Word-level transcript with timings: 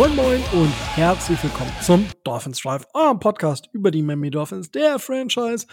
Moin 0.00 0.16
Moin 0.16 0.42
und 0.52 0.72
herzlich 0.94 1.42
willkommen 1.42 1.72
zum 1.82 2.06
Dolphins 2.24 2.62
Drive, 2.62 2.86
eurem 2.94 3.18
Podcast 3.18 3.68
über 3.74 3.90
die 3.90 4.00
Miami 4.00 4.30
Dolphins, 4.30 4.70
der 4.70 4.98
Franchise, 4.98 5.66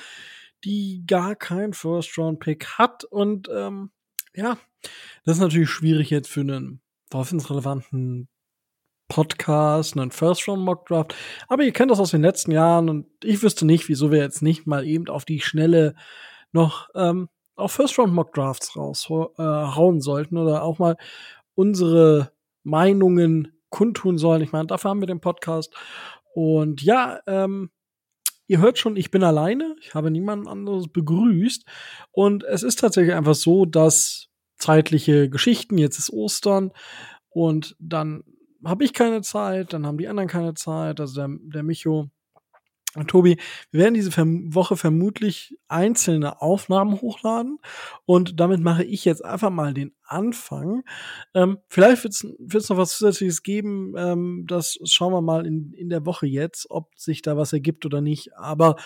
die 0.65 1.05
gar 1.07 1.33
kein 1.35 1.71
First-Round-Pick 1.71 2.77
hat. 2.77 3.05
Und 3.05 3.47
ähm, 3.49 3.91
ja, 4.35 4.57
das 5.23 5.37
ist 5.37 5.41
natürlich 5.41 5.69
schwierig 5.69 6.09
jetzt 6.09 6.29
für 6.29 6.41
einen 6.41 6.81
Dolphins-relevanten 7.09 8.27
Podcast, 9.07 9.97
einen 9.97 10.11
First-Round-Mock-Draft. 10.11 11.15
Aber 11.47 11.63
ihr 11.63 11.73
kennt 11.73 11.91
das 11.91 11.99
aus 11.99 12.11
den 12.11 12.21
letzten 12.21 12.51
Jahren 12.51 12.89
und 12.89 13.07
ich 13.23 13.41
wüsste 13.41 13.65
nicht, 13.65 13.87
wieso 13.89 14.11
wir 14.11 14.19
jetzt 14.19 14.41
nicht 14.41 14.67
mal 14.67 14.85
eben 14.85 15.07
auf 15.07 15.25
die 15.25 15.41
Schnelle 15.41 15.95
noch 16.51 16.89
ähm, 16.95 17.29
auf 17.55 17.71
First-Round-Mock-Drafts 17.73 18.75
raushauen 18.75 19.97
äh, 19.97 20.01
sollten 20.01 20.37
oder 20.37 20.63
auch 20.63 20.79
mal 20.79 20.97
unsere 21.55 22.31
Meinungen 22.63 23.53
kundtun 23.69 24.17
sollen. 24.17 24.41
Ich 24.41 24.51
meine, 24.51 24.67
dafür 24.67 24.91
haben 24.91 25.01
wir 25.01 25.07
den 25.07 25.21
Podcast. 25.21 25.73
Und 26.33 26.83
ja, 26.83 27.19
ähm, 27.25 27.71
ihr 28.47 28.59
hört 28.59 28.77
schon, 28.77 28.95
ich 28.95 29.11
bin 29.11 29.23
alleine. 29.23 29.75
Ich 29.81 29.95
habe 29.95 30.11
niemanden 30.11 30.47
anderes 30.47 30.87
begrüßt. 30.87 31.65
Und 32.11 32.43
es 32.43 32.63
ist 32.63 32.79
tatsächlich 32.79 33.15
einfach 33.15 33.35
so, 33.35 33.65
dass 33.65 34.29
zeitliche 34.57 35.29
Geschichten, 35.29 35.77
jetzt 35.77 35.99
ist 35.99 36.11
Ostern 36.11 36.71
und 37.29 37.75
dann 37.79 38.23
habe 38.63 38.83
ich 38.83 38.93
keine 38.93 39.21
Zeit, 39.21 39.73
dann 39.73 39.85
haben 39.85 39.97
die 39.97 40.07
anderen 40.07 40.29
keine 40.29 40.53
Zeit, 40.53 40.99
also 40.99 41.15
der, 41.15 41.37
der 41.39 41.63
Micho 41.63 42.09
und 42.95 43.09
Tobi, 43.09 43.37
wir 43.71 43.81
werden 43.81 43.93
diese 43.93 44.11
Woche 44.15 44.75
vermutlich 44.75 45.57
einzelne 45.67 46.41
Aufnahmen 46.41 46.99
hochladen 46.99 47.59
und 48.05 48.39
damit 48.39 48.61
mache 48.61 48.83
ich 48.83 49.05
jetzt 49.05 49.23
einfach 49.23 49.51
mal 49.51 49.73
den 49.73 49.93
Anfang. 50.03 50.83
Ähm, 51.35 51.59
vielleicht 51.69 52.03
wird 52.03 52.55
es 52.55 52.69
noch 52.69 52.77
was 52.77 52.97
Zusätzliches 52.97 53.43
geben, 53.43 53.93
ähm, 53.97 54.45
das 54.47 54.79
schauen 54.85 55.13
wir 55.13 55.21
mal 55.21 55.45
in, 55.45 55.73
in 55.73 55.89
der 55.89 56.05
Woche 56.05 56.25
jetzt, 56.25 56.71
ob 56.71 56.97
sich 56.97 57.21
da 57.21 57.37
was 57.37 57.53
ergibt 57.53 57.85
oder 57.85 58.01
nicht, 58.01 58.35
aber 58.35 58.77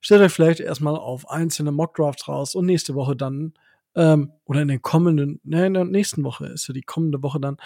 stellt 0.00 0.22
euch 0.22 0.32
vielleicht 0.32 0.60
erstmal 0.60 0.94
auf 0.94 1.28
einzelne 1.28 1.72
Mockdrafts 1.72 2.28
raus 2.28 2.54
und 2.54 2.66
nächste 2.66 2.94
Woche 2.94 3.16
dann 3.16 3.54
ähm, 3.96 4.32
oder 4.44 4.62
in 4.62 4.68
den 4.68 4.82
kommenden, 4.82 5.40
ne, 5.42 5.66
in 5.66 5.74
der 5.74 5.84
nächsten 5.84 6.22
Woche 6.22 6.46
ist 6.46 6.68
ja 6.68 6.74
die 6.74 6.82
kommende 6.82 7.22
Woche 7.22 7.40
dann 7.40 7.56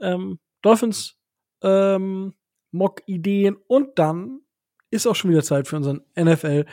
ähm, 0.00 0.40
Dolphins 0.62 1.16
ähm, 1.62 2.34
Mock-Ideen 2.70 3.56
und 3.66 3.98
dann 3.98 4.40
ist 4.90 5.06
auch 5.06 5.14
schon 5.14 5.30
wieder 5.30 5.42
Zeit 5.42 5.68
für 5.68 5.76
unseren 5.76 6.02
NFL 6.16 6.66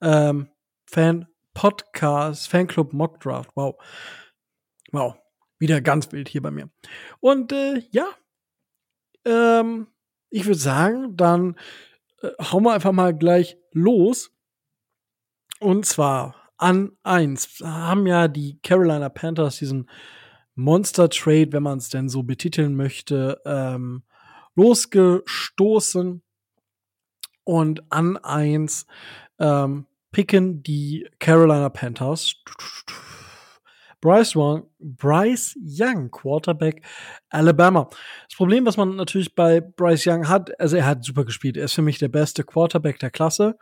ähm, 0.00 0.48
Fan 0.86 1.26
Podcast, 1.54 2.48
Fanclub 2.48 2.92
Mock 2.92 3.20
Draft. 3.20 3.50
Wow. 3.54 3.76
Wow. 4.92 5.16
Wieder 5.58 5.80
ganz 5.80 6.10
wild 6.12 6.28
hier 6.28 6.42
bei 6.42 6.50
mir. 6.50 6.70
Und 7.20 7.52
äh, 7.52 7.82
ja, 7.90 8.06
ähm, 9.24 9.88
ich 10.30 10.46
würde 10.46 10.58
sagen, 10.58 11.16
dann 11.16 11.56
äh, 12.22 12.30
hauen 12.40 12.64
wir 12.64 12.72
einfach 12.72 12.92
mal 12.92 13.14
gleich 13.14 13.58
los. 13.72 14.32
Und 15.58 15.84
zwar 15.84 16.50
an 16.56 16.96
eins 17.02 17.60
haben 17.62 18.06
ja 18.06 18.28
die 18.28 18.58
Carolina 18.62 19.08
Panthers 19.08 19.58
diesen 19.58 19.88
Monster 20.54 21.08
Trade, 21.08 21.52
wenn 21.52 21.62
man 21.62 21.78
es 21.78 21.88
denn 21.88 22.08
so 22.08 22.22
betiteln 22.22 22.76
möchte, 22.76 23.40
ähm, 23.44 24.02
losgestoßen 24.54 26.22
und 27.44 27.92
an 27.92 28.16
eins 28.18 28.86
ähm, 29.38 29.86
picken 30.12 30.62
die 30.62 31.08
Carolina 31.18 31.68
Panthers 31.68 32.34
Bryce 34.00 34.34
Young, 34.34 34.66
Bryce 34.78 35.54
Young, 35.60 36.10
Quarterback 36.10 36.82
Alabama. 37.28 37.88
Das 38.28 38.36
Problem, 38.36 38.64
was 38.64 38.76
man 38.76 38.96
natürlich 38.96 39.34
bei 39.34 39.60
Bryce 39.60 40.06
Young 40.06 40.28
hat, 40.28 40.58
also 40.58 40.76
er 40.76 40.86
hat 40.86 41.04
super 41.04 41.24
gespielt. 41.24 41.56
Er 41.56 41.64
ist 41.64 41.74
für 41.74 41.82
mich 41.82 41.98
der 41.98 42.08
beste 42.08 42.42
Quarterback 42.42 42.98
der 42.98 43.10
Klasse. 43.10 43.58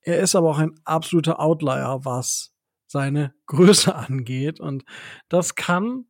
Er 0.00 0.20
ist 0.20 0.34
aber 0.34 0.50
auch 0.50 0.58
ein 0.58 0.74
absoluter 0.84 1.40
Outlier, 1.40 2.00
was 2.04 2.54
seine 2.86 3.34
Größe 3.46 3.94
angeht. 3.94 4.60
Und 4.60 4.84
das 5.28 5.54
kann 5.54 6.06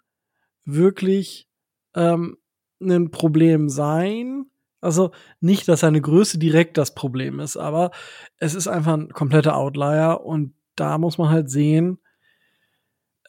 wirklich 0.67 1.49
ähm, 1.95 2.37
ein 2.81 3.11
Problem 3.11 3.69
sein. 3.69 4.47
Also 4.81 5.13
nicht, 5.41 5.67
dass 5.69 5.81
seine 5.81 6.01
Größe 6.01 6.39
direkt 6.39 6.77
das 6.77 6.95
Problem 6.95 7.41
ist, 7.41 7.57
aber 7.57 7.91
es 8.37 8.55
ist 8.55 8.69
einfach 8.69 8.93
ein 8.93 9.09
kompletter 9.09 9.57
Outlier 9.57 10.21
und 10.23 10.55
da 10.77 10.99
muss 10.99 11.17
man 11.17 11.31
halt 11.31 11.51
sehen, 11.51 11.99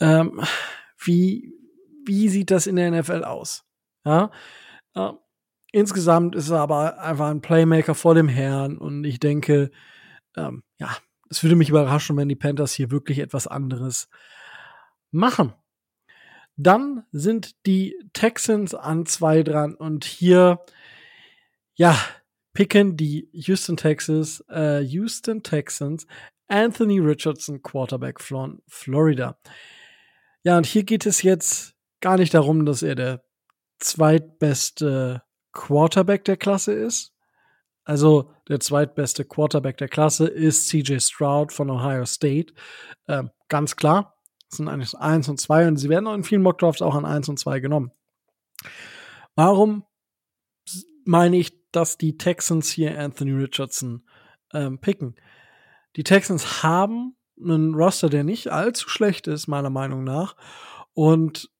ähm, 0.01 0.41
wie, 1.03 1.53
wie 2.05 2.27
sieht 2.27 2.51
das 2.51 2.67
in 2.67 2.75
der 2.75 2.91
NFL 2.91 3.23
aus? 3.23 3.63
Ja, 4.05 4.31
äh, 4.93 5.11
insgesamt 5.71 6.35
ist 6.35 6.49
er 6.49 6.59
aber 6.59 6.99
einfach 6.99 7.29
ein 7.29 7.41
Playmaker 7.41 7.95
vor 7.95 8.13
dem 8.13 8.27
Herrn 8.27 8.77
und 8.77 9.05
ich 9.05 9.19
denke, 9.19 9.71
ähm, 10.35 10.63
ja, 10.77 10.89
es 11.29 11.43
würde 11.43 11.55
mich 11.55 11.69
überraschen, 11.69 12.17
wenn 12.17 12.29
die 12.29 12.35
Panthers 12.35 12.73
hier 12.73 12.91
wirklich 12.91 13.19
etwas 13.19 13.47
anderes 13.47 14.09
machen. 15.11 15.53
Dann 16.57 17.05
sind 17.11 17.65
die 17.65 17.95
Texans 18.13 18.73
an 18.73 19.05
zwei 19.05 19.43
dran 19.43 19.75
und 19.75 20.05
hier, 20.05 20.59
ja, 21.75 21.97
picken 22.53 22.97
die 22.97 23.29
Houston 23.31 23.77
Texas, 23.77 24.43
äh, 24.49 24.79
Houston 24.81 25.43
Texans 25.43 26.07
Anthony 26.47 26.99
Richardson, 26.99 27.61
Quarterback 27.61 28.19
von 28.19 28.61
Florida. 28.67 29.37
Ja, 30.43 30.57
und 30.57 30.65
hier 30.65 30.83
geht 30.83 31.05
es 31.05 31.21
jetzt 31.21 31.75
gar 32.01 32.17
nicht 32.17 32.33
darum, 32.33 32.65
dass 32.65 32.81
er 32.81 32.95
der 32.95 33.23
zweitbeste 33.79 35.21
Quarterback 35.51 36.25
der 36.25 36.37
Klasse 36.37 36.73
ist. 36.73 37.13
Also 37.83 38.31
der 38.47 38.59
zweitbeste 38.59 39.25
Quarterback 39.25 39.77
der 39.77 39.87
Klasse 39.87 40.27
ist 40.27 40.67
CJ 40.67 40.99
Stroud 40.99 41.53
von 41.53 41.69
Ohio 41.69 42.05
State. 42.05 42.53
Ähm, 43.07 43.29
ganz 43.49 43.75
klar. 43.75 44.16
Sind 44.49 44.67
eigentlich 44.69 44.95
1 44.95 45.27
und 45.29 45.39
2 45.39 45.67
und 45.67 45.77
sie 45.77 45.89
werden 45.89 46.07
auch 46.07 46.13
in 46.13 46.23
vielen 46.23 46.41
Mockdrafts 46.41 46.81
auch 46.81 46.95
an 46.95 47.05
1 47.05 47.29
und 47.29 47.37
2 47.37 47.59
genommen. 47.59 47.91
Warum 49.35 49.83
meine 51.05 51.37
ich, 51.37 51.53
dass 51.71 51.97
die 51.97 52.17
Texans 52.17 52.69
hier 52.69 52.99
Anthony 52.99 53.31
Richardson 53.31 54.07
ähm, 54.53 54.79
picken? 54.79 55.15
Die 55.95 56.03
Texans 56.03 56.63
haben 56.63 57.15
einen 57.41 57.75
Roster, 57.75 58.09
der 58.09 58.23
nicht 58.23 58.49
allzu 58.49 58.89
schlecht 58.89 59.27
ist, 59.27 59.47
meiner 59.47 59.69
Meinung 59.69 60.03
nach. 60.03 60.35
Und 60.93 61.51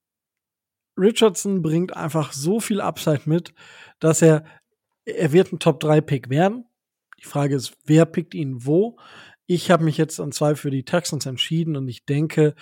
Richardson 0.98 1.62
bringt 1.62 1.96
einfach 1.96 2.34
so 2.34 2.60
viel 2.60 2.82
Upside 2.82 3.22
mit, 3.26 3.54
dass 4.00 4.22
er, 4.22 4.44
er 5.06 5.32
wird 5.32 5.52
ein 5.52 5.60
Top 5.60 5.80
3 5.80 6.02
Pick 6.02 6.30
werden. 6.30 6.66
Die 7.20 7.26
Frage 7.26 7.56
ist, 7.56 7.74
wer 7.86 8.06
pickt 8.06 8.34
ihn 8.34 8.66
wo? 8.66 8.98
Ich 9.50 9.72
habe 9.72 9.86
mich 9.86 9.98
jetzt 9.98 10.20
an 10.20 10.34
zwei 10.34 10.56
für 10.56 10.72
die 10.72 10.84
Texans 10.84 11.26
entschieden 11.26 11.78
und 11.78 11.88
ich 11.88 12.06
denke, 12.06 12.54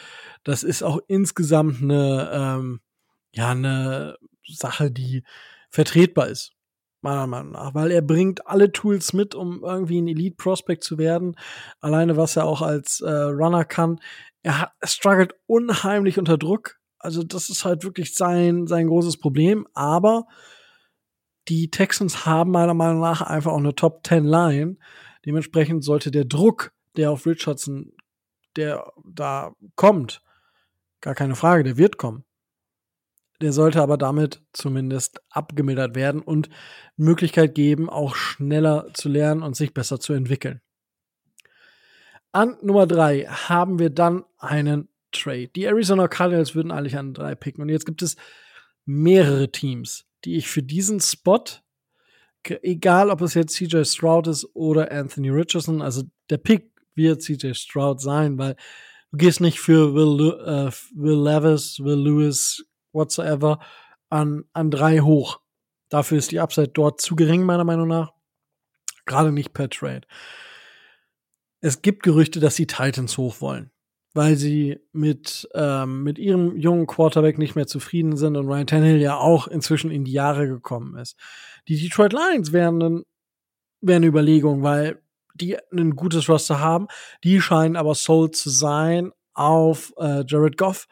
das 0.43 0.61
ist 0.61 0.83
auch 0.83 0.99
insgesamt 1.07 1.81
eine, 1.81 2.29
ähm, 2.31 2.79
ja, 3.33 3.49
eine 3.49 4.17
Sache, 4.47 4.91
die 4.91 5.23
vertretbar 5.71 6.27
ist. 6.27 6.53
Meiner 7.01 7.25
Meinung 7.25 7.53
nach, 7.53 7.73
weil 7.73 7.91
er 7.91 8.01
bringt 8.01 8.47
alle 8.47 8.71
Tools 8.71 9.13
mit, 9.13 9.33
um 9.33 9.63
irgendwie 9.63 9.99
ein 9.99 10.07
Elite 10.07 10.35
Prospect 10.37 10.83
zu 10.83 10.99
werden. 10.99 11.35
Alleine 11.79 12.17
was 12.17 12.35
er 12.35 12.45
auch 12.45 12.61
als 12.61 13.01
äh, 13.01 13.09
Runner 13.11 13.65
kann. 13.65 13.99
Er 14.43 14.61
hat, 14.61 14.71
er 14.79 14.87
struggelt 14.87 15.33
unheimlich 15.47 16.19
unter 16.19 16.37
Druck. 16.37 16.79
Also 16.99 17.23
das 17.23 17.49
ist 17.49 17.65
halt 17.65 17.83
wirklich 17.83 18.13
sein, 18.13 18.67
sein 18.67 18.87
großes 18.87 19.17
Problem. 19.17 19.67
Aber 19.73 20.27
die 21.47 21.69
Texans 21.71 22.25
haben 22.27 22.51
meiner 22.51 22.73
Meinung 22.75 23.01
nach 23.01 23.21
einfach 23.21 23.51
auch 23.51 23.57
eine 23.57 23.75
Top 23.75 24.05
10 24.05 24.23
Line. 24.23 24.77
Dementsprechend 25.25 25.83
sollte 25.83 26.11
der 26.11 26.25
Druck 26.25 26.74
der 26.97 27.11
auf 27.11 27.25
Richardson, 27.25 27.93
der 28.55 28.91
da 29.03 29.53
kommt, 29.75 30.21
gar 31.01 31.15
keine 31.15 31.35
Frage, 31.35 31.63
der 31.63 31.77
wird 31.77 31.97
kommen. 31.97 32.23
Der 33.41 33.51
sollte 33.51 33.81
aber 33.81 33.97
damit 33.97 34.41
zumindest 34.53 35.21
abgemildert 35.29 35.93
werden 35.93 36.21
und 36.21 36.49
Möglichkeit 36.95 37.53
geben, 37.53 37.89
auch 37.89 38.15
schneller 38.15 38.87
zu 38.93 39.09
lernen 39.09 39.43
und 39.43 39.55
sich 39.55 39.73
besser 39.73 39.99
zu 39.99 40.13
entwickeln. 40.13 40.61
An 42.31 42.57
Nummer 42.61 42.87
drei 42.87 43.23
haben 43.23 43.77
wir 43.77 43.89
dann 43.89 44.23
einen 44.37 44.89
Trade. 45.11 45.47
Die 45.49 45.65
Arizona 45.65 46.07
Cardinals 46.07 46.55
würden 46.55 46.71
eigentlich 46.71 46.97
an 46.97 47.13
drei 47.13 47.35
picken. 47.35 47.61
Und 47.61 47.69
jetzt 47.69 47.85
gibt 47.85 48.01
es 48.01 48.15
mehrere 48.85 49.51
Teams, 49.51 50.05
die 50.23 50.35
ich 50.35 50.47
für 50.47 50.63
diesen 50.63 50.99
Spot, 50.99 51.43
egal 52.43 53.09
ob 53.09 53.21
es 53.21 53.33
jetzt 53.33 53.53
CJ 53.53 53.83
Stroud 53.83 54.27
ist 54.27 54.47
oder 54.53 54.91
Anthony 54.91 55.29
Richardson, 55.29 55.81
also 55.81 56.03
der 56.29 56.37
Pick 56.37 56.71
wird 56.95 57.21
CJ 57.21 57.53
Stroud 57.53 58.01
sein, 58.01 58.37
weil 58.37 58.55
du 59.11 59.17
gehst 59.17 59.41
nicht 59.41 59.59
für 59.59 59.93
Will, 59.93 60.31
äh, 60.45 60.71
Will 60.93 61.23
Levis, 61.23 61.79
Will 61.79 61.99
Lewis, 61.99 62.65
whatsoever 62.91 63.59
an, 64.09 64.45
an 64.53 64.71
drei 64.71 64.99
hoch. 64.99 65.39
Dafür 65.89 66.17
ist 66.17 66.31
die 66.31 66.39
Upside 66.39 66.69
dort 66.69 67.01
zu 67.01 67.15
gering, 67.15 67.43
meiner 67.43 67.63
Meinung 67.63 67.87
nach. 67.87 68.11
Gerade 69.05 69.31
nicht 69.31 69.53
per 69.53 69.69
Trade. 69.69 70.01
Es 71.61 71.81
gibt 71.81 72.03
Gerüchte, 72.03 72.39
dass 72.39 72.55
die 72.55 72.67
Titans 72.67 73.17
hoch 73.17 73.41
wollen, 73.41 73.71
weil 74.13 74.35
sie 74.35 74.79
mit, 74.91 75.47
ähm, 75.53 76.03
mit 76.03 76.17
ihrem 76.17 76.55
jungen 76.57 76.87
Quarterback 76.87 77.37
nicht 77.37 77.55
mehr 77.55 77.67
zufrieden 77.67 78.17
sind 78.17 78.35
und 78.35 78.47
Ryan 78.47 78.67
Tannehill 78.67 79.01
ja 79.01 79.17
auch 79.17 79.47
inzwischen 79.47 79.91
in 79.91 80.03
die 80.05 80.11
Jahre 80.11 80.47
gekommen 80.47 80.97
ist. 80.97 81.17
Die 81.67 81.79
Detroit 81.79 82.13
Lions 82.13 82.51
wären, 82.51 83.03
wären 83.81 83.97
eine 83.97 84.07
Überlegung, 84.07 84.63
weil 84.63 85.01
die 85.35 85.57
ein 85.71 85.95
gutes 85.95 86.27
Roster 86.29 86.59
haben. 86.59 86.87
Die 87.23 87.39
scheinen 87.41 87.75
aber 87.75 87.95
sold 87.95 88.35
zu 88.35 88.49
sein 88.49 89.11
auf 89.33 89.93
äh, 89.97 90.23
Jared 90.27 90.57
Goff. 90.57 90.87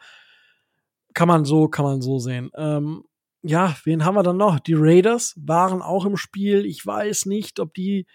Kann 1.14 1.28
man 1.28 1.44
so, 1.44 1.68
kann 1.68 1.84
man 1.84 2.02
so 2.02 2.18
sehen. 2.18 2.50
Ähm, 2.56 3.04
ja, 3.42 3.76
wen 3.84 4.04
haben 4.04 4.14
wir 4.14 4.22
dann 4.22 4.36
noch? 4.36 4.58
Die 4.58 4.74
Raiders 4.74 5.34
waren 5.36 5.82
auch 5.82 6.06
im 6.06 6.16
Spiel. 6.16 6.64
Ich 6.64 6.84
weiß 6.84 7.26
nicht, 7.26 7.60
ob 7.60 7.74
die, 7.74 8.06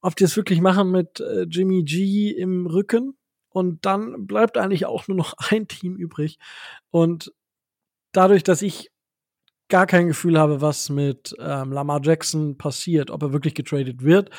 ob 0.00 0.16
die 0.16 0.24
es 0.24 0.36
wirklich 0.36 0.60
machen 0.60 0.90
mit 0.90 1.20
äh, 1.20 1.42
Jimmy 1.42 1.82
G 1.84 2.30
im 2.30 2.66
Rücken. 2.66 3.16
Und 3.48 3.86
dann 3.86 4.26
bleibt 4.26 4.58
eigentlich 4.58 4.86
auch 4.86 5.08
nur 5.08 5.16
noch 5.16 5.34
ein 5.50 5.68
Team 5.68 5.96
übrig. 5.96 6.38
Und 6.90 7.32
dadurch, 8.12 8.42
dass 8.42 8.62
ich 8.62 8.90
gar 9.68 9.86
kein 9.86 10.08
Gefühl 10.08 10.38
habe, 10.38 10.60
was 10.60 10.90
mit 10.90 11.34
ähm, 11.38 11.72
Lamar 11.72 12.00
Jackson 12.02 12.56
passiert, 12.56 13.10
ob 13.10 13.22
er 13.22 13.32
wirklich 13.32 13.54
getradet 13.54 14.02
wird. 14.02 14.30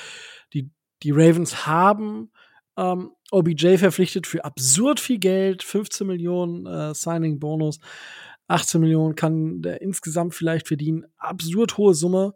Die 0.53 0.71
die 1.03 1.11
Ravens 1.11 1.65
haben 1.67 2.31
ähm, 2.77 3.11
OBJ 3.31 3.77
verpflichtet 3.77 4.27
für 4.27 4.45
absurd 4.45 4.99
viel 4.99 5.17
Geld, 5.17 5.63
15 5.63 6.07
Millionen 6.07 6.65
äh, 6.65 6.94
Signing-Bonus, 6.94 7.79
18 8.47 8.79
Millionen 8.79 9.15
kann 9.15 9.61
der 9.61 9.81
insgesamt 9.81 10.33
vielleicht 10.33 10.67
verdienen. 10.67 11.05
Absurd 11.17 11.77
hohe 11.77 11.94
Summe. 11.94 12.35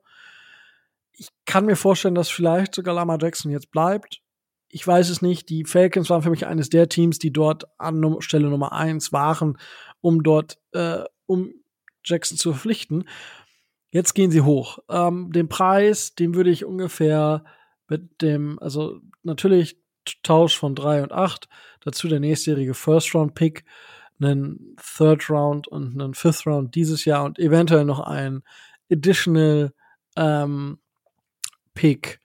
Ich 1.14 1.30
kann 1.46 1.66
mir 1.66 1.78
vorstellen, 1.78 2.16
dass 2.16 2.30
vielleicht 2.30 2.76
sogar 2.76 2.96
Lamar 2.96 3.20
Jackson 3.22 3.52
jetzt 3.52 3.72
bleibt. 3.72 4.22
Ich 4.68 4.86
weiß 4.86 5.10
es 5.10 5.22
nicht. 5.22 5.48
Die 5.50 5.64
Falcons 5.64 6.10
waren 6.10 6.22
für 6.22 6.30
mich 6.30 6.48
eines 6.48 6.70
der 6.70 6.90
Teams, 6.90 7.20
die 7.20 7.32
dort 7.32 7.66
an 7.78 8.18
Stelle 8.20 8.50
Nummer 8.50 8.74
eins 8.74 9.14
waren, 9.14 9.58
um 10.02 10.24
dort, 10.24 10.58
äh, 10.74 11.04
um 11.28 11.54
Jackson 12.04 12.38
zu 12.38 12.52
verpflichten. 12.52 13.08
Jetzt 13.92 14.14
gehen 14.16 14.32
sie 14.32 14.42
hoch. 14.42 14.80
Ähm, 14.90 15.32
den 15.32 15.48
Preis, 15.48 16.16
den 16.16 16.36
würde 16.36 16.50
ich 16.50 16.66
ungefähr 16.66 17.46
mit 17.92 18.22
dem, 18.22 18.58
also 18.60 19.02
natürlich 19.22 19.78
Tausch 20.24 20.58
von 20.58 20.76
3 20.76 21.04
und 21.04 21.12
8, 21.12 21.50
dazu 21.82 22.08
der 22.08 22.22
nächstjährige 22.22 22.74
First-Round-Pick, 22.74 23.66
einen 24.20 24.78
Third-Round 24.98 25.68
und 25.68 26.02
einen 26.02 26.14
Fifth-Round 26.14 26.74
dieses 26.74 27.04
Jahr 27.04 27.26
und 27.26 27.38
eventuell 27.38 27.84
noch 27.84 28.00
ein 28.00 28.44
Additional 28.90 29.74
ähm, 30.16 30.80
Pick 31.74 32.22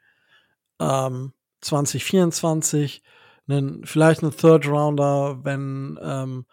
ähm, 0.78 1.32
2024, 1.62 3.02
einen, 3.48 3.84
vielleicht 3.84 4.22
einen 4.22 4.36
Third-Rounder, 4.36 5.40
wenn 5.42 5.98
ähm, 6.00 6.46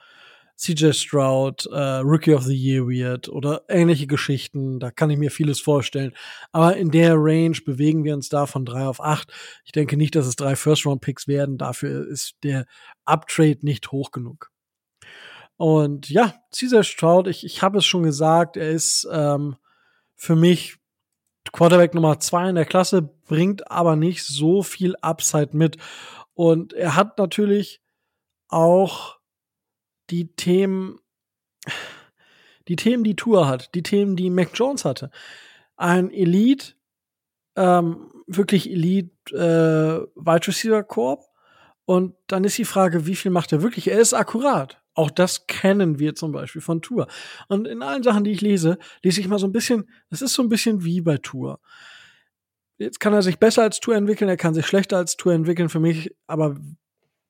CJ 0.56 0.94
Stroud 0.94 1.66
äh, 1.72 1.98
Rookie 1.98 2.34
of 2.34 2.44
the 2.44 2.56
Year 2.56 2.88
wird 2.88 3.28
oder 3.28 3.64
ähnliche 3.68 4.08
Geschichten. 4.08 4.80
Da 4.80 4.92
kann 4.92 5.10
ich 5.10 5.18
mir 5.18 5.32
vieles 5.32 5.60
vorstellen. 5.60 6.14
Aber 6.52 6.78
in 6.78 6.92
der 6.92 7.16
Range 7.18 7.58
bewegen 7.66 8.04
wir 8.04 8.14
uns 8.14 8.30
da 8.30 8.46
von 8.46 8.66
drei 8.66 8.86
auf 8.86 9.02
acht. 9.02 9.34
Ich 9.66 9.72
denke 9.72 9.98
nicht, 9.98 10.16
dass 10.16 10.28
es 10.28 10.36
drei 10.36 10.56
First-Round-Picks 10.56 11.28
werden. 11.28 11.58
Dafür 11.58 12.08
ist 12.08 12.36
der 12.44 12.66
Uptrade 13.06 13.60
nicht 13.62 13.92
hoch 13.92 14.12
genug. 14.12 14.52
Und 15.58 16.10
ja, 16.10 16.34
CJ 16.52 16.84
Stroud, 16.84 17.28
ich, 17.28 17.46
ich 17.46 17.62
habe 17.62 17.80
es 17.80 17.86
schon 17.86 18.04
gesagt, 18.04 18.58
er 18.58 18.70
ist 18.70 19.08
ähm, 19.12 19.56
für 20.16 20.36
mich 20.36 20.78
Quarterback 21.52 21.94
Nummer 21.94 22.20
zwei 22.20 22.50
in 22.50 22.56
der 22.56 22.66
Klasse, 22.66 23.02
bringt 23.28 23.70
aber 23.70 23.96
nicht 23.96 24.24
so 24.24 24.64
viel 24.64 24.96
Upside 25.02 25.50
mit. 25.54 25.78
Und 26.34 26.74
er 26.74 26.96
hat 26.96 27.18
natürlich 27.18 27.82
auch 28.48 29.20
die 30.10 30.34
Themen, 30.36 31.00
die 32.68 32.76
Themen, 32.76 33.04
die 33.04 33.16
Tour 33.16 33.48
hat, 33.48 33.74
die 33.76 33.84
Themen, 33.84 34.16
die 34.16 34.30
Mac 34.30 34.50
Jones 34.54 34.86
hatte. 34.86 35.12
Ein 35.76 36.12
Elite, 36.12 36.74
ähm, 37.56 38.12
wirklich 38.28 38.70
Elite 38.70 39.12
äh, 39.32 40.08
Wide 40.16 40.48
Receiver 40.48 40.84
Korb. 40.84 41.26
Und 41.86 42.16
dann 42.28 42.44
ist 42.44 42.58
die 42.58 42.66
Frage, 42.66 43.06
wie 43.06 43.16
viel 43.16 43.32
macht 43.32 43.52
er 43.52 43.62
wirklich? 43.62 43.90
Er 43.90 44.00
ist 44.00 44.14
akkurat. 44.14 44.82
Auch 44.96 45.10
das 45.10 45.48
kennen 45.48 46.00
wir 46.00 46.16
zum 46.16 46.32
Beispiel 46.32 46.62
von 46.62 46.82
Tour. 46.82 47.08
Und 47.48 47.68
in 47.68 47.82
allen 47.82 48.04
Sachen, 48.04 48.24
die 48.24 48.32
ich 48.32 48.42
lese, 48.42 48.78
lese 49.02 49.20
ich 49.20 49.28
mal 49.28 49.40
so 49.40 49.48
ein 49.48 49.52
bisschen, 49.52 49.90
das 50.10 50.22
ist 50.22 50.34
so 50.34 50.44
ein 50.44 50.50
bisschen 50.50 50.84
wie 50.84 51.02
bei 51.02 51.18
Tour. 51.18 51.60
Jetzt 52.78 53.00
kann 53.00 53.14
er 53.14 53.22
sich 53.22 53.40
besser 53.40 53.64
als 53.64 53.80
Tour 53.80 53.96
entwickeln, 53.96 54.30
er 54.30 54.38
kann 54.38 54.54
sich 54.54 54.66
schlechter 54.66 54.98
als 54.98 55.18
Tour 55.18 55.34
entwickeln 55.34 55.70
für 55.70 55.80
mich, 55.80 56.16
aber 56.28 56.58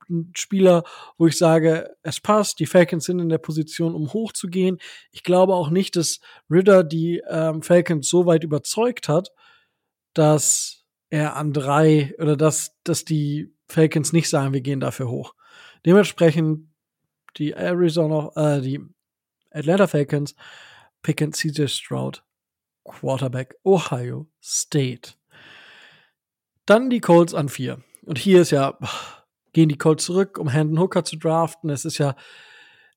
ein 0.09 0.31
Spieler, 0.35 0.83
wo 1.17 1.27
ich 1.27 1.37
sage, 1.37 1.95
es 2.01 2.19
passt, 2.19 2.59
die 2.59 2.65
Falcons 2.65 3.05
sind 3.05 3.19
in 3.19 3.29
der 3.29 3.37
Position, 3.37 3.95
um 3.95 4.13
hochzugehen. 4.13 4.79
Ich 5.11 5.23
glaube 5.23 5.53
auch 5.55 5.69
nicht, 5.69 5.95
dass 5.95 6.19
Ritter 6.49 6.83
die 6.83 7.21
ähm, 7.29 7.61
Falcons 7.61 8.09
so 8.09 8.25
weit 8.25 8.43
überzeugt 8.43 9.09
hat, 9.09 9.29
dass 10.13 10.85
er 11.09 11.35
an 11.35 11.53
drei 11.53 12.13
oder 12.19 12.35
dass, 12.35 12.75
dass 12.83 13.05
die 13.05 13.53
Falcons 13.67 14.13
nicht 14.13 14.29
sagen, 14.29 14.53
wir 14.53 14.61
gehen 14.61 14.79
dafür 14.79 15.09
hoch. 15.09 15.35
Dementsprechend 15.85 16.69
die 17.37 17.51
Arizona, 17.51 18.31
äh, 18.35 18.61
die 18.61 18.81
Atlanta 19.51 19.87
Falcons 19.87 20.35
picken 21.01 21.33
CJ 21.33 21.67
Stroud, 21.67 22.23
Quarterback 22.83 23.55
Ohio 23.63 24.27
State. 24.41 25.13
Dann 26.65 26.89
die 26.89 27.01
Colts 27.01 27.33
an 27.33 27.49
vier. 27.49 27.83
Und 28.05 28.17
hier 28.17 28.41
ist 28.41 28.51
ja, 28.51 28.77
gehen 29.53 29.69
die 29.69 29.77
Colts 29.77 30.05
zurück, 30.05 30.37
um 30.37 30.49
Hendon 30.49 30.79
Hooker 30.79 31.03
zu 31.03 31.15
draften. 31.15 31.69
Es 31.69 31.85
ist 31.85 31.97
ja, 31.97 32.15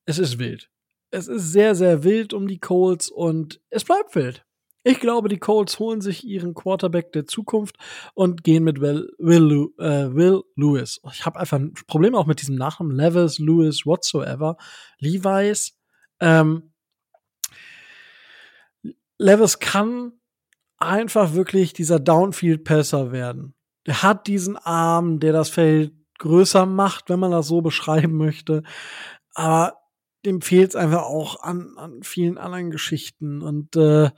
es 0.05 0.19
ist 0.19 0.39
wild. 0.39 0.69
Es 1.09 1.27
ist 1.27 1.51
sehr, 1.51 1.75
sehr 1.75 2.03
wild 2.03 2.33
um 2.33 2.47
die 2.47 2.59
Colts 2.59 3.09
und 3.09 3.61
es 3.69 3.85
bleibt 3.85 4.15
wild. 4.15 4.43
Ich 4.83 4.99
glaube, 5.01 5.27
die 5.27 5.37
Colts 5.37 5.79
holen 5.79 5.99
sich 5.99 6.25
ihren 6.25 6.53
Quarterback 6.53 7.11
der 7.11 7.27
Zukunft 7.27 7.75
und 8.13 8.45
gehen 8.45 8.63
mit 8.63 8.79
Will, 8.79 9.09
Will, 9.17 9.67
äh, 9.79 10.15
Will 10.15 10.43
Lewis. 10.55 11.01
Ich 11.11 11.25
habe 11.25 11.39
einfach 11.39 11.59
ein 11.59 11.73
Problem 11.87 12.15
auch 12.15 12.25
mit 12.25 12.41
diesem 12.41 12.55
Nachnamen. 12.55 12.95
Levis, 12.95 13.37
Lewis, 13.37 13.85
whatsoever. 13.85 14.55
Levi's. 14.99 15.77
Ähm, 16.21 16.71
Levis 19.17 19.59
kann 19.59 20.13
einfach 20.77 21.33
wirklich 21.33 21.73
dieser 21.73 21.99
Downfield-Passer 21.99 23.11
werden. 23.11 23.55
Der 23.87 24.03
hat 24.03 24.27
diesen 24.27 24.55
Arm, 24.55 25.19
der 25.19 25.33
das 25.33 25.49
Feld 25.49 25.91
größer 26.19 26.65
macht, 26.65 27.09
wenn 27.09 27.19
man 27.19 27.31
das 27.31 27.47
so 27.47 27.61
beschreiben 27.61 28.17
möchte. 28.17 28.63
Aber 29.33 29.77
dem 30.25 30.41
fehlt 30.41 30.71
es 30.71 30.75
einfach 30.75 31.03
auch 31.03 31.41
an, 31.41 31.77
an 31.77 32.03
vielen 32.03 32.37
anderen 32.37 32.71
Geschichten. 32.71 33.41
Und 33.41 33.75
äh, 33.75 34.09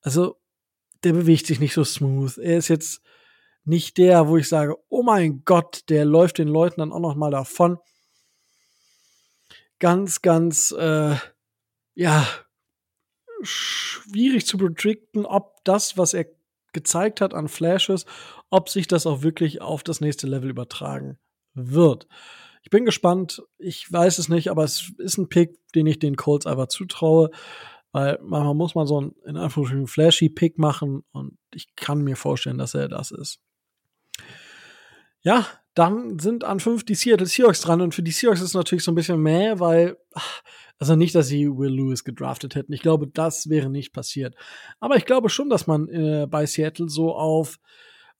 also, 0.00 0.40
der 1.04 1.12
bewegt 1.12 1.46
sich 1.46 1.60
nicht 1.60 1.74
so 1.74 1.84
smooth. 1.84 2.38
Er 2.38 2.58
ist 2.58 2.68
jetzt 2.68 3.02
nicht 3.64 3.96
der, 3.98 4.28
wo 4.28 4.36
ich 4.36 4.48
sage, 4.48 4.76
oh 4.88 5.02
mein 5.02 5.44
Gott, 5.44 5.84
der 5.88 6.04
läuft 6.04 6.38
den 6.38 6.48
Leuten 6.48 6.80
dann 6.80 6.92
auch 6.92 7.00
noch 7.00 7.14
mal 7.14 7.30
davon. 7.30 7.78
Ganz, 9.78 10.22
ganz, 10.22 10.72
äh, 10.72 11.16
ja, 11.94 12.26
schwierig 13.42 14.46
zu 14.46 14.56
predikten, 14.56 15.26
ob 15.26 15.64
das, 15.64 15.98
was 15.98 16.14
er 16.14 16.26
gezeigt 16.72 17.20
hat 17.20 17.34
an 17.34 17.48
Flashes, 17.48 18.06
ob 18.50 18.68
sich 18.68 18.86
das 18.86 19.06
auch 19.06 19.22
wirklich 19.22 19.60
auf 19.60 19.82
das 19.82 20.00
nächste 20.00 20.26
Level 20.26 20.50
übertragen 20.50 21.18
wird. 21.54 22.06
Ich 22.62 22.70
bin 22.70 22.84
gespannt. 22.84 23.42
Ich 23.58 23.90
weiß 23.92 24.18
es 24.18 24.28
nicht, 24.28 24.50
aber 24.50 24.64
es 24.64 24.92
ist 24.98 25.18
ein 25.18 25.28
Pick, 25.28 25.58
den 25.74 25.86
ich 25.86 25.98
den 25.98 26.16
Colts 26.16 26.46
einfach 26.46 26.68
zutraue. 26.68 27.30
Weil 27.92 28.18
manchmal 28.22 28.54
muss 28.54 28.74
man 28.74 28.86
so 28.86 28.98
einen, 28.98 29.14
in 29.26 29.36
Anführungsstrichen, 29.36 29.86
flashy 29.86 30.28
Pick 30.30 30.58
machen 30.58 31.04
und 31.12 31.36
ich 31.52 31.76
kann 31.76 32.02
mir 32.02 32.16
vorstellen, 32.16 32.56
dass 32.56 32.74
er 32.74 32.88
das 32.88 33.10
ist. 33.10 33.40
Ja, 35.20 35.46
dann 35.74 36.18
sind 36.18 36.44
an 36.44 36.58
fünf 36.58 36.84
die 36.84 36.94
Seattle 36.94 37.26
Seahawks 37.26 37.60
dran 37.60 37.80
und 37.82 37.94
für 37.94 38.02
die 38.02 38.10
Seahawks 38.10 38.40
ist 38.40 38.48
es 38.48 38.54
natürlich 38.54 38.84
so 38.84 38.92
ein 38.92 38.96
bisschen 38.96 39.20
mehr, 39.20 39.60
weil, 39.60 39.98
also 40.78 40.96
nicht, 40.96 41.14
dass 41.14 41.28
sie 41.28 41.46
Will 41.48 41.70
Lewis 41.70 42.02
gedraftet 42.02 42.54
hätten. 42.54 42.72
Ich 42.72 42.82
glaube, 42.82 43.06
das 43.08 43.50
wäre 43.50 43.68
nicht 43.68 43.92
passiert. 43.92 44.34
Aber 44.80 44.96
ich 44.96 45.04
glaube 45.04 45.28
schon, 45.28 45.50
dass 45.50 45.66
man 45.66 45.88
äh, 45.88 46.26
bei 46.28 46.46
Seattle 46.46 46.88
so 46.88 47.14
auf 47.14 47.58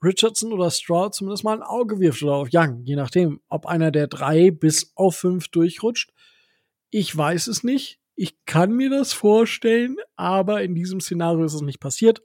Richardson 0.02 0.52
oder 0.52 0.70
Stroud 0.70 1.14
zumindest 1.14 1.44
mal 1.44 1.56
ein 1.56 1.62
Auge 1.62 2.00
wirft 2.00 2.22
oder 2.22 2.34
auf 2.34 2.48
Young, 2.52 2.82
je 2.84 2.96
nachdem, 2.96 3.40
ob 3.48 3.66
einer 3.66 3.90
der 3.90 4.08
drei 4.08 4.50
bis 4.50 4.92
auf 4.96 5.16
fünf 5.16 5.48
durchrutscht. 5.48 6.12
Ich 6.90 7.16
weiß 7.16 7.46
es 7.46 7.62
nicht. 7.62 8.00
Ich 8.14 8.44
kann 8.44 8.72
mir 8.72 8.90
das 8.90 9.12
vorstellen, 9.12 9.96
aber 10.16 10.62
in 10.62 10.74
diesem 10.74 11.00
Szenario 11.00 11.44
ist 11.44 11.54
es 11.54 11.62
nicht 11.62 11.80
passiert. 11.80 12.22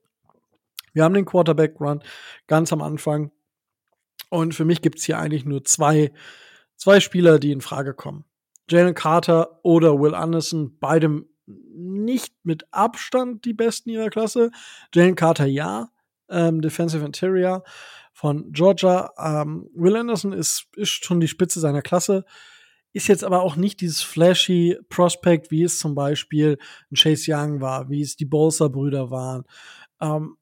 Wir 0.93 1.03
haben 1.03 1.13
den 1.13 1.25
Quarterback-Run 1.25 2.03
ganz 2.47 2.73
am 2.73 2.81
Anfang. 2.81 3.31
Und 4.29 4.55
für 4.55 4.65
mich 4.65 4.81
gibt 4.81 4.99
es 4.99 5.05
hier 5.05 5.19
eigentlich 5.19 5.45
nur 5.45 5.63
zwei, 5.63 6.11
zwei 6.75 6.99
Spieler, 6.99 7.39
die 7.39 7.51
in 7.51 7.61
Frage 7.61 7.93
kommen. 7.93 8.25
Jalen 8.69 8.95
Carter 8.95 9.59
oder 9.63 9.99
Will 9.99 10.15
Anderson, 10.15 10.77
beide 10.79 11.23
nicht 11.45 12.33
mit 12.43 12.65
Abstand 12.71 13.45
die 13.45 13.53
besten 13.53 13.89
ihrer 13.89 14.09
Klasse. 14.09 14.51
Jalen 14.93 15.15
Carter 15.15 15.45
ja, 15.45 15.89
ähm, 16.29 16.61
Defensive 16.61 17.05
Interior 17.05 17.63
von 18.13 18.51
Georgia. 18.51 19.11
Ähm, 19.17 19.69
Will 19.73 19.95
Anderson 19.95 20.33
ist, 20.33 20.67
ist 20.75 21.05
schon 21.05 21.19
die 21.19 21.27
Spitze 21.27 21.59
seiner 21.59 21.81
Klasse. 21.81 22.25
Ist 22.93 23.07
jetzt 23.07 23.23
aber 23.23 23.43
auch 23.43 23.55
nicht 23.55 23.81
dieses 23.81 24.01
flashy 24.01 24.77
Prospect, 24.89 25.51
wie 25.51 25.63
es 25.63 25.77
zum 25.77 25.93
Beispiel 25.93 26.57
ein 26.91 26.95
Chase 26.95 27.31
Young 27.31 27.61
war, 27.61 27.89
wie 27.89 28.01
es 28.01 28.15
die 28.15 28.25
Bolser-Brüder 28.25 29.11
waren. 29.11 29.43
Ähm, 30.01 30.37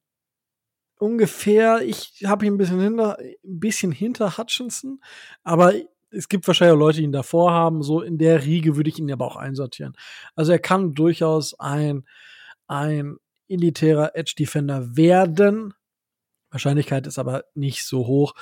ungefähr, 1.00 1.82
ich 1.82 2.24
habe 2.26 2.46
ihn 2.46 2.54
ein 2.54 2.58
bisschen 2.58 2.80
hinter, 2.80 3.18
ein 3.20 3.60
bisschen 3.60 3.92
hinter 3.92 4.38
Hutchinson, 4.38 5.02
aber 5.44 5.74
es 6.12 6.30
gibt 6.30 6.48
wahrscheinlich 6.48 6.76
auch 6.76 6.80
Leute, 6.80 7.00
die 7.00 7.04
ihn 7.04 7.12
davor 7.12 7.52
haben. 7.52 7.84
So 7.84 8.02
in 8.02 8.18
der 8.18 8.46
Riege 8.46 8.76
würde 8.76 8.90
ich 8.90 9.00
ihn 9.00 9.12
aber 9.12 9.26
auch 9.26 9.36
einsortieren. 9.36 9.94
Also 10.36 10.52
er 10.52 10.60
kann 10.60 10.94
durchaus 10.94 11.60
ein, 11.60 12.06
ein 12.68 13.18
elitärer 13.48 14.16
Edge 14.16 14.34
Defender 14.38 14.96
werden. 14.96 15.74
Wahrscheinlichkeit 16.52 17.08
ist 17.08 17.20
aber 17.20 17.46
nicht 17.54 17.86
so 17.86 18.08
hoch. 18.08 18.34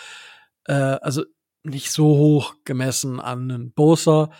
Äh, 0.66 0.74
also 0.74 1.24
nicht 1.64 1.92
so 1.92 2.06
hoch 2.06 2.56
gemessen 2.66 3.20
an 3.20 3.50
einen 3.50 3.72
Bosa, 3.72 4.32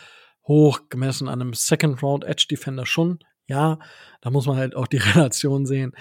hoch 0.46 0.82
gemessen 0.90 1.28
an 1.28 1.42
einem 1.42 1.54
Second 1.54 2.04
Round 2.04 2.24
Edge 2.24 2.46
Defender 2.50 2.86
schon. 2.86 3.20
Ja, 3.48 3.80
da 4.22 4.30
muss 4.30 4.46
man 4.46 4.58
halt 4.58 4.76
auch 4.76 4.88
die 4.88 4.98
Relation 5.16 5.66
sehen. 5.66 5.94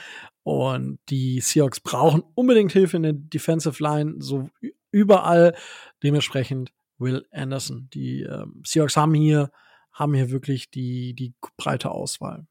Und 0.43 0.99
die 1.09 1.41
Seahawks 1.41 1.81
brauchen 1.81 2.23
unbedingt 2.35 2.73
Hilfe 2.73 2.97
in 2.97 3.05
der 3.05 3.13
Defensive 3.13 3.83
Line, 3.83 4.17
so 4.19 4.51
überall. 4.91 5.57
Dementsprechend 6.03 6.73
Will 6.99 7.27
Anderson. 7.33 7.89
Die 7.93 8.23
äh, 8.23 8.47
Seahawks 8.65 8.97
haben 8.97 9.15
hier, 9.15 9.51
haben 9.93 10.15
hier 10.15 10.31
wirklich 10.31 10.71
die, 10.71 11.15
die 11.15 11.35
breite 11.57 11.91
Auswahl. 11.91 12.47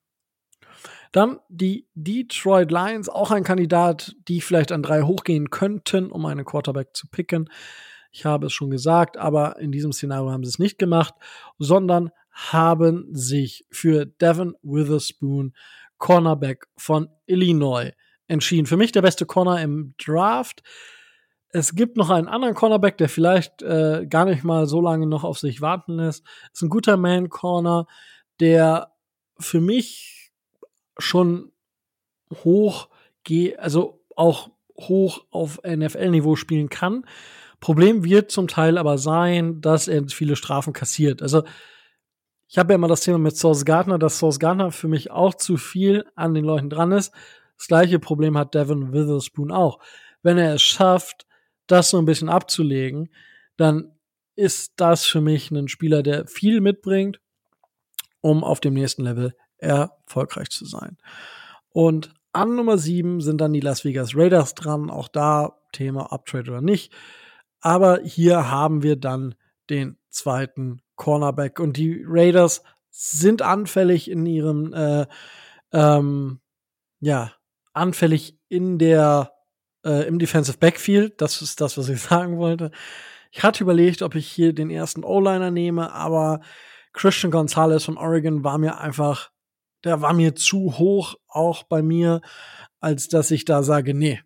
Dann 1.12 1.40
die 1.50 1.88
Detroit 1.94 2.72
Lions, 2.72 3.10
auch 3.10 3.32
ein 3.32 3.44
Kandidat, 3.44 4.16
die 4.28 4.42
vielleicht 4.42 4.72
an 4.72 4.84
drei 4.84 5.02
hochgehen 5.02 5.50
könnten, 5.50 6.12
um 6.12 6.26
einen 6.26 6.46
Quarterback 6.46 6.96
zu 6.96 7.08
picken. 7.08 7.50
Ich 8.12 8.26
habe 8.26 8.48
es 8.48 8.54
schon 8.54 8.70
gesagt, 8.70 9.18
aber 9.18 9.60
in 9.60 9.72
diesem 9.72 9.94
Szenario 9.94 10.32
haben 10.32 10.44
sie 10.44 10.50
es 10.50 10.60
nicht 10.60 10.78
gemacht, 10.78 11.14
sondern 11.58 12.12
haben 12.32 13.08
sich 13.12 13.66
für 13.72 14.06
Devin 14.06 14.56
Witherspoon, 14.64 15.54
Cornerback 15.98 16.68
von 16.78 17.10
Illinois, 17.26 17.92
entschieden. 18.28 18.66
Für 18.66 18.78
mich 18.78 18.92
der 18.92 19.02
beste 19.02 19.26
Corner 19.26 19.62
im 19.62 19.94
Draft. 20.04 20.64
Es 21.50 21.76
gibt 21.76 21.98
noch 21.98 22.10
einen 22.10 22.30
anderen 22.30 22.56
Cornerback, 22.56 22.98
der 22.98 23.10
vielleicht 23.10 23.62
äh, 23.62 24.08
gar 24.10 24.26
nicht 24.26 24.44
mal 24.44 24.68
so 24.68 24.82
lange 24.82 25.06
noch 25.06 25.26
auf 25.26 25.38
sich 25.38 25.62
warten 25.62 25.98
lässt. 25.98 26.26
Ist 26.54 26.62
ein 26.62 26.70
guter 26.70 26.96
Man-Corner, 26.96 27.88
der 28.40 28.94
für 29.38 29.60
mich 29.60 30.21
schon 31.02 31.52
hoch 32.44 32.90
also 33.58 34.02
auch 34.16 34.50
hoch 34.80 35.26
auf 35.30 35.62
NFL-Niveau 35.64 36.36
spielen 36.36 36.70
kann. 36.70 37.06
Problem 37.60 38.04
wird 38.04 38.32
zum 38.32 38.48
Teil 38.48 38.78
aber 38.78 38.98
sein, 38.98 39.62
dass 39.62 39.88
er 39.88 40.08
viele 40.10 40.36
Strafen 40.36 40.74
kassiert. 40.74 41.22
Also 41.22 41.44
ich 42.48 42.58
habe 42.58 42.74
ja 42.74 42.76
immer 42.76 42.88
das 42.88 43.02
Thema 43.02 43.20
mit 43.20 43.38
Source 43.38 43.64
Gardner, 43.64 44.00
dass 44.00 44.18
Source 44.18 44.40
Gardner 44.40 44.72
für 44.72 44.88
mich 44.88 45.12
auch 45.12 45.36
zu 45.36 45.58
viel 45.58 46.06
an 46.16 46.34
den 46.34 46.44
Leuten 46.44 46.70
dran 46.70 46.92
ist. 46.92 47.14
Das 47.58 47.68
gleiche 47.68 48.00
Problem 48.00 48.38
hat 48.38 48.56
Devin 48.56 48.92
Witherspoon 48.92 49.52
auch. 49.52 49.80
Wenn 50.24 50.38
er 50.38 50.56
es 50.56 50.62
schafft, 50.62 51.28
das 51.68 51.92
so 51.92 52.00
ein 52.00 52.06
bisschen 52.06 52.30
abzulegen, 52.30 53.10
dann 53.56 53.92
ist 54.36 54.74
das 54.78 55.06
für 55.06 55.22
mich 55.22 55.52
ein 55.52 55.68
Spieler, 55.68 56.02
der 56.02 56.26
viel 56.26 56.60
mitbringt, 56.60 57.22
um 58.20 58.44
auf 58.44 58.60
dem 58.60 58.74
nächsten 58.74 59.04
Level 59.04 59.36
erfolgreich 59.62 60.50
zu 60.50 60.66
sein. 60.66 60.98
Und 61.70 62.14
an 62.34 62.56
Nummer 62.56 62.78
7 62.78 63.22
sind 63.22 63.40
dann 63.40 63.54
die 63.54 63.60
Las 63.60 63.86
Vegas 63.86 64.16
Raiders 64.16 64.56
dran. 64.56 64.90
Auch 64.90 65.08
da 65.08 65.58
Thema 65.72 66.12
Uptrade 66.12 66.52
oder 66.52 66.62
nicht. 66.62 66.94
Aber 67.60 68.00
hier 68.04 68.50
haben 68.50 68.84
wir 68.84 68.96
dann 68.96 69.36
den 69.70 69.98
zweiten 70.10 70.82
Cornerback. 70.96 71.60
Und 71.60 71.78
die 71.78 72.04
Raiders 72.06 72.64
sind 72.90 73.42
anfällig 73.42 74.10
in 74.10 74.26
ihrem, 74.26 74.74
äh, 74.74 75.06
ähm, 75.72 76.40
ja, 77.00 77.32
anfällig 77.74 78.38
in 78.50 78.78
der 78.78 79.32
äh, 79.86 80.08
im 80.08 80.20
Defensive 80.20 80.58
Backfield. 80.58 81.22
Das 81.22 81.42
ist 81.42 81.62
das, 81.62 81.78
was 81.78 81.90
ich 81.90 82.02
sagen 82.02 82.38
wollte. 82.38 82.72
Ich 83.32 83.44
hatte 83.44 83.64
überlegt, 83.64 84.02
ob 84.02 84.16
ich 84.16 84.28
hier 84.28 84.54
den 84.54 84.70
ersten 84.70 85.04
O-Liner 85.04 85.52
nehme, 85.52 85.94
aber 85.94 86.42
Christian 86.94 87.32
Gonzalez 87.32 87.86
von 87.86 87.98
Oregon 87.98 88.44
war 88.44 88.58
mir 88.58 88.80
einfach, 88.80 89.32
der 89.84 90.02
war 90.02 90.14
mir 90.14 90.36
zu 90.36 90.78
hoch, 90.78 91.16
auch 91.28 91.64
bei 91.64 91.82
mir, 91.82 92.22
als 92.80 93.08
dass 93.08 93.32
ich 93.32 93.46
da 93.46 93.64
sage, 93.64 93.94
nee, 93.94 94.22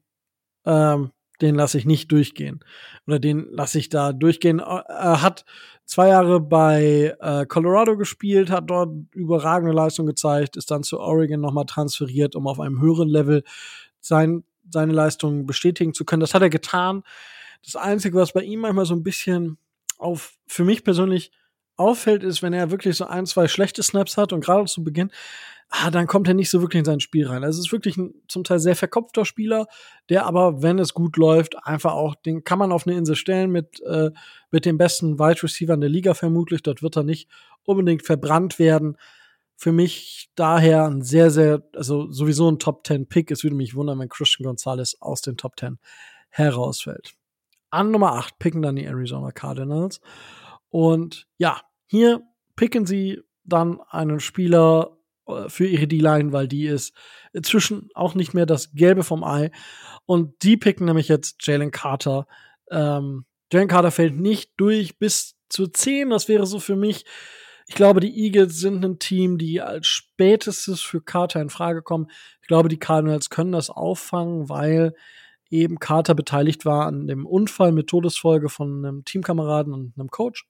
ähm, 0.66 1.12
den 1.42 1.56
lasse 1.56 1.78
ich 1.78 1.86
nicht 1.86 2.12
durchgehen. 2.12 2.64
Oder 3.08 3.20
den 3.20 3.48
lasse 3.52 3.78
ich 3.78 3.90
da 3.90 4.14
durchgehen. 4.14 4.60
Er 4.60 5.22
hat 5.22 5.44
zwei 5.86 6.10
Jahre 6.10 6.40
bei 6.40 7.16
äh, 7.20 7.46
Colorado 7.46 7.98
gespielt, 7.98 8.50
hat 8.50 8.70
dort 8.70 8.94
überragende 9.14 9.74
Leistung 9.74 10.06
gezeigt, 10.06 10.56
ist 10.56 10.72
dann 10.72 10.84
zu 10.84 11.00
Oregon 11.00 11.42
nochmal 11.42 11.66
transferiert, 11.66 12.36
um 12.36 12.48
auf 12.48 12.60
einem 12.60 12.82
höheren 12.82 13.10
Level 13.10 13.44
sein 14.00 14.44
seine 14.70 14.94
Leistung 14.94 15.46
bestätigen 15.46 15.94
zu 15.94 16.06
können. 16.06 16.22
Das 16.22 16.34
hat 16.34 16.42
er 16.42 16.50
getan. 16.50 17.04
Das 17.64 17.76
Einzige, 17.76 18.18
was 18.18 18.34
bei 18.34 18.44
ihm 18.44 18.62
manchmal 18.62 18.86
so 18.86 18.96
ein 18.96 19.04
bisschen 19.04 19.58
auf, 19.98 20.38
für 20.48 20.66
mich 20.66 20.84
persönlich 20.84 21.32
auffällt, 21.77 22.24
ist, 22.24 22.41
wenn 22.41 22.53
er 22.53 22.72
wirklich 22.72 22.98
so 22.98 23.05
ein, 23.05 23.25
zwei 23.25 23.48
schlechte 23.48 23.84
Snaps 23.84 24.17
hat 24.17 24.34
und 24.34 24.44
gerade 24.44 24.65
zu 24.65 24.84
Beginn, 24.84 25.12
ah, 25.70 25.91
dann 25.91 26.08
kommt 26.08 26.27
er 26.27 26.34
nicht 26.34 26.50
so 26.50 26.62
wirklich 26.62 26.79
in 26.79 26.86
sein 26.86 27.00
Spiel 27.00 27.27
rein. 27.27 27.44
Also 27.44 27.60
es 27.60 27.67
ist 27.67 27.72
wirklich 27.72 27.98
ein 27.98 28.13
zum 28.27 28.44
Teil 28.44 28.60
sehr 28.60 28.75
verkopfter 28.75 29.25
Spieler, 29.25 29.67
der 30.10 30.25
aber, 30.25 30.62
wenn 30.62 30.79
es 30.79 30.94
gut 30.94 31.17
läuft, 31.17 31.55
einfach 31.65 31.94
auch, 31.94 32.15
den 32.15 32.44
kann 32.44 32.60
man 32.60 32.72
auf 32.72 32.88
eine 32.88 32.96
Insel 32.96 33.15
stellen 33.15 33.51
mit, 33.51 33.82
äh, 33.82 34.12
mit 34.51 34.65
den 34.65 34.77
besten 34.77 35.20
Wide 35.20 35.44
Receivern 35.44 35.82
der 35.82 35.89
Liga 35.89 36.13
vermutlich. 36.13 36.63
Dort 36.63 36.82
wird 36.82 36.98
er 36.98 37.03
nicht 37.03 37.29
unbedingt 37.63 38.03
verbrannt 38.03 38.60
werden 38.60 38.98
für 39.58 39.72
mich 39.72 40.29
daher 40.36 40.86
ein 40.86 41.01
sehr, 41.01 41.32
sehr, 41.32 41.63
also 41.75 42.12
sowieso 42.12 42.50
ein 42.50 42.60
Top 42.60 42.86
10 42.86 43.08
Pick. 43.08 43.32
Es 43.32 43.44
würde 43.44 43.55
mich 43.55 43.75
wundern, 43.75 44.00
wenn 44.00 44.10
Christian 44.10 44.46
Gonzalez 44.46 44.98
aus 45.00 45.22
den 45.22 45.38
Top 45.38 45.60
10 45.60 45.79
herausfällt. 46.29 47.13
An 47.70 47.91
Nummer 47.91 48.13
8 48.13 48.38
picken 48.38 48.62
dann 48.62 48.75
die 48.75 48.86
Arizona 48.86 49.32
Cardinals. 49.32 50.01
Und 50.70 51.28
ja, 51.38 51.62
hier 51.88 52.22
picken 52.56 52.86
sie 52.86 53.22
dann 53.44 53.80
einen 53.90 54.20
Spieler 54.20 54.98
äh, 55.28 55.50
für 55.50 55.68
ihre 55.68 55.88
D-Line, 55.88 56.32
weil 56.34 56.48
die 56.48 56.66
ist 56.66 56.94
inzwischen 57.34 57.90
auch 57.94 58.16
nicht 58.16 58.34
mehr 58.34 58.46
das 58.46 58.74
Gelbe 58.74 59.04
vom 59.04 59.24
Ei. 59.24 59.52
Und 60.06 60.44
die 60.44 60.58
picken 60.58 60.86
nämlich 60.86 61.08
jetzt 61.08 61.46
Jalen 61.46 61.72
Carter. 61.72 62.28
Ähm, 62.72 63.26
Jalen 63.52 63.68
Carter 63.68 63.92
fällt 63.92 64.20
nicht 64.20 64.52
durch 64.58 64.98
bis 64.98 65.36
zu 65.50 65.68
10. 65.68 66.10
Das 66.10 66.28
wäre 66.28 66.46
so 66.46 66.60
für 66.60 66.76
mich 66.76 67.06
ich 67.68 67.76
glaube, 67.76 68.00
die 68.00 68.26
Eagles 68.26 68.60
sind 68.60 68.86
ein 68.86 69.00
Team, 69.00 69.38
die 69.38 69.62
als 69.62 69.88
spätestes 69.88 70.82
für 70.82 71.02
Carter 71.02 71.42
in 71.42 71.50
Frage 71.50 71.82
kommen. 71.82 72.12
Ich 72.42 72.48
glaube, 72.48 72.70
die 72.70 72.78
Cardinals 72.78 73.30
können 73.30 73.52
das 73.52 73.70
auffangen, 73.70 74.50
weil 74.50 74.94
eben 75.50 75.80
Carter 75.80 76.14
beteiligt 76.14 76.66
war 76.66 76.86
an 76.86 77.08
dem 77.08 77.26
Unfall 77.26 77.72
mit 77.72 77.88
Todesfolge 77.88 78.50
von 78.50 78.86
einem 78.86 79.04
Teamkameraden 79.04 79.74
und 79.74 79.98
einem 79.98 80.10
Coach. 80.10 80.48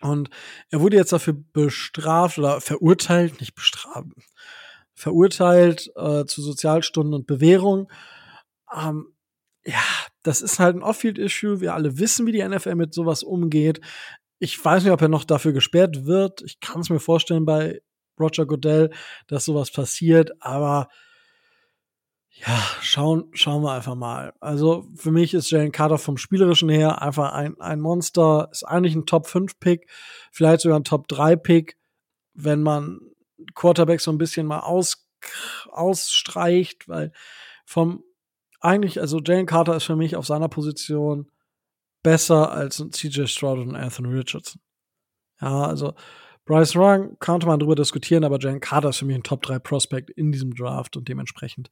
Und 0.00 0.30
er 0.70 0.80
wurde 0.80 0.96
jetzt 0.96 1.12
dafür 1.12 1.34
bestraft 1.52 2.38
oder 2.38 2.60
verurteilt, 2.60 3.40
nicht 3.40 3.54
bestraft, 3.54 4.06
verurteilt 4.94 5.90
äh, 5.96 6.24
zu 6.24 6.42
Sozialstunden 6.42 7.14
und 7.14 7.26
Bewährung. 7.26 7.90
Ähm, 8.74 9.14
ja, 9.64 9.82
das 10.22 10.42
ist 10.42 10.58
halt 10.58 10.76
ein 10.76 10.82
Off-Field-Issue. 10.82 11.60
Wir 11.60 11.74
alle 11.74 11.98
wissen, 11.98 12.26
wie 12.26 12.32
die 12.32 12.46
NFL 12.46 12.74
mit 12.74 12.92
sowas 12.92 13.22
umgeht. 13.22 13.80
Ich 14.38 14.62
weiß 14.62 14.82
nicht, 14.84 14.92
ob 14.92 15.00
er 15.00 15.08
noch 15.08 15.24
dafür 15.24 15.52
gesperrt 15.52 16.04
wird. 16.04 16.42
Ich 16.42 16.60
kann 16.60 16.80
es 16.80 16.90
mir 16.90 17.00
vorstellen 17.00 17.46
bei 17.46 17.80
Roger 18.20 18.46
Goodell, 18.46 18.90
dass 19.26 19.44
sowas 19.44 19.70
passiert, 19.70 20.32
aber 20.40 20.88
ja, 22.36 22.60
schauen, 22.80 23.30
schauen 23.32 23.62
wir 23.62 23.72
einfach 23.72 23.94
mal. 23.94 24.34
Also 24.40 24.86
für 24.96 25.12
mich 25.12 25.34
ist 25.34 25.50
Jalen 25.50 25.72
Carter 25.72 25.98
vom 25.98 26.16
Spielerischen 26.16 26.68
her 26.68 27.00
einfach 27.00 27.32
ein, 27.32 27.60
ein 27.60 27.80
Monster, 27.80 28.48
ist 28.50 28.64
eigentlich 28.64 28.94
ein 28.94 29.06
Top 29.06 29.26
5 29.26 29.58
Pick, 29.60 29.88
vielleicht 30.32 30.62
sogar 30.62 30.78
ein 30.78 30.84
Top 30.84 31.06
3 31.08 31.36
Pick, 31.36 31.78
wenn 32.34 32.62
man 32.62 33.00
Quarterback 33.54 34.00
so 34.00 34.10
ein 34.10 34.18
bisschen 34.18 34.46
mal 34.46 34.60
aus, 34.60 35.06
ausstreicht, 35.70 36.88
weil 36.88 37.12
vom 37.64 38.02
eigentlich, 38.60 39.00
also 39.00 39.20
Jalen 39.20 39.46
Carter 39.46 39.76
ist 39.76 39.84
für 39.84 39.96
mich 39.96 40.16
auf 40.16 40.26
seiner 40.26 40.48
Position 40.48 41.30
besser 42.02 42.50
als 42.50 42.84
CJ 42.90 43.26
Stroud 43.26 43.58
und 43.58 43.76
Anthony 43.76 44.14
Richardson. 44.14 44.60
Ja, 45.40 45.66
also 45.66 45.94
Bryce 46.44 46.74
Young 46.76 47.16
konnte 47.20 47.46
man 47.46 47.58
drüber 47.58 47.74
diskutieren, 47.74 48.24
aber 48.24 48.38
Jalen 48.38 48.60
Carter 48.60 48.90
ist 48.90 48.98
für 48.98 49.06
mich 49.06 49.16
ein 49.16 49.22
Top 49.22 49.42
3 49.42 49.58
Prospect 49.58 50.10
in 50.10 50.32
diesem 50.32 50.54
Draft 50.54 50.96
und 50.96 51.08
dementsprechend, 51.08 51.70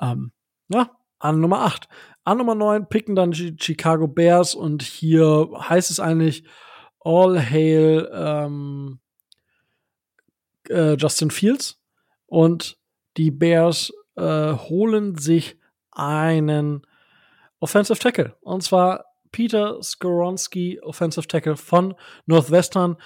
ähm, 0.00 0.32
ja, 0.68 0.90
an 1.18 1.40
Nummer 1.40 1.60
8. 1.60 1.88
An 2.24 2.38
Nummer 2.38 2.54
9 2.54 2.88
picken 2.88 3.14
dann 3.14 3.30
die 3.30 3.56
Chicago 3.58 4.08
Bears 4.08 4.54
und 4.54 4.82
hier 4.82 5.48
heißt 5.56 5.90
es 5.90 6.00
eigentlich 6.00 6.44
All 7.00 7.38
Hail 7.38 8.10
ähm, 8.12 8.98
äh, 10.68 10.94
Justin 10.94 11.30
Fields 11.30 11.80
und 12.26 12.78
die 13.16 13.30
Bears 13.30 13.92
äh, 14.16 14.52
holen 14.52 15.16
sich 15.16 15.58
einen 15.92 16.86
Offensive 17.60 17.98
Tackle. 17.98 18.36
Und 18.40 18.62
zwar 18.62 19.04
Peter 19.32 19.82
Skoronski, 19.82 20.80
Offensive 20.82 21.26
Tackle 21.26 21.56
von 21.56 21.94
Northwestern. 22.26 22.96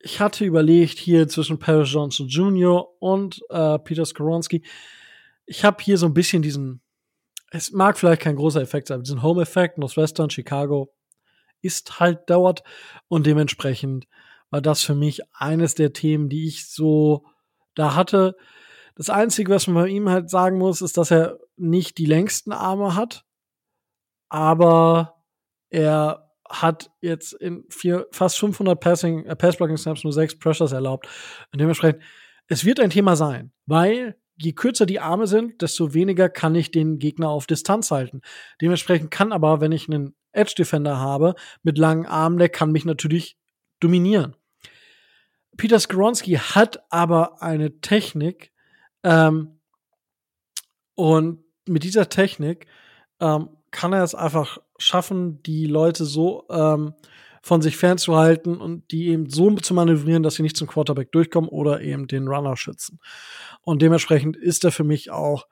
Ich 0.00 0.20
hatte 0.20 0.44
überlegt, 0.44 0.98
hier 0.98 1.28
zwischen 1.28 1.58
Paris 1.58 1.92
Johnson 1.92 2.26
Jr. 2.26 2.88
und 3.00 3.40
äh, 3.50 3.78
Peter 3.78 4.04
Skoronski. 4.04 4.64
Ich 5.46 5.64
habe 5.64 5.82
hier 5.82 5.98
so 5.98 6.06
ein 6.06 6.14
bisschen 6.14 6.42
diesen, 6.42 6.80
es 7.50 7.72
mag 7.72 7.98
vielleicht 7.98 8.22
kein 8.22 8.36
großer 8.36 8.62
Effekt 8.62 8.88
sein, 8.88 9.02
diesen 9.02 9.22
Home-Effekt, 9.22 9.78
Northwestern, 9.78 10.30
Chicago 10.30 10.92
ist 11.62 12.00
halt 12.00 12.20
dort 12.26 12.62
und 13.08 13.26
dementsprechend 13.26 14.06
war 14.48 14.62
das 14.62 14.82
für 14.82 14.94
mich 14.94 15.20
eines 15.34 15.74
der 15.74 15.92
Themen, 15.92 16.30
die 16.30 16.46
ich 16.46 16.70
so 16.70 17.26
da 17.74 17.94
hatte. 17.94 18.34
Das 18.94 19.10
Einzige, 19.10 19.52
was 19.52 19.66
man 19.66 19.84
bei 19.84 19.88
ihm 19.88 20.08
halt 20.08 20.30
sagen 20.30 20.56
muss, 20.56 20.80
ist, 20.80 20.96
dass 20.96 21.10
er 21.10 21.38
nicht 21.56 21.98
die 21.98 22.06
längsten 22.06 22.52
Arme 22.52 22.94
hat 22.94 23.24
aber 24.30 25.24
er 25.68 26.29
hat 26.50 26.90
jetzt 27.00 27.32
in 27.32 27.64
vier, 27.70 28.06
fast 28.10 28.38
500 28.38 28.78
Passing, 28.78 29.24
äh, 29.24 29.36
Pass-Blocking-Snaps 29.36 30.04
nur 30.04 30.12
sechs 30.12 30.36
Pressures 30.38 30.72
erlaubt. 30.72 31.06
Und 31.52 31.60
dementsprechend, 31.60 32.02
es 32.48 32.64
wird 32.64 32.80
ein 32.80 32.90
Thema 32.90 33.16
sein, 33.16 33.52
weil 33.66 34.16
je 34.36 34.52
kürzer 34.52 34.86
die 34.86 35.00
Arme 35.00 35.26
sind, 35.26 35.62
desto 35.62 35.94
weniger 35.94 36.28
kann 36.28 36.54
ich 36.54 36.70
den 36.70 36.98
Gegner 36.98 37.28
auf 37.28 37.46
Distanz 37.46 37.90
halten. 37.90 38.22
Dementsprechend 38.60 39.10
kann 39.10 39.32
aber, 39.32 39.60
wenn 39.60 39.72
ich 39.72 39.88
einen 39.88 40.14
Edge-Defender 40.32 40.98
habe 40.98 41.34
mit 41.62 41.78
langen 41.78 42.06
Armen, 42.06 42.38
der 42.38 42.48
kann 42.48 42.72
mich 42.72 42.84
natürlich 42.84 43.36
dominieren. 43.78 44.34
Peter 45.56 45.78
Skoronski 45.78 46.32
hat 46.34 46.82
aber 46.90 47.42
eine 47.42 47.80
Technik 47.80 48.52
ähm, 49.02 49.60
und 50.94 51.44
mit 51.66 51.84
dieser 51.84 52.08
Technik 52.08 52.66
ähm, 53.20 53.50
kann 53.70 53.92
er 53.92 54.02
es 54.02 54.14
einfach 54.14 54.58
schaffen, 54.78 55.42
die 55.42 55.66
Leute 55.66 56.04
so 56.04 56.46
ähm, 56.50 56.94
von 57.42 57.62
sich 57.62 57.76
fernzuhalten 57.76 58.60
und 58.60 58.90
die 58.90 59.08
eben 59.08 59.30
so 59.30 59.50
zu 59.56 59.74
manövrieren, 59.74 60.22
dass 60.22 60.34
sie 60.34 60.42
nicht 60.42 60.56
zum 60.56 60.68
Quarterback 60.68 61.10
durchkommen 61.12 61.48
oder 61.48 61.80
eben 61.80 62.06
den 62.06 62.28
Runner 62.28 62.56
schützen. 62.56 63.00
Und 63.62 63.80
dementsprechend 63.82 64.36
ist 64.36 64.64
er 64.64 64.72
für 64.72 64.84
mich 64.84 65.10
auch 65.10 65.46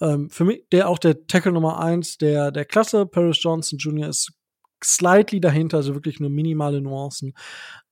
ähm, 0.00 0.28
für 0.30 0.44
mich 0.44 0.64
der 0.72 0.88
auch 0.88 0.98
der 0.98 1.26
Tackle 1.26 1.52
Nummer 1.52 1.80
eins 1.80 2.18
der 2.18 2.50
der 2.50 2.64
Klasse. 2.64 3.06
Paris 3.06 3.42
Johnson 3.42 3.78
Jr. 3.78 4.08
ist 4.08 4.32
slightly 4.84 5.40
dahinter, 5.40 5.78
also 5.78 5.94
wirklich 5.94 6.20
nur 6.20 6.30
minimale 6.30 6.80
Nuancen, 6.80 7.34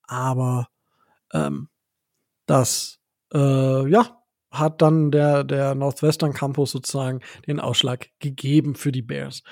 aber 0.03 0.69
ähm, 1.33 1.69
das 2.47 2.99
äh, 3.33 3.89
ja 3.89 4.20
hat 4.51 4.83
dann 4.83 5.11
der, 5.11 5.45
der 5.45 5.75
Northwestern 5.75 6.33
Campus 6.33 6.73
sozusagen 6.73 7.21
den 7.47 7.61
Ausschlag 7.61 8.09
gegeben 8.19 8.75
für 8.75 8.93
die 8.93 9.03
Bears. 9.03 9.43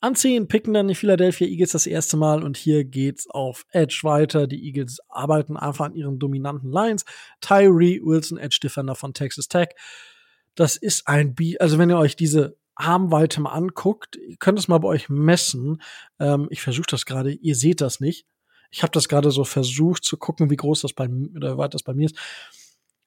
An 0.00 0.14
10 0.14 0.46
picken 0.46 0.74
dann 0.74 0.88
die 0.88 0.94
Philadelphia 0.94 1.46
Eagles 1.46 1.72
das 1.72 1.86
erste 1.86 2.16
Mal 2.16 2.44
und 2.44 2.56
hier 2.56 2.84
geht's 2.84 3.28
auf 3.28 3.64
Edge 3.70 4.00
weiter. 4.02 4.46
Die 4.46 4.64
Eagles 4.66 5.00
arbeiten 5.08 5.56
einfach 5.56 5.86
an 5.86 5.94
ihren 5.94 6.18
dominanten 6.18 6.70
Lines. 6.70 7.04
Tyree 7.40 8.00
Wilson, 8.02 8.38
Edge 8.38 8.58
Defender 8.62 8.94
von 8.94 9.14
Texas 9.14 9.48
Tech. 9.48 9.68
Das 10.54 10.76
ist 10.76 11.08
ein 11.08 11.34
B, 11.34 11.58
also 11.58 11.78
wenn 11.78 11.90
ihr 11.90 11.98
euch 11.98 12.14
diese 12.14 12.56
Armweite 12.74 13.40
mal 13.40 13.52
anguckt, 13.52 14.16
ihr 14.16 14.36
könnt 14.36 14.58
es 14.58 14.68
mal 14.68 14.78
bei 14.78 14.88
euch 14.88 15.08
messen. 15.08 15.80
Ähm, 16.20 16.46
ich 16.50 16.60
versuche 16.60 16.86
das 16.90 17.06
gerade, 17.06 17.32
ihr 17.32 17.56
seht 17.56 17.80
das 17.80 18.00
nicht. 18.00 18.26
Ich 18.70 18.82
habe 18.82 18.92
das 18.92 19.08
gerade 19.08 19.30
so 19.30 19.44
versucht 19.44 20.04
zu 20.04 20.18
gucken, 20.18 20.50
wie 20.50 20.56
groß 20.56 20.82
das 20.82 20.92
bei 20.92 21.08
mir 21.08 21.30
oder 21.34 21.56
weit 21.56 21.72
das 21.72 21.82
bei 21.82 21.94
mir 21.94 22.06
ist 22.06 22.18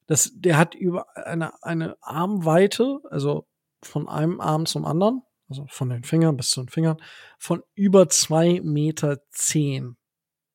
das, 0.10 0.32
der 0.34 0.58
hat 0.58 0.74
über 0.74 1.16
eine, 1.16 1.52
eine 1.64 1.96
Armweite, 2.02 3.00
also 3.12 3.48
von 3.84 4.10
einem 4.10 4.42
Arm 4.42 4.66
zum 4.66 4.84
anderen, 4.84 5.22
also 5.48 5.68
von 5.70 5.90
den 5.90 6.04
Fingern 6.04 6.36
bis 6.36 6.50
zu 6.50 6.64
den 6.64 6.70
Fingern, 6.70 6.98
von 7.38 7.62
über 7.76 8.10
zwei 8.10 8.60
Meter 8.64 9.20
zehn. 9.30 9.98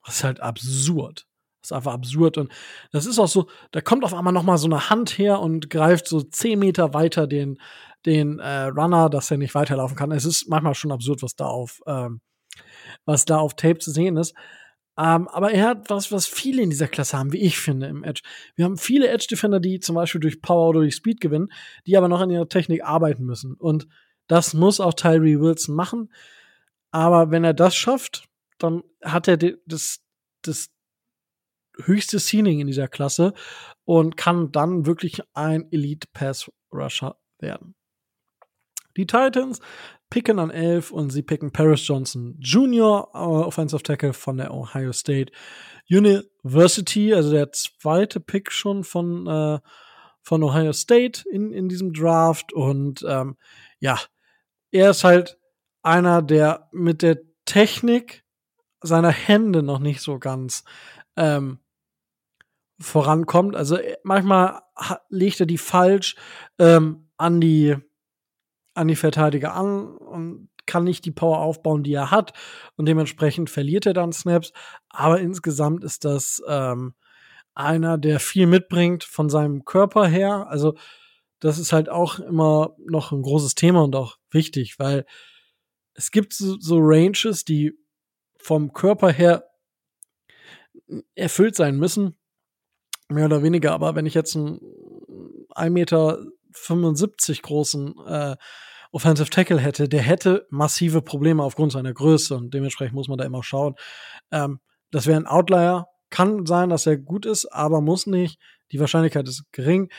Das 0.04 0.16
ist 0.16 0.24
halt 0.24 0.40
absurd. 0.40 1.28
Das 1.60 1.70
ist 1.70 1.72
einfach 1.72 1.92
absurd. 1.92 2.36
Und 2.36 2.52
das 2.90 3.06
ist 3.06 3.20
auch 3.20 3.28
so, 3.28 3.46
da 3.70 3.80
kommt 3.80 4.02
auf 4.02 4.12
einmal 4.12 4.32
noch 4.32 4.42
mal 4.42 4.58
so 4.58 4.66
eine 4.66 4.90
Hand 4.90 5.18
her 5.18 5.38
und 5.38 5.70
greift 5.70 6.08
so 6.08 6.20
zehn 6.20 6.58
Meter 6.58 6.92
weiter 6.92 7.28
den, 7.28 7.60
den 8.06 8.40
äh, 8.40 8.64
Runner, 8.64 9.08
dass 9.08 9.30
er 9.30 9.36
nicht 9.36 9.54
weiterlaufen 9.54 9.96
kann. 9.96 10.10
Es 10.10 10.24
ist 10.24 10.48
manchmal 10.48 10.74
schon 10.74 10.90
absurd, 10.90 11.22
was 11.22 11.36
da 11.36 11.46
auf, 11.46 11.80
ähm, 11.86 12.20
was 13.04 13.24
da 13.24 13.38
auf 13.38 13.54
Tape 13.54 13.78
zu 13.78 13.92
sehen 13.92 14.16
ist. 14.16 14.34
Ähm, 14.96 15.26
aber 15.28 15.50
er 15.50 15.68
hat 15.68 15.90
was, 15.90 16.12
was 16.12 16.26
viele 16.26 16.62
in 16.62 16.70
dieser 16.70 16.86
Klasse 16.86 17.18
haben, 17.18 17.32
wie 17.32 17.42
ich 17.42 17.58
finde, 17.58 17.86
im 17.86 18.04
Edge. 18.04 18.22
Wir 18.54 18.64
haben 18.64 18.76
viele 18.76 19.08
Edge-Defender, 19.08 19.58
die 19.58 19.80
zum 19.80 19.96
Beispiel 19.96 20.20
durch 20.20 20.40
Power 20.40 20.68
oder 20.68 20.80
durch 20.80 20.94
Speed 20.94 21.20
gewinnen, 21.20 21.50
die 21.86 21.96
aber 21.96 22.08
noch 22.08 22.20
an 22.20 22.30
ihrer 22.30 22.48
Technik 22.48 22.84
arbeiten 22.84 23.24
müssen. 23.24 23.54
Und 23.54 23.88
das 24.28 24.54
muss 24.54 24.80
auch 24.80 24.94
Tyree 24.94 25.40
Wilson 25.40 25.74
machen. 25.74 26.12
Aber 26.90 27.30
wenn 27.30 27.42
er 27.42 27.54
das 27.54 27.74
schafft, 27.74 28.28
dann 28.58 28.82
hat 29.02 29.26
er 29.26 29.36
das, 29.36 30.00
das 30.42 30.70
höchste 31.76 32.20
Ceiling 32.20 32.60
in 32.60 32.68
dieser 32.68 32.86
Klasse 32.86 33.34
und 33.84 34.16
kann 34.16 34.52
dann 34.52 34.86
wirklich 34.86 35.22
ein 35.34 35.70
Elite 35.72 36.06
Pass 36.12 36.50
Rusher 36.72 37.16
werden. 37.40 37.74
Die 38.96 39.06
Titans 39.06 39.60
picken 40.10 40.38
an 40.38 40.50
11 40.50 40.90
und 40.90 41.10
sie 41.10 41.22
picken 41.22 41.52
Paris 41.52 41.86
Johnson 41.86 42.36
Jr., 42.38 43.08
uh, 43.14 43.44
Offensive 43.44 43.82
Tackle 43.82 44.12
von 44.12 44.36
der 44.36 44.52
Ohio 44.52 44.92
State 44.92 45.32
University, 45.90 47.12
also 47.12 47.30
der 47.30 47.52
zweite 47.52 48.20
Pick 48.20 48.52
schon 48.52 48.84
von, 48.84 49.26
äh, 49.26 49.58
von 50.22 50.42
Ohio 50.42 50.72
State 50.72 51.28
in, 51.30 51.52
in 51.52 51.68
diesem 51.68 51.92
Draft. 51.92 52.52
Und 52.52 53.04
ähm, 53.08 53.36
ja, 53.80 53.98
er 54.70 54.90
ist 54.90 55.04
halt 55.04 55.38
einer, 55.82 56.22
der 56.22 56.68
mit 56.72 57.02
der 57.02 57.18
Technik 57.44 58.24
seiner 58.80 59.10
Hände 59.10 59.62
noch 59.62 59.78
nicht 59.78 60.00
so 60.00 60.18
ganz 60.18 60.64
ähm, 61.16 61.58
vorankommt. 62.78 63.56
Also 63.56 63.76
äh, 63.76 63.96
manchmal 64.02 64.62
legt 65.08 65.40
er 65.40 65.46
die 65.46 65.58
falsch 65.58 66.16
ähm, 66.58 67.08
an 67.16 67.40
die 67.40 67.76
an 68.74 68.88
die 68.88 68.96
Verteidiger 68.96 69.54
an 69.54 69.96
und 69.96 70.48
kann 70.66 70.84
nicht 70.84 71.04
die 71.04 71.10
Power 71.10 71.38
aufbauen, 71.38 71.82
die 71.82 71.94
er 71.94 72.10
hat. 72.10 72.32
Und 72.76 72.86
dementsprechend 72.86 73.50
verliert 73.50 73.86
er 73.86 73.94
dann 73.94 74.12
Snaps. 74.12 74.52
Aber 74.88 75.20
insgesamt 75.20 75.84
ist 75.84 76.04
das 76.04 76.42
ähm, 76.48 76.94
einer, 77.54 77.98
der 77.98 78.20
viel 78.20 78.46
mitbringt 78.46 79.04
von 79.04 79.30
seinem 79.30 79.64
Körper 79.64 80.06
her. 80.06 80.46
Also 80.48 80.74
das 81.40 81.58
ist 81.58 81.72
halt 81.72 81.88
auch 81.88 82.18
immer 82.18 82.74
noch 82.86 83.12
ein 83.12 83.22
großes 83.22 83.54
Thema 83.54 83.82
und 83.82 83.94
auch 83.94 84.16
wichtig, 84.30 84.78
weil 84.78 85.04
es 85.94 86.10
gibt 86.10 86.32
so, 86.32 86.58
so 86.58 86.78
Ranges, 86.80 87.44
die 87.44 87.78
vom 88.36 88.72
Körper 88.72 89.10
her 89.10 89.44
erfüllt 91.14 91.54
sein 91.54 91.76
müssen. 91.76 92.16
Mehr 93.08 93.26
oder 93.26 93.42
weniger. 93.42 93.72
Aber 93.72 93.94
wenn 93.94 94.06
ich 94.06 94.14
jetzt 94.14 94.34
einen 94.34 94.60
1 95.50 95.72
Meter 95.72 96.18
75 96.54 97.42
großen 97.42 97.94
äh, 98.06 98.36
Offensive 98.92 99.28
Tackle 99.28 99.58
hätte, 99.58 99.88
der 99.88 100.02
hätte 100.02 100.46
massive 100.50 101.02
Probleme 101.02 101.42
aufgrund 101.42 101.72
seiner 101.72 101.92
Größe 101.92 102.36
und 102.36 102.54
dementsprechend 102.54 102.94
muss 102.94 103.08
man 103.08 103.18
da 103.18 103.24
immer 103.24 103.42
schauen. 103.42 103.74
Ähm, 104.30 104.60
das 104.90 105.06
wäre 105.06 105.18
ein 105.18 105.26
Outlier. 105.26 105.88
Kann 106.10 106.46
sein, 106.46 106.68
dass 106.68 106.86
er 106.86 106.96
gut 106.96 107.26
ist, 107.26 107.46
aber 107.46 107.80
muss 107.80 108.06
nicht. 108.06 108.38
Die 108.70 108.78
Wahrscheinlichkeit 108.78 109.26
ist 109.26 109.50
gering. 109.50 109.90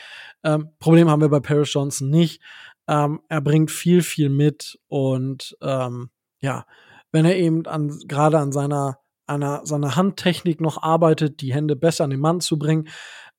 Ähm, 0.42 0.70
Problem 0.78 1.10
haben 1.10 1.20
wir 1.20 1.28
bei 1.28 1.40
Paris 1.40 1.72
Johnson 1.74 2.08
nicht. 2.08 2.40
Ähm, 2.88 3.20
er 3.28 3.42
bringt 3.42 3.70
viel, 3.70 4.02
viel 4.02 4.30
mit 4.30 4.78
und 4.88 5.56
ähm, 5.60 6.08
ja, 6.40 6.64
wenn 7.12 7.26
er 7.26 7.36
eben 7.36 7.66
an, 7.66 7.98
gerade 8.06 8.38
an 8.38 8.52
seiner, 8.52 8.98
einer, 9.26 9.66
seiner 9.66 9.96
Handtechnik 9.96 10.60
noch 10.60 10.82
arbeitet, 10.82 11.40
die 11.42 11.52
Hände 11.52 11.76
besser 11.76 12.04
an 12.04 12.10
den 12.10 12.20
Mann 12.20 12.40
zu 12.40 12.58
bringen, 12.58 12.88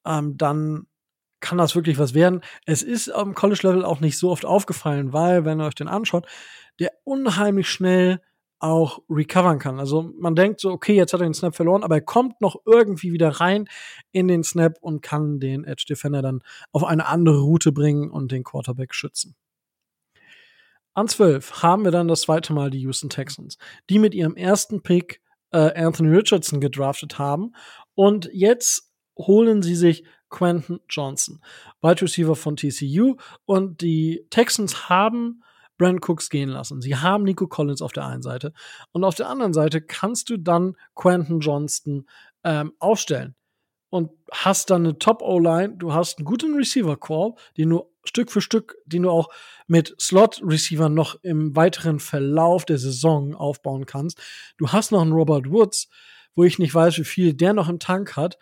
ähm, 0.06 0.38
dann 0.38 0.86
kann 1.39 1.58
das 1.58 1.76
wirklich 1.76 2.00
was 2.00 2.13
werden. 2.13 2.41
Es 2.65 2.84
ist 2.84 3.10
am 3.10 3.34
College-Level 3.34 3.86
auch 3.86 4.00
nicht 4.00 4.17
so 4.17 4.32
oft 4.32 4.45
aufgefallen, 4.45 5.13
weil, 5.13 5.45
wenn 5.45 5.62
ihr 5.62 5.65
euch 5.65 5.76
den 5.76 5.88
anschaut, 5.88 6.28
der 6.80 6.91
unheimlich 7.04 7.69
schnell 7.69 8.21
auch 8.60 9.02
recovern 9.10 9.60
kann. 9.60 9.80
Also 9.80 10.13
man 10.17 10.36
denkt 10.36 10.60
so, 10.60 10.71
okay, 10.71 10.95
jetzt 10.95 11.13
hat 11.13 11.21
er 11.21 11.28
den 11.28 11.34
Snap 11.34 11.56
verloren, 11.56 11.84
aber 11.84 11.95
er 11.95 12.02
kommt 12.02 12.41
noch 12.41 12.56
irgendwie 12.65 13.13
wieder 13.13 13.30
rein 13.30 13.67
in 14.12 14.28
den 14.28 14.43
Snap 14.43 14.78
und 14.82 15.02
kann 15.02 15.39
den 15.39 15.63
Edge 15.63 15.86
Defender 15.88 16.21
dann 16.21 16.41
auf 16.71 16.84
eine 16.84 17.06
andere 17.06 17.39
Route 17.39 17.71
bringen 17.71 18.10
und 18.10 18.32
den 18.32 18.43
Quarterback 18.43 18.95
schützen. 18.95 19.36
An 20.93 21.08
12 21.08 21.62
haben 21.62 21.84
wir 21.84 21.91
dann 21.91 22.08
das 22.08 22.21
zweite 22.21 22.54
Mal 22.54 22.71
die 22.71 22.80
Houston 22.80 23.10
Texans, 23.10 23.60
die 23.91 24.00
mit 24.00 24.15
ihrem 24.15 24.36
ersten 24.36 24.82
Pick 24.82 25.21
äh, 25.52 25.80
Anthony 25.80 26.10
Richardson 26.15 26.60
gedraftet 26.60 27.19
haben 27.19 27.54
und 27.93 28.28
jetzt 28.34 28.91
holen 29.15 29.62
sie 29.62 29.76
sich 29.76 30.04
Quentin 30.30 30.80
Johnson, 30.90 31.42
Wide 31.82 32.02
Receiver 32.02 32.36
von 32.36 32.56
TCU. 32.56 33.16
Und 33.46 33.82
die 33.82 34.26
Texans 34.30 34.90
haben 34.90 35.44
Brand 35.78 36.08
Cooks 36.08 36.30
gehen 36.30 36.50
lassen. 36.50 36.82
Sie 36.82 36.96
haben 36.96 37.24
Nico 37.24 37.48
Collins 37.48 37.82
auf 37.82 37.94
der 37.94 38.06
einen 38.06 38.22
Seite. 38.22 38.54
Und 38.92 39.04
auf 39.04 39.16
der 39.16 39.30
anderen 39.30 39.54
Seite 39.54 39.82
kannst 39.82 40.30
du 40.30 40.38
dann 40.38 40.76
Quentin 40.96 41.40
Johnston 41.40 42.08
ähm, 42.44 42.74
aufstellen. 42.80 43.36
und 43.90 44.12
hast 44.32 44.70
dann 44.70 44.86
eine 44.86 44.98
Top-O-Line, 44.98 45.76
du 45.78 45.94
hast 45.94 46.18
einen 46.18 46.26
guten 46.26 46.56
Receiver-Core, 46.56 47.36
den 47.56 47.70
du 47.70 47.90
Stück 48.04 48.32
für 48.32 48.42
Stück, 48.42 48.76
den 48.86 49.04
du 49.04 49.10
auch 49.10 49.30
mit 49.68 49.96
Slot-Receivern 50.00 50.94
noch 50.94 51.16
im 51.24 51.56
weiteren 51.56 52.00
Verlauf 52.00 52.66
der 52.66 52.78
Saison 52.78 53.36
aufbauen 53.36 53.86
kannst. 53.86 54.20
Du 54.58 54.70
hast 54.70 54.92
noch 54.92 55.02
einen 55.02 55.13
Robert 55.13 55.50
Woods, 55.50 55.90
wo 56.36 56.44
ich 56.44 56.60
nicht 56.60 56.74
weiß, 56.74 56.98
wie 57.00 57.06
viel 57.06 57.34
der 57.34 57.54
noch 57.54 57.70
im 57.70 57.80
Tank 57.80 58.16
hat. 58.16 58.38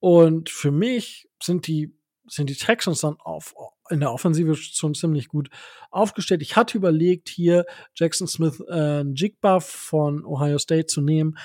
Und 0.00 0.50
für 0.50 0.70
mich 0.70 1.28
sind 1.42 1.66
die, 1.66 1.94
sind 2.26 2.50
die 2.50 2.56
Texans 2.56 3.02
dann 3.02 3.16
auf, 3.20 3.54
in 3.90 4.00
der 4.00 4.12
Offensive 4.12 4.56
schon 4.56 4.94
ziemlich 4.94 5.28
gut 5.28 5.50
aufgestellt. 5.90 6.42
Ich 6.42 6.56
hatte 6.56 6.76
überlegt, 6.76 7.28
hier 7.28 7.66
Jackson 7.94 8.26
Smith 8.26 8.60
äh, 8.68 9.02
Jigba 9.02 9.60
von 9.60 10.24
Ohio 10.24 10.58
State 10.58 10.86
zu 10.86 11.00
nehmen, 11.00 11.36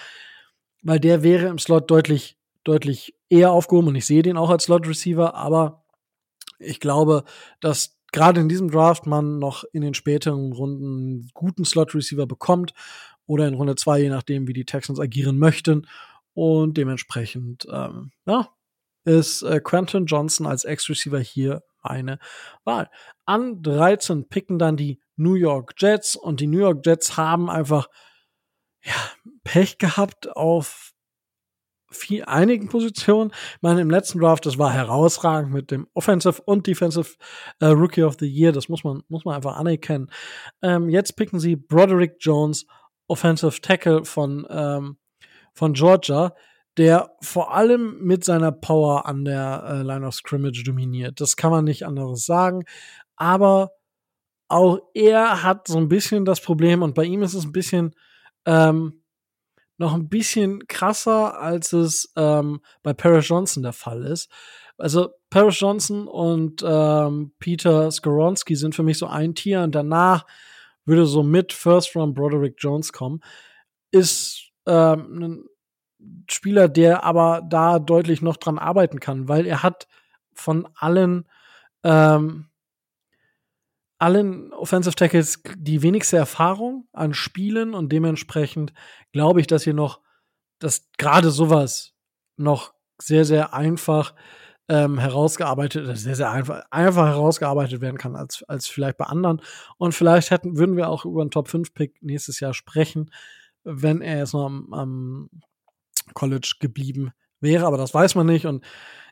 weil 0.82 1.00
der 1.00 1.24
wäre 1.24 1.48
im 1.48 1.60
Slot 1.60 1.92
deutlich, 1.92 2.38
deutlich 2.64 3.16
eher 3.30 3.52
aufgehoben 3.52 3.90
und 3.90 3.96
ich 3.96 4.06
sehe 4.06 4.24
den 4.24 4.38
auch 4.38 4.50
als 4.50 4.66
Slot 4.66 4.88
Receiver, 4.88 5.36
aber 5.36 5.84
ich 6.60 6.80
glaube, 6.80 7.26
dass 7.60 7.98
gerade 8.12 8.40
in 8.40 8.48
diesem 8.50 8.72
Draft 8.72 9.06
man 9.06 9.40
noch 9.40 9.66
in 9.74 9.82
den 9.82 9.94
späteren 9.94 10.54
Runden 10.54 10.86
einen 10.86 11.32
guten 11.34 11.66
Slot 11.66 11.94
Receiver 11.94 12.26
bekommt 12.26 12.74
oder 13.28 13.48
in 13.48 13.56
Runde 13.56 13.76
zwei, 13.76 14.00
je 14.00 14.10
nachdem, 14.10 14.48
wie 14.48 14.54
die 14.54 14.66
Texans 14.66 15.00
agieren 15.00 15.38
möchten. 15.38 15.88
Und 16.36 16.78
dementsprechend, 16.78 17.66
ähm, 17.72 18.12
ja, 18.28 18.50
ist 19.06 19.42
äh, 19.42 19.60
Quentin 19.60 20.06
Johnson 20.06 20.46
als 20.46 20.66
Ex-Receiver 20.66 21.20
hier 21.20 21.64
eine 21.82 22.20
Wahl. 22.64 22.90
An 23.26 23.62
13 23.62 24.28
picken 24.28 24.60
dann 24.60 24.78
die 24.78 25.00
New 25.16 25.36
York 25.36 25.74
Jets 25.78 26.16
und 26.16 26.40
die 26.40 26.48
New 26.48 26.60
York 26.60 26.86
Jets 26.86 27.16
haben 27.16 27.50
einfach 27.50 27.88
ja, 28.84 28.94
Pech 29.44 29.78
gehabt 29.78 30.36
auf 30.36 30.92
viel, 31.90 32.26
einigen 32.26 32.68
Positionen. 32.68 33.32
Ich 33.56 33.62
meine, 33.62 33.82
im 33.82 33.90
letzten 33.90 34.20
Draft, 34.20 34.46
das 34.46 34.58
war 34.58 34.74
herausragend 34.74 35.54
mit 35.54 35.72
dem 35.72 35.88
Offensive 35.94 36.42
und 36.42 36.68
Defensive 36.68 37.16
äh, 37.60 37.68
Rookie 37.68 38.04
of 38.04 38.18
the 38.20 38.28
Year. 38.28 38.52
Das 38.52 38.68
muss 38.68 38.84
man, 38.84 39.04
muss 39.08 39.24
man 39.24 39.36
einfach 39.36 39.56
anerkennen. 39.56 40.12
Ähm, 40.62 40.90
jetzt 40.90 41.16
picken 41.16 41.40
sie 41.40 41.56
Broderick 41.56 42.18
Jones, 42.20 42.66
Offensive 43.08 43.62
Tackle 43.62 44.04
von, 44.04 44.46
ähm, 44.50 44.98
von 45.56 45.74
Georgia 45.74 46.34
der 46.78 47.16
vor 47.22 47.54
allem 47.54 48.00
mit 48.02 48.24
seiner 48.24 48.52
Power 48.52 49.06
an 49.06 49.24
der 49.24 49.64
äh, 49.66 49.82
Line 49.82 50.06
of 50.06 50.16
Scrimmage 50.16 50.64
dominiert. 50.64 51.22
Das 51.22 51.38
kann 51.38 51.52
man 51.52 51.64
nicht 51.64 51.86
anderes 51.86 52.26
sagen. 52.26 52.64
Aber 53.16 53.72
auch 54.48 54.80
er 54.94 55.44
hat 55.44 55.68
so 55.68 55.78
ein 55.78 55.88
bisschen 55.88 56.26
das 56.26 56.42
Problem 56.42 56.82
und 56.82 56.94
bei 56.94 57.06
ihm 57.06 57.24
ist 57.24 57.34
es 57.34 57.46
ein 57.46 57.54
bisschen 57.54 57.96
ähm, 58.46 59.02
noch 59.78 59.94
ein 59.94 60.10
bisschen 60.10 60.68
krasser, 60.68 61.40
als 61.40 61.74
es 61.74 62.12
ähm, 62.16 62.62
bei 62.84 62.94
Paris 62.94 63.28
Johnson 63.28 63.64
der 63.64 63.74
Fall 63.74 64.04
ist. 64.06 64.30
Also 64.78 65.10
Paris 65.30 65.60
Johnson 65.60 66.08
und 66.08 66.64
ähm, 66.66 67.34
Peter 67.40 67.90
Skoronski 67.90 68.56
sind 68.56 68.76
für 68.76 68.84
mich 68.84 68.98
so 68.98 69.08
ein 69.08 69.34
Tier 69.34 69.62
und 69.62 69.74
danach 69.74 70.26
würde 70.86 71.06
so 71.06 71.24
mit 71.24 71.54
First 71.54 71.96
Round 71.96 72.16
Broderick 72.16 72.56
Jones 72.60 72.92
kommen. 72.92 73.22
Ist 73.92 74.45
ähm, 74.66 75.20
ein 75.20 75.50
Spieler, 76.30 76.68
der 76.68 77.04
aber 77.04 77.42
da 77.48 77.80
deutlich 77.80 78.22
noch 78.22 78.38
dran 78.38 78.58
arbeiten 78.58 79.00
kann, 79.00 79.28
weil 79.28 79.46
er 79.46 79.64
hat 79.64 79.88
von 80.34 80.68
allen 80.76 81.28
ähm, 81.84 82.50
allen 83.98 84.52
Offensive 84.54 84.96
Tackles 84.96 85.42
die 85.56 85.82
wenigste 85.82 86.18
Erfahrung 86.18 86.88
an 86.94 87.14
Spielen 87.14 87.74
und 87.74 87.92
dementsprechend 87.92 88.74
glaube 89.12 89.40
ich, 89.40 89.48
dass 89.48 89.64
hier 89.64 89.74
noch, 89.74 90.02
dass 90.60 90.90
gerade 90.98 91.32
sowas 91.32 91.94
noch 92.38 92.74
sehr, 93.02 93.26
sehr 93.26 93.54
einfach 93.54 94.14
ähm, 94.68 94.98
herausgearbeitet, 94.98 95.98
sehr, 95.98 96.16
sehr 96.16 96.32
einfach, 96.32 96.64
einfach 96.72 97.08
herausgearbeitet 97.08 97.82
werden 97.82 97.98
kann 97.98 98.16
als, 98.16 98.44
als 98.48 98.68
vielleicht 98.68 98.98
bei 98.98 99.06
anderen. 99.06 99.42
Und 99.78 99.94
vielleicht 99.94 100.32
hätten, 100.32 100.58
würden 100.58 100.76
wir 100.76 100.90
auch 100.90 101.06
über 101.06 101.22
einen 101.22 101.32
Top 101.32 101.48
5 101.48 101.74
Pick 101.74 102.02
nächstes 102.02 102.40
Jahr 102.40 102.54
sprechen, 102.54 103.12
wenn 103.66 104.02
er 104.02 104.20
jetzt 104.20 104.34
noch 104.34 104.46
am, 104.46 104.74
am 104.74 105.30
College 106.14 106.56
geblieben 106.60 107.12
wäre, 107.42 107.66
aber 107.66 107.78
das 107.78 107.94
weiß 107.94 108.16
man 108.16 108.28
nicht. 108.28 108.46
Und 108.46 108.64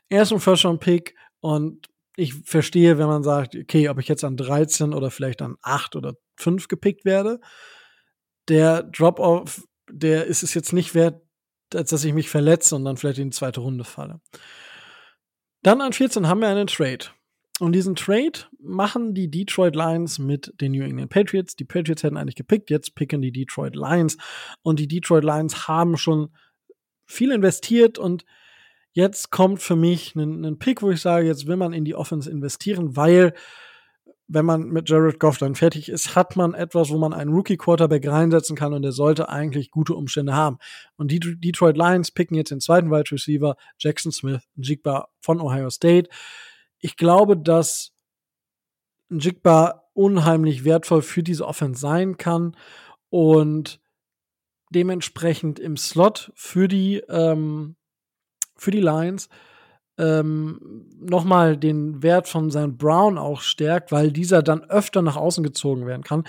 er 0.08 0.22
ist 0.22 0.32
ein 0.32 0.40
First-Round-Pick 0.40 1.14
und 1.40 1.88
ich 2.16 2.34
verstehe, 2.34 2.96
wenn 2.98 3.08
man 3.08 3.22
sagt, 3.22 3.56
okay, 3.56 3.88
ob 3.88 3.98
ich 3.98 4.08
jetzt 4.08 4.24
an 4.24 4.36
13 4.36 4.94
oder 4.94 5.10
vielleicht 5.10 5.42
an 5.42 5.56
8 5.62 5.96
oder 5.96 6.14
5 6.36 6.68
gepickt 6.68 7.04
werde, 7.04 7.40
der 8.48 8.84
Drop-Off, 8.84 9.64
der 9.90 10.26
ist 10.26 10.42
es 10.42 10.54
jetzt 10.54 10.72
nicht 10.72 10.94
wert, 10.94 11.20
als 11.74 11.90
dass 11.90 12.04
ich 12.04 12.12
mich 12.12 12.30
verletze 12.30 12.76
und 12.76 12.84
dann 12.84 12.96
vielleicht 12.96 13.18
in 13.18 13.30
die 13.30 13.36
zweite 13.36 13.60
Runde 13.60 13.84
falle. 13.84 14.20
Dann 15.62 15.80
an 15.80 15.92
14 15.92 16.28
haben 16.28 16.40
wir 16.40 16.48
einen 16.48 16.66
Trade. 16.66 17.06
Und 17.60 17.72
diesen 17.72 17.94
Trade 17.94 18.40
machen 18.58 19.14
die 19.14 19.30
Detroit 19.30 19.76
Lions 19.76 20.18
mit 20.18 20.52
den 20.60 20.72
New 20.72 20.82
England 20.82 21.10
Patriots. 21.10 21.54
Die 21.54 21.64
Patriots 21.64 22.02
hätten 22.02 22.16
eigentlich 22.16 22.34
gepickt, 22.34 22.68
jetzt 22.68 22.96
picken 22.96 23.22
die 23.22 23.30
Detroit 23.30 23.76
Lions. 23.76 24.16
Und 24.62 24.80
die 24.80 24.88
Detroit 24.88 25.22
Lions 25.22 25.68
haben 25.68 25.96
schon 25.96 26.30
viel 27.06 27.30
investiert 27.30 27.98
und 27.98 28.24
jetzt 28.92 29.30
kommt 29.30 29.62
für 29.62 29.76
mich 29.76 30.16
ein, 30.16 30.44
ein 30.44 30.58
Pick, 30.58 30.82
wo 30.82 30.90
ich 30.90 31.00
sage, 31.00 31.26
jetzt 31.26 31.46
will 31.46 31.56
man 31.56 31.72
in 31.72 31.84
die 31.84 31.94
Offense 31.94 32.30
investieren, 32.30 32.96
weil 32.96 33.34
wenn 34.26 34.46
man 34.46 34.68
mit 34.68 34.88
Jared 34.88 35.20
Goff 35.20 35.38
dann 35.38 35.54
fertig 35.54 35.90
ist, 35.90 36.16
hat 36.16 36.34
man 36.34 36.54
etwas, 36.54 36.90
wo 36.90 36.96
man 36.96 37.12
einen 37.12 37.32
Rookie-Quarterback 37.32 38.08
reinsetzen 38.08 38.56
kann 38.56 38.72
und 38.72 38.82
der 38.82 38.92
sollte 38.92 39.28
eigentlich 39.28 39.70
gute 39.70 39.94
Umstände 39.94 40.34
haben. 40.34 40.58
Und 40.96 41.10
die 41.10 41.20
Detroit 41.20 41.76
Lions 41.76 42.10
picken 42.10 42.36
jetzt 42.36 42.50
den 42.50 42.60
zweiten 42.60 42.90
Wide 42.90 43.10
Receiver, 43.12 43.56
Jackson 43.78 44.12
Smith, 44.12 44.42
Jigba 44.56 45.08
von 45.20 45.40
Ohio 45.40 45.68
State. 45.68 46.08
Ich 46.84 46.98
glaube, 46.98 47.38
dass 47.38 47.92
Jigba 49.08 49.88
unheimlich 49.94 50.64
wertvoll 50.64 51.00
für 51.00 51.22
diese 51.22 51.46
Offense 51.46 51.80
sein 51.80 52.18
kann 52.18 52.54
und 53.08 53.80
dementsprechend 54.68 55.58
im 55.58 55.78
Slot 55.78 56.30
für 56.34 56.68
die, 56.68 56.96
ähm, 57.08 57.76
für 58.54 58.70
die 58.70 58.82
Lions 58.82 59.30
ähm, 59.96 60.90
nochmal 61.00 61.56
den 61.56 62.02
Wert 62.02 62.28
von 62.28 62.50
St. 62.50 62.76
Brown 62.76 63.16
auch 63.16 63.40
stärkt, 63.40 63.90
weil 63.90 64.12
dieser 64.12 64.42
dann 64.42 64.62
öfter 64.64 65.00
nach 65.00 65.16
außen 65.16 65.42
gezogen 65.42 65.86
werden 65.86 66.04
kann. 66.04 66.24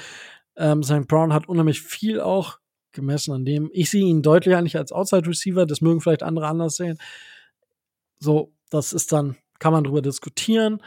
Ähm, 0.56 0.84
St. 0.84 1.06
Brown 1.10 1.34
hat 1.34 1.50
unheimlich 1.50 1.82
viel 1.82 2.22
auch 2.22 2.60
gemessen 2.94 3.34
an 3.34 3.44
dem. 3.44 3.70
Ich 3.74 3.90
sehe 3.90 4.06
ihn 4.06 4.22
deutlich 4.22 4.56
eigentlich 4.56 4.78
als 4.78 4.94
Outside 4.94 5.28
Receiver, 5.28 5.66
das 5.66 5.82
mögen 5.82 6.00
vielleicht 6.00 6.24
andere 6.24 6.48
anders 6.48 6.78
sehen. 6.78 6.98
So, 8.20 8.54
das 8.70 8.94
ist 8.94 9.12
dann, 9.12 9.36
kann 9.60 9.74
man 9.74 9.84
drüber 9.84 10.02
diskutieren, 10.02 10.82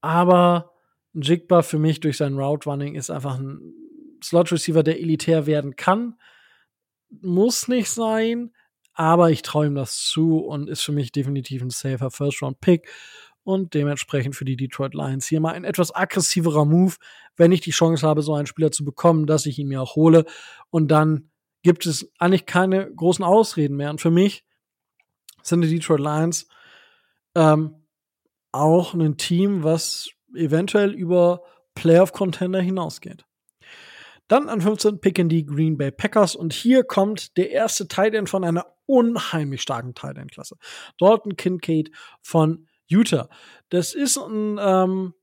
aber 0.00 0.72
Jigba 1.14 1.62
für 1.62 1.78
mich 1.78 2.00
durch 2.00 2.16
sein 2.16 2.38
Route 2.38 2.68
Running 2.68 2.94
ist 2.94 3.10
einfach 3.10 3.38
ein 3.38 3.60
Slot 4.22 4.52
Receiver, 4.52 4.82
der 4.82 5.00
elitär 5.00 5.46
werden 5.46 5.76
kann. 5.76 6.18
Muss 7.10 7.68
nicht 7.68 7.90
sein, 7.90 8.52
aber 8.94 9.30
ich 9.30 9.42
traue 9.42 9.66
ihm 9.66 9.74
das 9.74 9.96
zu 9.98 10.38
und 10.38 10.68
ist 10.68 10.82
für 10.82 10.92
mich 10.92 11.12
definitiv 11.12 11.62
ein 11.62 11.70
safer 11.70 12.10
First-Round-Pick 12.10 12.88
und 13.44 13.74
dementsprechend 13.74 14.36
für 14.36 14.44
die 14.44 14.56
Detroit 14.56 14.94
Lions 14.94 15.26
hier 15.26 15.40
mal 15.40 15.54
ein 15.54 15.64
etwas 15.64 15.94
aggressiverer 15.94 16.64
Move, 16.64 16.94
wenn 17.36 17.52
ich 17.52 17.60
die 17.60 17.70
Chance 17.70 18.06
habe, 18.06 18.22
so 18.22 18.34
einen 18.34 18.46
Spieler 18.46 18.70
zu 18.70 18.84
bekommen, 18.84 19.26
dass 19.26 19.46
ich 19.46 19.58
ihn 19.58 19.68
mir 19.68 19.82
auch 19.82 19.96
hole. 19.96 20.24
Und 20.70 20.88
dann 20.88 21.30
gibt 21.62 21.86
es 21.86 22.10
eigentlich 22.18 22.46
keine 22.46 22.92
großen 22.94 23.24
Ausreden 23.24 23.76
mehr. 23.76 23.90
Und 23.90 24.00
für 24.00 24.10
mich 24.10 24.44
sind 25.42 25.62
die 25.62 25.68
Detroit 25.68 26.00
Lions 26.00 26.48
ähm, 27.34 27.81
auch 28.52 28.94
ein 28.94 29.16
Team, 29.16 29.64
was 29.64 30.10
eventuell 30.34 30.92
über 30.92 31.42
Playoff-Contender 31.74 32.60
hinausgeht. 32.60 33.24
Dann 34.28 34.48
an 34.48 34.60
15 34.60 35.00
picken 35.00 35.28
die 35.28 35.44
Green 35.44 35.76
Bay 35.76 35.90
Packers 35.90 36.36
und 36.36 36.52
hier 36.52 36.84
kommt 36.84 37.36
der 37.36 37.50
erste 37.50 37.88
Tight 37.88 38.14
End 38.14 38.30
von 38.30 38.44
einer 38.44 38.66
unheimlich 38.86 39.62
starken 39.62 39.94
Tight 39.94 40.16
End 40.16 40.32
Klasse. 40.32 40.56
Dalton 40.98 41.36
Kincaid 41.36 41.90
von 42.22 42.66
Utah. 42.86 43.28
Das 43.68 43.94
ist 43.94 44.16
ein, 44.18 44.58
ähm, 44.60 45.14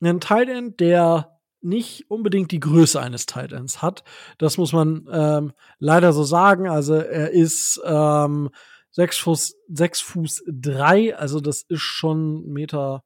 ein 0.00 0.20
Tight 0.20 0.48
End, 0.48 0.80
der 0.80 1.36
nicht 1.60 2.10
unbedingt 2.10 2.52
die 2.52 2.60
Größe 2.60 3.00
eines 3.00 3.26
Tight 3.26 3.52
Ends 3.52 3.82
hat. 3.82 4.04
Das 4.38 4.56
muss 4.56 4.72
man 4.72 5.06
ähm, 5.10 5.52
leider 5.78 6.12
so 6.12 6.22
sagen. 6.22 6.68
Also 6.68 6.94
er 6.94 7.30
ist 7.30 7.80
ähm, 7.84 8.50
6 8.96 9.18
Fuß, 9.18 9.56
6 9.68 10.00
Fuß 10.00 10.44
3, 10.48 11.16
also 11.16 11.40
das 11.40 11.62
ist 11.68 11.82
schon 11.82 12.46
Meter 12.46 13.04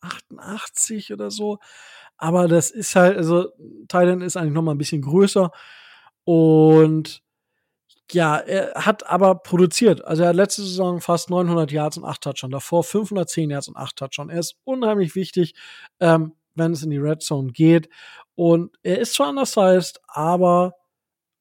88 0.00 1.12
oder 1.12 1.30
so. 1.30 1.58
Aber 2.18 2.48
das 2.48 2.70
ist 2.70 2.96
halt, 2.96 3.16
also 3.16 3.50
Thailand 3.88 4.22
ist 4.22 4.36
eigentlich 4.36 4.54
noch 4.54 4.62
mal 4.62 4.72
ein 4.74 4.78
bisschen 4.78 5.02
größer 5.02 5.52
und 6.24 7.22
ja, 8.12 8.36
er 8.36 8.74
hat 8.86 9.06
aber 9.06 9.36
produziert. 9.36 10.04
Also 10.04 10.22
er 10.24 10.30
hat 10.30 10.36
letzte 10.36 10.62
Saison 10.62 11.00
fast 11.00 11.30
900 11.30 11.70
Yards 11.72 11.98
und 11.98 12.04
8 12.04 12.22
Touchdowns, 12.22 12.52
davor 12.52 12.84
510 12.84 13.50
Yards 13.50 13.68
und 13.68 13.76
8 13.76 13.96
Touchdowns. 13.96 14.32
Er 14.32 14.40
ist 14.40 14.56
unheimlich 14.64 15.14
wichtig, 15.14 15.54
ähm, 16.00 16.34
wenn 16.54 16.72
es 16.72 16.82
in 16.82 16.90
die 16.90 16.98
Red 16.98 17.22
Zone 17.22 17.52
geht. 17.52 17.88
Und 18.34 18.76
er 18.82 18.98
ist 18.98 19.14
zwar 19.14 19.30
undersized, 19.30 20.00
aber 20.08 20.74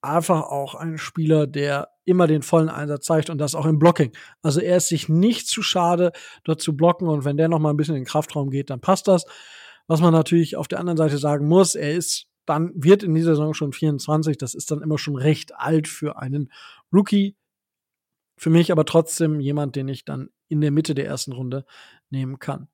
einfach 0.05 0.43
auch 0.43 0.75
ein 0.75 0.97
Spieler, 0.97 1.47
der 1.47 1.89
immer 2.05 2.27
den 2.27 2.41
vollen 2.41 2.69
Einsatz 2.69 3.05
zeigt 3.05 3.29
und 3.29 3.39
das 3.39 3.55
auch 3.55 3.65
im 3.65 3.79
Blocking. 3.79 4.11
Also 4.41 4.61
er 4.61 4.77
ist 4.77 4.87
sich 4.87 5.09
nicht 5.09 5.47
zu 5.47 5.61
schade, 5.61 6.11
dort 6.43 6.61
zu 6.61 6.77
blocken 6.77 7.07
und 7.07 7.25
wenn 7.25 7.37
der 7.37 7.49
noch 7.49 7.59
mal 7.59 7.71
ein 7.71 7.77
bisschen 7.77 7.95
in 7.95 8.01
den 8.01 8.07
Kraftraum 8.07 8.49
geht, 8.49 8.69
dann 8.69 8.81
passt 8.81 9.07
das. 9.07 9.25
Was 9.87 10.01
man 10.01 10.13
natürlich 10.13 10.55
auf 10.55 10.67
der 10.67 10.79
anderen 10.79 10.97
Seite 10.97 11.17
sagen 11.17 11.47
muss, 11.47 11.75
er 11.75 11.93
ist 11.93 12.27
dann 12.45 12.71
wird 12.75 13.03
in 13.03 13.15
dieser 13.15 13.31
Saison 13.31 13.53
schon 13.53 13.73
24, 13.73 14.37
das 14.37 14.53
ist 14.53 14.71
dann 14.71 14.81
immer 14.81 14.97
schon 14.97 15.15
recht 15.15 15.55
alt 15.55 15.87
für 15.87 16.17
einen 16.19 16.51
Rookie. 16.93 17.35
Für 18.37 18.49
mich 18.49 18.71
aber 18.71 18.85
trotzdem 18.85 19.39
jemand, 19.39 19.75
den 19.75 19.87
ich 19.87 20.05
dann 20.05 20.29
in 20.47 20.61
der 20.61 20.71
Mitte 20.71 20.93
der 20.93 21.07
ersten 21.07 21.31
Runde 21.31 21.65
nehmen 22.09 22.37
kann. 22.39 22.67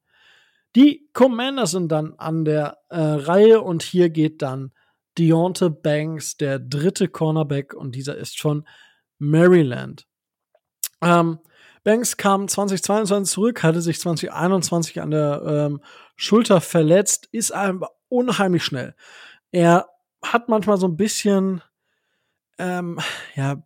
Die 0.75 1.07
Commanders 1.13 1.71
sind 1.71 1.91
dann 1.91 2.13
an 2.13 2.45
der 2.45 2.79
äh, 2.89 2.97
Reihe 2.97 3.61
und 3.61 3.83
hier 3.83 4.09
geht 4.09 4.41
dann 4.41 4.71
Deontay 5.21 5.69
Banks, 5.69 6.35
der 6.35 6.57
dritte 6.57 7.07
Cornerback, 7.07 7.75
und 7.75 7.93
dieser 7.93 8.17
ist 8.17 8.41
von 8.41 8.67
Maryland. 9.19 10.07
Ähm, 10.99 11.37
Banks 11.83 12.17
kam 12.17 12.47
2022 12.47 13.31
zurück, 13.31 13.61
hatte 13.61 13.81
sich 13.81 13.99
2021 13.99 14.99
an 14.99 15.11
der 15.11 15.43
ähm, 15.45 15.81
Schulter 16.15 16.59
verletzt, 16.59 17.29
ist 17.31 17.51
einfach 17.51 17.89
unheimlich 18.09 18.63
schnell. 18.63 18.95
Er 19.51 19.89
hat 20.23 20.49
manchmal 20.49 20.77
so 20.77 20.87
ein 20.87 20.97
bisschen, 20.97 21.61
ähm, 22.57 22.99
ja, 23.35 23.63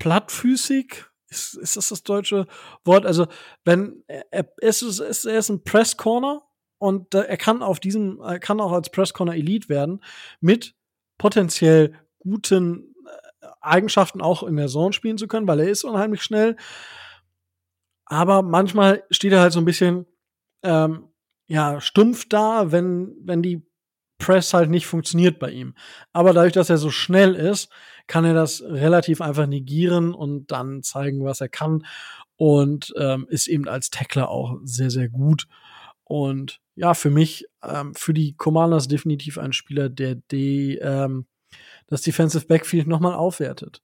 plattfüßig. 0.00 1.04
Ist, 1.28 1.54
ist 1.54 1.76
das 1.76 1.90
das 1.90 2.02
deutsche 2.02 2.46
Wort? 2.84 3.06
Also, 3.06 3.26
wenn 3.64 4.02
er, 4.08 4.24
er, 4.32 4.48
ist, 4.60 4.82
er 5.00 5.38
ist 5.38 5.48
ein 5.48 5.62
Press 5.62 5.96
Corner 5.96 6.42
und 6.78 7.14
äh, 7.14 7.22
er 7.22 7.36
kann 7.36 7.62
auf 7.62 7.78
diesem, 7.78 8.20
er 8.20 8.40
kann 8.40 8.60
auch 8.60 8.72
als 8.72 8.90
Press 8.90 9.12
Corner 9.12 9.34
Elite 9.34 9.68
werden 9.68 10.02
mit 10.40 10.74
potenziell 11.18 11.94
guten 12.18 12.94
äh, 13.40 13.46
Eigenschaften 13.60 14.20
auch 14.20 14.42
in 14.42 14.56
der 14.56 14.68
Zone 14.68 14.92
spielen 14.92 15.18
zu 15.18 15.28
können, 15.28 15.48
weil 15.48 15.60
er 15.60 15.68
ist 15.68 15.84
unheimlich 15.84 16.22
schnell. 16.22 16.56
Aber 18.06 18.42
manchmal 18.42 19.04
steht 19.10 19.32
er 19.32 19.40
halt 19.40 19.52
so 19.52 19.60
ein 19.60 19.66
bisschen 19.66 20.06
ähm, 20.62 21.08
ja 21.46 21.80
stumpf 21.80 22.28
da, 22.28 22.72
wenn 22.72 23.14
wenn 23.20 23.42
die 23.42 23.68
Press 24.18 24.52
halt 24.52 24.68
nicht 24.70 24.86
funktioniert 24.86 25.38
bei 25.38 25.50
ihm. 25.50 25.74
Aber 26.12 26.32
dadurch, 26.32 26.52
dass 26.52 26.70
er 26.70 26.78
so 26.78 26.90
schnell 26.90 27.34
ist, 27.34 27.70
kann 28.08 28.24
er 28.24 28.34
das 28.34 28.62
relativ 28.62 29.20
einfach 29.20 29.46
negieren 29.46 30.12
und 30.12 30.50
dann 30.50 30.82
zeigen, 30.82 31.24
was 31.24 31.40
er 31.40 31.48
kann. 31.48 31.86
Und 32.36 32.92
ähm, 32.96 33.26
ist 33.30 33.48
eben 33.48 33.68
als 33.68 33.90
Tackler 33.90 34.28
auch 34.28 34.58
sehr, 34.64 34.90
sehr 34.90 35.08
gut. 35.08 35.46
Und 36.08 36.60
ja, 36.74 36.94
für 36.94 37.10
mich, 37.10 37.46
ähm, 37.62 37.94
für 37.94 38.14
die 38.14 38.34
Commanders 38.34 38.88
definitiv 38.88 39.38
ein 39.38 39.52
Spieler, 39.52 39.88
der 39.88 40.16
die, 40.16 40.78
ähm, 40.78 41.26
das 41.86 42.02
Defensive 42.02 42.46
Backfield 42.46 42.88
nochmal 42.88 43.14
aufwertet. 43.14 43.82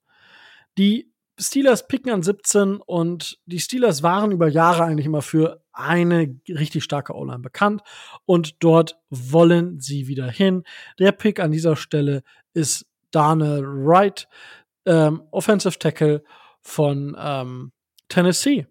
Die 0.78 1.12
Steelers 1.38 1.86
picken 1.86 2.12
an 2.12 2.22
17 2.22 2.76
und 2.76 3.38
die 3.46 3.58
Steelers 3.58 4.02
waren 4.02 4.32
über 4.32 4.48
Jahre 4.48 4.84
eigentlich 4.84 5.06
immer 5.06 5.22
für 5.22 5.62
eine 5.72 6.34
richtig 6.48 6.84
starke 6.84 7.14
O-Line 7.14 7.40
bekannt 7.40 7.82
und 8.24 8.62
dort 8.62 8.98
wollen 9.10 9.80
sie 9.80 10.06
wieder 10.06 10.30
hin. 10.30 10.62
Der 10.98 11.12
Pick 11.12 11.40
an 11.40 11.50
dieser 11.50 11.76
Stelle 11.76 12.22
ist 12.52 12.86
Daniel 13.10 13.64
Wright, 13.64 14.28
ähm, 14.86 15.22
Offensive 15.30 15.78
Tackle 15.78 16.22
von 16.60 17.16
ähm, 17.18 17.72
Tennessee. 18.08 18.66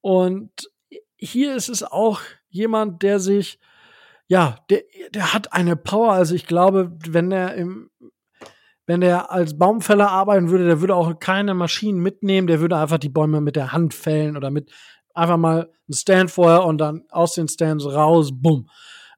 Und 0.00 0.70
hier 1.16 1.56
ist 1.56 1.68
es 1.68 1.82
auch 1.82 2.20
jemand, 2.52 3.02
der 3.02 3.18
sich, 3.18 3.58
ja, 4.26 4.56
der, 4.70 4.82
der 5.12 5.32
hat 5.34 5.52
eine 5.52 5.76
Power. 5.76 6.12
Also 6.12 6.34
ich 6.34 6.46
glaube, 6.46 6.92
wenn 7.08 7.32
er 7.32 7.54
im 7.54 7.90
wenn 8.86 9.00
der 9.00 9.30
als 9.30 9.56
Baumfäller 9.56 10.10
arbeiten 10.10 10.50
würde, 10.50 10.66
der 10.66 10.80
würde 10.80 10.96
auch 10.96 11.18
keine 11.20 11.54
Maschinen 11.54 12.00
mitnehmen, 12.00 12.48
der 12.48 12.60
würde 12.60 12.76
einfach 12.76 12.98
die 12.98 13.08
Bäume 13.08 13.40
mit 13.40 13.54
der 13.54 13.72
Hand 13.72 13.94
fällen 13.94 14.36
oder 14.36 14.50
mit 14.50 14.72
einfach 15.14 15.36
mal 15.36 15.70
einen 15.88 15.94
Stand 15.94 16.30
vorher 16.30 16.64
und 16.64 16.78
dann 16.78 17.04
aus 17.10 17.34
den 17.34 17.48
Stands 17.48 17.86
raus, 17.86 18.30
bumm. 18.32 18.68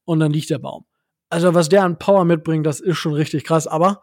Und 0.05 0.21
dann 0.21 0.33
liegt 0.33 0.51
der 0.51 0.59
Baum. 0.59 0.85
Also, 1.31 1.55
was 1.55 1.69
der 1.69 1.83
an 1.83 1.99
Power 1.99 2.25
mitbringt, 2.25 2.67
das 2.67 2.81
ist 2.81 2.99
schon 2.99 3.15
richtig 3.15 3.45
krass, 3.45 3.67
aber 3.67 4.03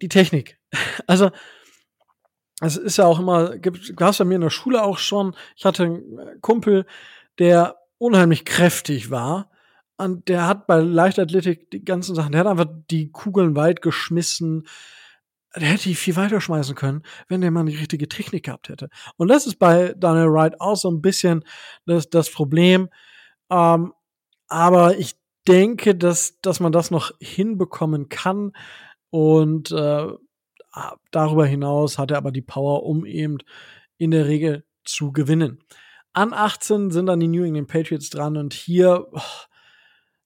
die 0.00 0.08
Technik. 0.08 0.58
Also, 1.06 1.30
es 2.62 2.76
ist 2.76 2.96
ja 2.96 3.04
auch 3.04 3.18
immer, 3.18 3.58
gibt, 3.58 3.94
gab 3.96 4.10
es 4.10 4.18
bei 4.18 4.24
mir 4.24 4.36
in 4.36 4.40
der 4.40 4.50
Schule 4.50 4.82
auch 4.82 4.96
schon. 4.96 5.36
Ich 5.56 5.66
hatte 5.66 5.84
einen 5.84 6.40
Kumpel, 6.40 6.86
der 7.38 7.76
unheimlich 7.98 8.44
kräftig 8.44 9.10
war 9.10 9.50
und 9.98 10.28
der 10.28 10.46
hat 10.46 10.66
bei 10.66 10.78
Leichtathletik 10.80 11.70
die 11.70 11.84
ganzen 11.84 12.14
Sachen, 12.14 12.32
der 12.32 12.40
hat 12.40 12.46
einfach 12.46 12.68
die 12.90 13.10
Kugeln 13.10 13.56
weit 13.56 13.80
geschmissen. 13.80 14.66
Der 15.54 15.68
hätte 15.68 15.84
die 15.84 15.94
viel 15.94 16.16
weiter 16.16 16.40
schmeißen 16.40 16.74
können, 16.74 17.02
wenn 17.28 17.40
der 17.40 17.50
mal 17.50 17.64
die 17.64 17.76
richtige 17.76 18.08
Technik 18.08 18.44
gehabt 18.44 18.68
hätte. 18.68 18.90
Und 19.16 19.28
das 19.28 19.46
ist 19.46 19.58
bei 19.58 19.94
Daniel 19.96 20.30
Wright 20.30 20.60
auch 20.60 20.76
so 20.76 20.90
ein 20.90 21.00
bisschen 21.00 21.44
das, 21.86 22.10
das 22.10 22.30
Problem. 22.30 22.90
Ähm, 23.50 23.94
aber 24.48 24.98
ich 24.98 25.16
denke, 25.48 25.94
dass, 25.94 26.40
dass 26.42 26.60
man 26.60 26.72
das 26.72 26.90
noch 26.90 27.12
hinbekommen 27.20 28.10
kann. 28.10 28.52
Und 29.08 29.70
äh, 29.72 30.08
darüber 31.10 31.46
hinaus 31.46 31.98
hat 31.98 32.10
er 32.10 32.18
aber 32.18 32.32
die 32.32 32.42
Power, 32.42 32.82
um 32.82 33.06
eben 33.06 33.38
in 33.96 34.10
der 34.10 34.26
Regel 34.26 34.66
zu 34.84 35.10
gewinnen. 35.10 35.64
An 36.16 36.32
18 36.32 36.92
sind 36.92 37.04
dann 37.06 37.20
die 37.20 37.28
New 37.28 37.44
England 37.44 37.68
Patriots 37.68 38.08
dran 38.08 38.38
und 38.38 38.54
hier, 38.54 39.06
oh, 39.12 39.20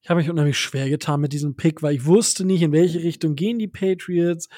ich 0.03 0.09
habe 0.09 0.20
mich 0.20 0.31
unheimlich 0.31 0.57
schwer 0.57 0.88
getan 0.88 1.20
mit 1.20 1.33
diesem 1.33 1.57
Pick, 1.57 1.83
weil 1.83 1.96
ich 1.96 2.07
wusste 2.07 2.44
nicht, 2.44 2.62
in 2.62 2.70
welche 2.70 3.00
Richtung 3.00 3.35
gehen 3.35 3.59
die 3.59 3.66
Patriots. 3.66 4.48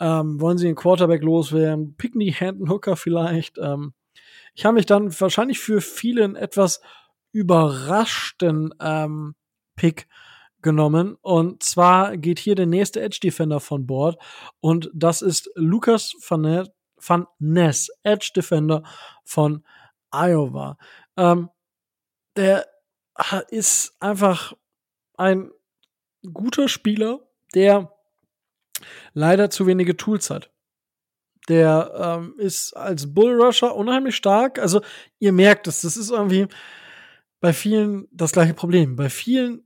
Ähm, 0.00 0.40
wollen 0.40 0.58
sie 0.58 0.66
den 0.66 0.74
Quarterback 0.74 1.22
loswerden? 1.22 1.94
Picken 1.94 2.18
die 2.18 2.32
Hendon 2.32 2.68
Hooker 2.68 2.96
vielleicht? 2.96 3.58
Ähm, 3.58 3.94
ich 4.54 4.64
habe 4.64 4.74
mich 4.74 4.86
dann 4.86 5.18
wahrscheinlich 5.20 5.60
für 5.60 5.80
vielen 5.80 6.34
etwas 6.34 6.80
überraschten 7.30 8.74
ähm, 8.80 9.36
Pick 9.76 10.08
genommen. 10.62 11.16
Und 11.20 11.62
zwar 11.62 12.16
geht 12.16 12.40
hier 12.40 12.56
der 12.56 12.66
nächste 12.66 13.00
Edge 13.00 13.20
Defender 13.22 13.60
von 13.60 13.86
Bord. 13.86 14.20
Und 14.58 14.90
das 14.92 15.22
ist 15.22 15.48
Lucas 15.54 16.16
Van, 16.28 16.68
Van 16.96 17.26
Ness, 17.38 17.88
Edge 18.02 18.32
Defender 18.34 18.82
von 19.22 19.62
Iowa. 20.10 20.78
Ähm, 21.16 21.50
der 22.36 22.66
ist 23.48 23.96
einfach 24.00 24.52
ein 25.16 25.50
guter 26.32 26.68
Spieler, 26.68 27.20
der 27.54 27.92
leider 29.14 29.50
zu 29.50 29.66
wenige 29.66 29.96
Tools 29.96 30.30
hat. 30.30 30.50
Der 31.48 32.18
ähm, 32.18 32.34
ist 32.38 32.76
als 32.76 33.14
Bullrusher 33.14 33.74
unheimlich 33.74 34.16
stark. 34.16 34.58
Also 34.58 34.82
ihr 35.18 35.32
merkt 35.32 35.68
es, 35.68 35.82
das 35.82 35.96
ist 35.96 36.10
irgendwie 36.10 36.48
bei 37.40 37.52
vielen 37.52 38.08
das 38.10 38.32
gleiche 38.32 38.54
Problem. 38.54 38.96
Bei 38.96 39.08
vielen 39.08 39.62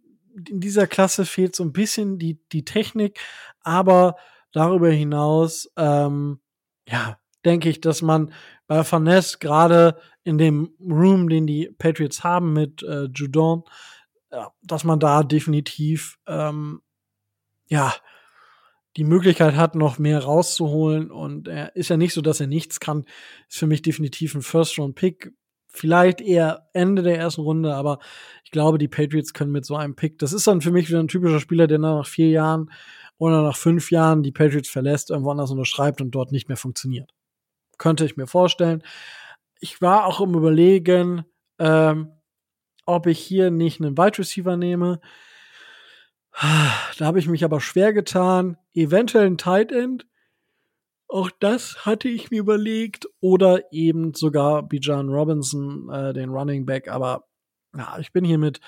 in 0.48 0.60
dieser 0.60 0.86
Klasse 0.86 1.24
fehlt 1.24 1.56
so 1.56 1.64
ein 1.64 1.72
bisschen 1.72 2.18
die, 2.18 2.38
die 2.52 2.64
Technik, 2.64 3.18
aber 3.62 4.16
darüber 4.52 4.90
hinaus, 4.90 5.70
ähm, 5.76 6.40
ja, 6.86 7.18
denke 7.44 7.68
ich, 7.68 7.80
dass 7.80 8.02
man 8.02 8.32
bei 8.66 8.84
Finesse 8.84 9.38
gerade 9.38 9.98
in 10.24 10.38
dem 10.38 10.74
Room, 10.80 11.28
den 11.28 11.46
die 11.46 11.70
Patriots 11.78 12.22
haben 12.22 12.52
mit 12.52 12.82
äh, 12.82 13.08
Judon, 13.14 13.64
ja, 14.30 14.52
dass 14.62 14.84
man 14.84 15.00
da 15.00 15.22
definitiv 15.22 16.18
ähm, 16.26 16.82
ja 17.68 17.94
die 18.96 19.04
Möglichkeit 19.04 19.54
hat, 19.54 19.74
noch 19.74 19.98
mehr 19.98 20.24
rauszuholen. 20.24 21.10
Und 21.10 21.48
er 21.48 21.74
ist 21.76 21.90
ja 21.90 21.96
nicht 21.96 22.12
so, 22.12 22.20
dass 22.20 22.40
er 22.40 22.46
nichts 22.46 22.80
kann. 22.80 23.04
Ist 23.48 23.58
für 23.58 23.66
mich 23.66 23.82
definitiv 23.82 24.34
ein 24.34 24.42
First-Round-Pick. 24.42 25.32
Vielleicht 25.68 26.20
eher 26.20 26.68
Ende 26.72 27.02
der 27.02 27.16
ersten 27.16 27.42
Runde, 27.42 27.76
aber 27.76 28.00
ich 28.44 28.50
glaube, 28.50 28.78
die 28.78 28.88
Patriots 28.88 29.32
können 29.32 29.52
mit 29.52 29.64
so 29.64 29.76
einem 29.76 29.94
Pick, 29.94 30.18
das 30.18 30.32
ist 30.32 30.48
dann 30.48 30.60
für 30.60 30.72
mich 30.72 30.88
wieder 30.88 30.98
ein 30.98 31.06
typischer 31.06 31.38
Spieler, 31.38 31.68
der 31.68 31.78
nach 31.78 32.08
vier 32.08 32.28
Jahren 32.28 32.72
oder 33.18 33.42
nach 33.42 33.56
fünf 33.56 33.92
Jahren 33.92 34.24
die 34.24 34.32
Patriots 34.32 34.68
verlässt, 34.68 35.10
irgendwo 35.10 35.30
anders 35.30 35.52
unterschreibt 35.52 36.00
und 36.00 36.10
dort 36.10 36.32
nicht 36.32 36.48
mehr 36.48 36.56
funktioniert. 36.56 37.12
Könnte 37.80 38.04
ich 38.04 38.18
mir 38.18 38.26
vorstellen. 38.26 38.82
Ich 39.58 39.80
war 39.80 40.04
auch 40.04 40.20
im 40.20 40.34
Überlegen, 40.34 41.24
ähm, 41.58 42.12
ob 42.84 43.06
ich 43.06 43.18
hier 43.18 43.50
nicht 43.50 43.80
einen 43.80 43.96
Wide 43.96 44.18
Receiver 44.18 44.58
nehme. 44.58 45.00
Da 46.98 47.06
habe 47.06 47.18
ich 47.18 47.26
mich 47.26 47.42
aber 47.42 47.58
schwer 47.62 47.94
getan. 47.94 48.58
Eventuell 48.74 49.24
ein 49.24 49.38
Tight 49.38 49.72
End. 49.72 50.06
Auch 51.08 51.30
das 51.40 51.86
hatte 51.86 52.08
ich 52.10 52.30
mir 52.30 52.40
überlegt. 52.40 53.06
Oder 53.20 53.72
eben 53.72 54.12
sogar 54.12 54.62
Bijan 54.62 55.08
Robinson, 55.08 55.88
äh, 55.88 56.12
den 56.12 56.28
Running 56.28 56.66
Back. 56.66 56.88
Aber 56.88 57.28
ja, 57.74 57.98
ich 57.98 58.12
bin 58.12 58.26
hier 58.26 58.38
mit 58.38 58.60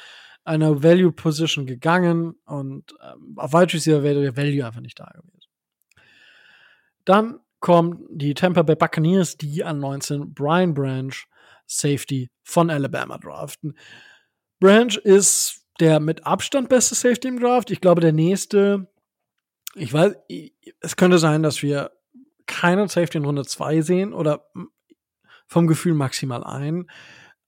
einer 0.45 0.83
Value 0.83 1.13
Position 1.13 1.67
gegangen 1.67 2.37
und 2.47 2.95
ähm, 3.03 3.35
auf 3.37 3.53
Wide 3.53 3.75
Receiver 3.75 4.03
wäre 4.03 4.23
der 4.23 4.39
Value 4.39 4.65
einfach 4.65 4.81
nicht 4.81 4.99
da 4.99 5.05
gewesen. 5.05 5.51
Dann 7.05 7.41
kommen 7.63 8.05
die 8.11 8.35
Tampa 8.35 8.63
Bay 8.63 8.77
Buccaneers, 8.77 9.39
die 9.39 9.65
an 9.65 9.79
19 9.79 10.35
Brian 10.35 10.75
Branch 10.75 11.15
Safety 11.67 12.29
von 12.43 12.69
Alabama 12.69 13.17
draften. 13.17 13.79
Branch 14.61 14.97
ist 14.97 15.65
der 15.81 16.01
mit 16.01 16.27
Abstand 16.27 16.69
beste 16.69 16.95
Safety 16.95 17.29
im 17.29 17.41
Draft. 17.41 17.71
Ich 17.71 17.81
glaube, 17.81 18.03
der 18.03 18.13
nächste 18.13 18.89
Ich 19.75 19.93
weiß, 19.93 20.15
es 20.81 20.97
könnte 20.97 21.19
sein, 21.19 21.43
dass 21.43 21.63
wir 21.63 21.93
keinen 22.47 22.89
Safety 22.89 23.19
in 23.19 23.25
Runde 23.25 23.47
2 23.47 23.81
sehen 23.81 24.13
oder 24.13 24.51
vom 25.47 25.67
Gefühl 25.67 25.95
maximal 25.95 26.45
ein. 26.45 26.91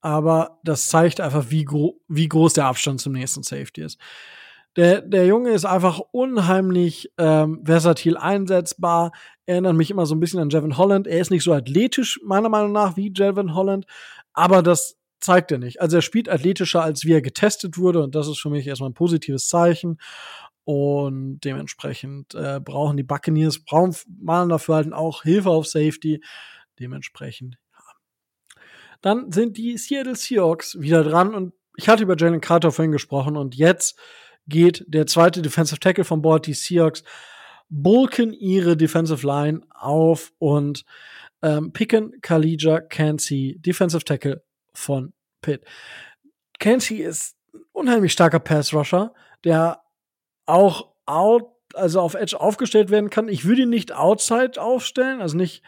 Aber 0.01 0.61
das 0.63 0.89
zeigt 0.89 1.21
einfach, 1.21 1.51
wie, 1.51 1.65
gro 1.65 2.01
wie 2.09 2.29
groß 2.29 2.55
der 2.55 2.67
Abstand 2.67 3.01
zum 3.01 3.13
nächsten 3.13 3.43
Safety 3.43 3.83
ist. 3.83 3.99
Der, 4.77 5.03
der 5.03 5.27
Junge 5.27 5.51
ist 5.51 5.65
einfach 5.65 6.01
unheimlich 6.11 7.13
ähm, 7.17 7.63
versatil 7.65 8.17
einsetzbar. 8.17 9.13
Erinnert 9.47 9.77
mich 9.77 9.91
immer 9.91 10.07
so 10.07 10.15
ein 10.15 10.21
bisschen 10.21 10.41
an 10.41 10.51
Jevin 10.51 10.77
Holland. 10.77 11.07
Er 11.07 11.21
ist 11.21 11.31
nicht 11.31 11.45
so 11.45 11.53
athletisch, 11.53 12.21
meiner 12.25 12.49
Meinung 12.49 12.73
nach, 12.73 12.97
wie 12.97 13.13
Jevin 13.15 13.55
Holland, 13.55 13.87
aber 14.33 14.63
das 14.63 14.97
zeigt 15.21 15.53
er 15.53 15.59
nicht. 15.59 15.81
Also 15.81 15.97
er 15.97 16.03
spielt 16.03 16.29
athletischer, 16.29 16.83
als 16.83 17.05
wie 17.05 17.13
er 17.13 17.23
getestet 17.23 17.79
wurde, 17.79 18.03
und 18.03 18.15
das 18.15 18.29
ist 18.29 18.41
für 18.41 18.51
mich 18.51 18.67
erstmal 18.67 18.91
ein 18.91 18.95
positives 18.95 19.49
Zeichen. 19.49 19.99
Und 20.65 21.41
dementsprechend 21.41 22.35
äh, 22.35 22.59
brauchen 22.59 22.97
die 22.97 23.03
Buccaneers, 23.03 23.65
brauchen 23.65 23.95
malen 24.21 24.49
dafür 24.49 24.77
halt 24.77 24.93
auch 24.93 25.23
Hilfe 25.23 25.51
auf 25.51 25.67
Safety. 25.67 26.23
Dementsprechend, 26.81 27.59
ja. 27.73 28.65
Dann 29.03 29.31
sind 29.31 29.57
die 29.57 29.77
Seattle 29.77 30.17
Seahawks 30.17 30.81
wieder 30.81 31.05
dran 31.05 31.35
und 31.35 31.53
ich 31.77 31.89
hatte 31.89 32.03
über 32.03 32.17
Jalen 32.17 32.41
Carter 32.41 32.73
vorhin 32.73 32.93
gesprochen 32.93 33.37
und 33.37 33.55
jetzt 33.55 33.99
geht 34.47 34.85
der 34.87 35.07
zweite 35.07 35.43
Defensive 35.43 35.81
Tackle 35.81 36.05
von 36.05 36.23
Bord. 36.23 36.47
Die 36.47 36.55
Seahawks 36.55 37.03
bulken 37.69 38.33
ihre 38.33 38.77
Defensive 38.77 39.27
Line 39.27 39.63
auf 39.71 40.33
und 40.39 40.85
ähm, 41.43 41.73
picken 41.73 42.21
Kalija 42.21 42.81
Cansey, 42.81 43.57
Defensive 43.59 44.05
Tackle 44.05 44.43
von 44.73 45.13
Pitt. 45.41 45.65
Cansey 46.59 46.99
ist 46.99 47.37
ein 47.53 47.61
unheimlich 47.73 48.13
starker 48.13 48.41
Pass-Rusher, 48.41 49.13
der 49.45 49.83
auch 50.47 50.93
out, 51.07 51.51
also 51.75 52.01
auf 52.01 52.15
Edge 52.15 52.39
aufgestellt 52.41 52.91
werden 52.91 53.11
kann. 53.11 53.29
Ich 53.29 53.45
würde 53.45 53.63
ihn 53.63 53.71
nicht 53.71 53.93
outside 53.93 54.61
aufstellen, 54.61 55.21
also 55.21 55.37
nicht 55.37 55.63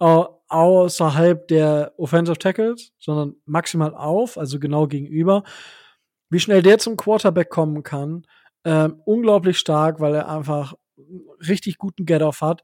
äh, 0.00 0.24
außerhalb 0.48 1.46
der 1.48 1.94
Offensive 1.96 2.38
Tackles, 2.38 2.92
sondern 2.98 3.36
maximal 3.44 3.94
auf, 3.94 4.36
also 4.38 4.58
genau 4.58 4.86
gegenüber. 4.86 5.44
Wie 6.30 6.40
schnell 6.40 6.62
der 6.62 6.78
zum 6.78 6.96
Quarterback 6.96 7.50
kommen 7.50 7.82
kann, 7.82 8.26
ähm, 8.64 9.02
unglaublich 9.04 9.58
stark, 9.58 10.00
weil 10.00 10.14
er 10.14 10.28
einfach 10.28 10.74
richtig 11.46 11.78
guten 11.78 12.06
Get-Off 12.06 12.40
hat. 12.40 12.62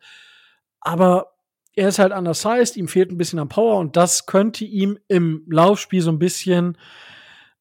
Aber 0.81 1.33
er 1.75 1.89
ist 1.89 1.99
halt 1.99 2.13
undersized, 2.13 2.77
ihm 2.77 2.89
fehlt 2.89 3.11
ein 3.11 3.19
bisschen 3.19 3.39
an 3.39 3.49
Power 3.49 3.79
und 3.79 3.97
das 3.97 4.27
könnte 4.27 4.65
ihm 4.65 4.99
im 5.09 5.45
Laufspiel 5.49 6.01
so 6.01 6.11
ein 6.11 6.19
bisschen 6.19 6.79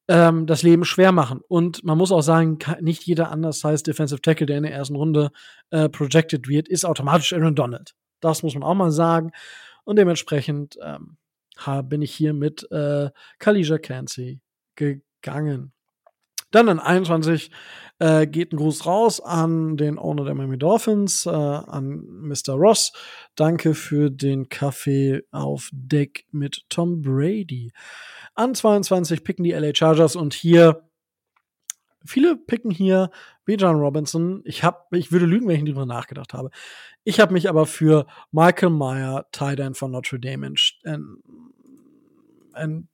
ähm, 0.08 0.46
das 0.46 0.62
Leben 0.62 0.84
schwer 0.84 1.12
machen. 1.12 1.40
Und 1.48 1.84
man 1.84 1.98
muss 1.98 2.12
auch 2.12 2.22
sagen, 2.22 2.58
nicht 2.80 3.04
jeder 3.04 3.32
undersized 3.32 3.86
Defensive 3.86 4.22
Tackle, 4.22 4.46
der 4.46 4.58
in 4.58 4.62
der 4.62 4.72
ersten 4.72 4.96
Runde 4.96 5.30
äh, 5.70 5.88
projected 5.88 6.48
wird, 6.48 6.68
ist 6.68 6.84
automatisch 6.84 7.32
Aaron 7.32 7.54
Donald. 7.54 7.94
Das 8.20 8.42
muss 8.42 8.54
man 8.54 8.62
auch 8.62 8.74
mal 8.74 8.90
sagen. 8.90 9.32
Und 9.84 9.96
dementsprechend 9.96 10.78
ähm, 10.82 11.16
bin 11.88 12.02
ich 12.02 12.14
hier 12.14 12.32
mit 12.32 12.70
äh, 12.70 13.10
Kalisha 13.38 13.78
Cansey 13.78 14.40
gegangen. 14.74 15.72
Dann 16.56 16.68
in 16.68 16.78
21 16.78 17.50
äh, 17.98 18.26
geht 18.26 18.50
ein 18.50 18.56
Gruß 18.56 18.86
raus 18.86 19.20
an 19.20 19.76
den 19.76 19.98
Owner 19.98 20.24
der 20.24 20.34
Miami 20.34 20.56
Dolphins, 20.56 21.26
äh, 21.26 21.28
an 21.28 22.02
Mr. 22.22 22.54
Ross. 22.54 22.94
Danke 23.34 23.74
für 23.74 24.10
den 24.10 24.48
Kaffee 24.48 25.22
auf 25.32 25.68
Deck 25.70 26.24
mit 26.30 26.64
Tom 26.70 27.02
Brady. 27.02 27.72
An 28.34 28.54
22 28.54 29.22
picken 29.22 29.44
die 29.44 29.52
LA 29.52 29.74
Chargers 29.74 30.16
und 30.16 30.32
hier 30.32 30.88
viele 32.06 32.38
picken 32.38 32.70
hier 32.70 33.10
Bijan 33.44 33.76
Robinson. 33.76 34.40
Ich 34.46 34.64
hab, 34.64 34.90
ich 34.94 35.12
würde 35.12 35.26
lügen, 35.26 35.46
wenn 35.46 35.56
ich 35.56 35.64
drüber 35.64 35.84
nachgedacht 35.84 36.32
habe. 36.32 36.48
Ich 37.04 37.20
habe 37.20 37.34
mich 37.34 37.50
aber 37.50 37.66
für 37.66 38.06
Michael 38.32 38.70
Meyer, 38.70 39.26
Tight 39.30 39.60
End 39.60 39.76
von 39.76 39.90
Notre 39.90 40.18
Dame, 40.18 40.54
en, 40.84 41.22
en, 42.54 42.88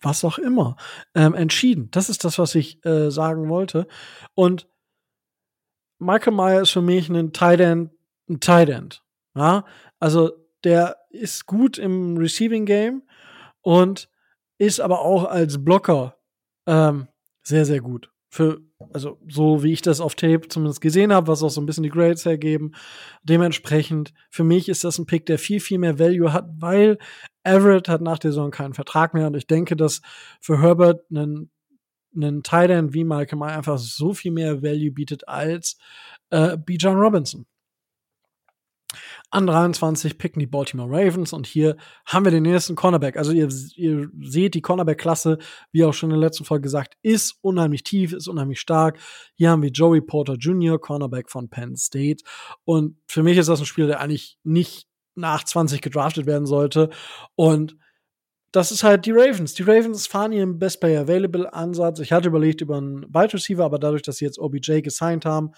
was 0.00 0.24
auch 0.24 0.38
immer, 0.38 0.76
ähm, 1.14 1.34
entschieden. 1.34 1.88
Das 1.90 2.08
ist 2.08 2.24
das, 2.24 2.38
was 2.38 2.54
ich 2.54 2.84
äh, 2.84 3.10
sagen 3.10 3.48
wollte. 3.48 3.86
Und 4.34 4.68
Michael 5.98 6.34
Meyer 6.34 6.62
ist 6.62 6.70
für 6.70 6.82
mich 6.82 7.08
ein 7.08 7.32
Tight 7.32 7.60
End, 7.60 7.90
ein 8.28 8.40
Tight 8.40 8.68
End. 8.68 9.02
Ja, 9.34 9.64
also 9.98 10.32
der 10.64 10.96
ist 11.10 11.46
gut 11.46 11.78
im 11.78 12.16
Receiving 12.16 12.66
Game 12.66 13.02
und 13.62 14.08
ist 14.58 14.80
aber 14.80 15.00
auch 15.00 15.24
als 15.24 15.64
Blocker 15.64 16.16
ähm, 16.66 17.08
sehr, 17.42 17.64
sehr 17.64 17.80
gut. 17.80 18.10
Für, 18.30 18.60
also 18.92 19.18
so 19.26 19.62
wie 19.62 19.72
ich 19.72 19.80
das 19.80 20.00
auf 20.00 20.14
Tape 20.14 20.48
zumindest 20.48 20.80
gesehen 20.80 21.12
habe, 21.12 21.28
was 21.28 21.42
auch 21.42 21.48
so 21.48 21.60
ein 21.60 21.66
bisschen 21.66 21.84
die 21.84 21.88
Grades 21.88 22.24
hergeben. 22.26 22.74
Dementsprechend, 23.22 24.12
für 24.28 24.44
mich 24.44 24.68
ist 24.68 24.84
das 24.84 24.98
ein 24.98 25.06
Pick, 25.06 25.26
der 25.26 25.38
viel, 25.38 25.60
viel 25.60 25.78
mehr 25.78 25.98
Value 25.98 26.32
hat, 26.32 26.48
weil 26.58 26.98
Everett 27.48 27.88
hat 27.88 28.00
nach 28.00 28.18
der 28.18 28.32
Saison 28.32 28.50
keinen 28.50 28.74
Vertrag 28.74 29.14
mehr 29.14 29.26
und 29.26 29.34
ich 29.34 29.46
denke, 29.46 29.76
dass 29.76 30.00
für 30.40 30.60
Herbert 30.60 31.04
einen, 31.10 31.50
einen 32.14 32.42
Tight 32.42 32.70
End 32.70 32.94
wie 32.94 33.04
Malcolm 33.04 33.42
einfach 33.42 33.78
so 33.78 34.14
viel 34.14 34.32
mehr 34.32 34.62
Value 34.62 34.92
bietet 34.92 35.28
als 35.28 35.78
äh, 36.30 36.56
Bijan 36.56 36.96
Robinson. 36.96 37.46
An 39.30 39.46
23 39.46 40.16
picken 40.16 40.40
die 40.40 40.46
Baltimore 40.46 40.90
Ravens 40.90 41.34
und 41.34 41.46
hier 41.46 41.76
haben 42.06 42.24
wir 42.24 42.32
den 42.32 42.44
nächsten 42.44 42.76
Cornerback. 42.76 43.18
Also 43.18 43.32
ihr, 43.32 43.48
ihr 43.76 44.08
seht, 44.22 44.54
die 44.54 44.62
Cornerback-Klasse, 44.62 45.36
wie 45.70 45.84
auch 45.84 45.92
schon 45.92 46.10
in 46.10 46.18
der 46.18 46.26
letzten 46.26 46.46
Folge 46.46 46.62
gesagt, 46.62 46.96
ist 47.02 47.36
unheimlich 47.42 47.82
tief, 47.82 48.14
ist 48.14 48.28
unheimlich 48.28 48.58
stark. 48.58 48.98
Hier 49.34 49.50
haben 49.50 49.60
wir 49.60 49.70
Joey 49.70 50.00
Porter 50.00 50.34
Jr., 50.34 50.80
Cornerback 50.80 51.30
von 51.30 51.50
Penn 51.50 51.76
State. 51.76 52.24
Und 52.64 52.96
für 53.06 53.22
mich 53.22 53.36
ist 53.36 53.50
das 53.50 53.60
ein 53.60 53.66
Spieler, 53.66 53.88
der 53.88 54.00
eigentlich 54.00 54.38
nicht 54.44 54.88
nach 55.18 55.44
20 55.44 55.82
gedraftet 55.82 56.26
werden 56.26 56.46
sollte. 56.46 56.90
Und 57.34 57.76
das 58.52 58.72
ist 58.72 58.82
halt 58.82 59.04
die 59.04 59.12
Ravens. 59.12 59.54
Die 59.54 59.62
Ravens 59.62 60.06
fahren 60.06 60.32
ihren 60.32 60.58
Best 60.58 60.80
Player 60.80 61.02
Available 61.02 61.52
Ansatz. 61.52 61.98
Ich 62.00 62.12
hatte 62.12 62.28
überlegt 62.28 62.60
über 62.60 62.78
einen 62.78 63.02
Wide 63.12 63.34
Receiver, 63.34 63.64
aber 63.64 63.78
dadurch, 63.78 64.02
dass 64.02 64.16
sie 64.16 64.24
jetzt 64.24 64.38
OBJ 64.38 64.80
gesigned 64.80 65.26
haben, 65.26 65.52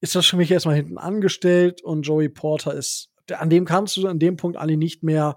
ist 0.00 0.14
das 0.14 0.26
für 0.26 0.36
mich 0.36 0.50
erstmal 0.50 0.76
hinten 0.76 0.96
angestellt 0.96 1.82
und 1.82 2.02
Joey 2.02 2.28
Porter 2.28 2.72
ist, 2.72 3.10
an 3.36 3.50
dem 3.50 3.64
kannst 3.64 3.96
du 3.96 4.06
an 4.06 4.18
dem 4.18 4.36
Punkt 4.36 4.56
alle 4.56 4.76
nicht 4.76 5.02
mehr, 5.02 5.36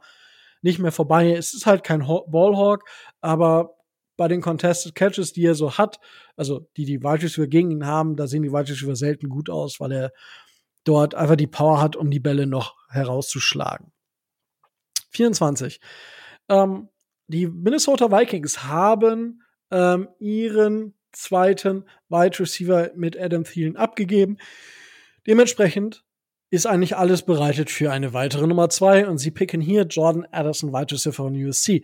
nicht 0.61 0.79
mehr 0.79 0.91
vorbei. 0.91 1.33
Es 1.33 1.53
ist 1.53 1.65
halt 1.65 1.83
kein 1.83 1.99
Ballhawk, 2.01 2.85
aber 3.19 3.75
bei 4.15 4.27
den 4.27 4.41
Contested 4.41 4.93
Catches, 4.93 5.33
die 5.33 5.45
er 5.45 5.55
so 5.55 5.77
hat, 5.77 5.99
also 6.35 6.69
die 6.77 6.85
die 6.85 7.01
Wide 7.01 7.23
Receiver 7.23 7.47
gegen 7.47 7.71
ihn 7.71 7.85
haben, 7.85 8.15
da 8.15 8.27
sehen 8.27 8.43
die 8.43 8.51
Wide 8.51 8.69
Receiver 8.69 8.95
selten 8.95 9.29
gut 9.29 9.49
aus, 9.49 9.79
weil 9.79 9.91
er 9.91 10.11
dort 10.83 11.15
einfach 11.15 11.35
die 11.35 11.47
Power 11.47 11.81
hat, 11.81 11.95
um 11.95 12.11
die 12.11 12.19
Bälle 12.19 12.47
noch 12.47 12.75
herauszuschlagen. 12.89 13.91
24. 15.11 15.79
Ähm, 16.49 16.89
die 17.27 17.47
Minnesota 17.47 18.11
Vikings 18.11 18.63
haben 18.63 19.43
ähm, 19.71 20.09
ihren 20.19 20.95
zweiten 21.11 21.85
Wide 22.09 22.39
Receiver 22.39 22.91
mit 22.95 23.19
Adam 23.19 23.43
Thielen 23.43 23.75
abgegeben. 23.77 24.37
Dementsprechend 25.27 26.03
ist 26.49 26.65
eigentlich 26.65 26.97
alles 26.97 27.23
bereitet 27.23 27.69
für 27.69 27.91
eine 27.91 28.13
weitere 28.13 28.47
Nummer 28.47 28.69
zwei 28.69 29.07
und 29.07 29.17
sie 29.17 29.31
picken 29.31 29.61
hier 29.61 29.83
Jordan 29.83 30.27
Addison, 30.31 30.73
Wide 30.73 30.93
Receiver 30.93 31.13
von 31.13 31.35
USC. 31.35 31.83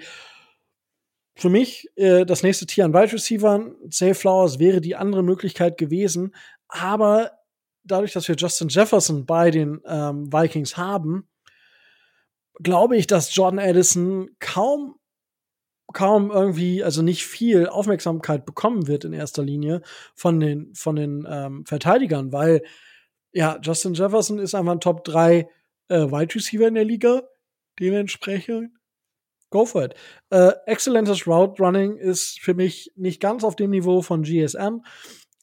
Für 1.36 1.50
mich 1.50 1.88
äh, 1.96 2.26
das 2.26 2.44
nächste 2.44 2.66
Tier 2.66 2.84
an 2.84 2.94
Wide 2.94 3.14
Receivern, 3.14 3.76
Safe 3.90 4.16
Flowers 4.16 4.60
wäre 4.60 4.82
die 4.82 4.96
andere 4.96 5.24
Möglichkeit 5.24 5.78
gewesen, 5.78 6.36
aber 6.68 7.37
dadurch, 7.88 8.14
dass 8.14 8.28
wir 8.28 8.36
Justin 8.36 8.70
Jefferson 8.70 9.26
bei 9.26 9.52
den 9.52 9.82
ähm, 9.86 10.32
Vikings 10.32 10.78
haben, 10.78 11.28
glaube 12.62 12.98
ich, 12.98 13.08
dass 13.08 13.36
Jordan 13.36 13.60
Addison 13.60 14.30
kaum 14.40 14.96
kaum 15.94 16.32
irgendwie, 16.32 16.84
also 16.84 17.02
nicht 17.02 17.26
viel 17.26 17.68
Aufmerksamkeit 17.68 18.46
bekommen 18.46 18.88
wird 18.88 19.06
in 19.06 19.14
erster 19.14 19.42
Linie 19.42 19.82
von 20.16 20.40
den, 20.40 20.74
von 20.76 20.98
den 20.98 21.26
ähm, 21.30 21.66
Verteidigern, 21.66 22.34
weil 22.34 22.62
ja, 23.32 23.60
Justin 23.62 23.94
Jefferson 23.94 24.40
ist 24.40 24.54
einfach 24.54 24.74
ein 24.74 24.80
Top 24.82 25.04
3 25.06 25.50
äh, 25.90 25.96
Wide 25.96 26.36
Receiver 26.36 26.68
in 26.68 26.74
der 26.74 26.84
Liga. 26.84 27.24
Dementsprechend 27.80 28.72
go 29.50 29.66
for 29.66 29.86
it. 29.86 29.96
Äh, 30.30 30.52
exzellentes 30.66 31.26
Route 31.28 31.62
Running 31.62 31.96
ist 31.98 32.40
für 32.42 32.54
mich 32.54 32.92
nicht 32.96 33.22
ganz 33.22 33.44
auf 33.44 33.56
dem 33.56 33.70
Niveau 33.70 34.02
von 34.02 34.24
GSM, 34.24 34.82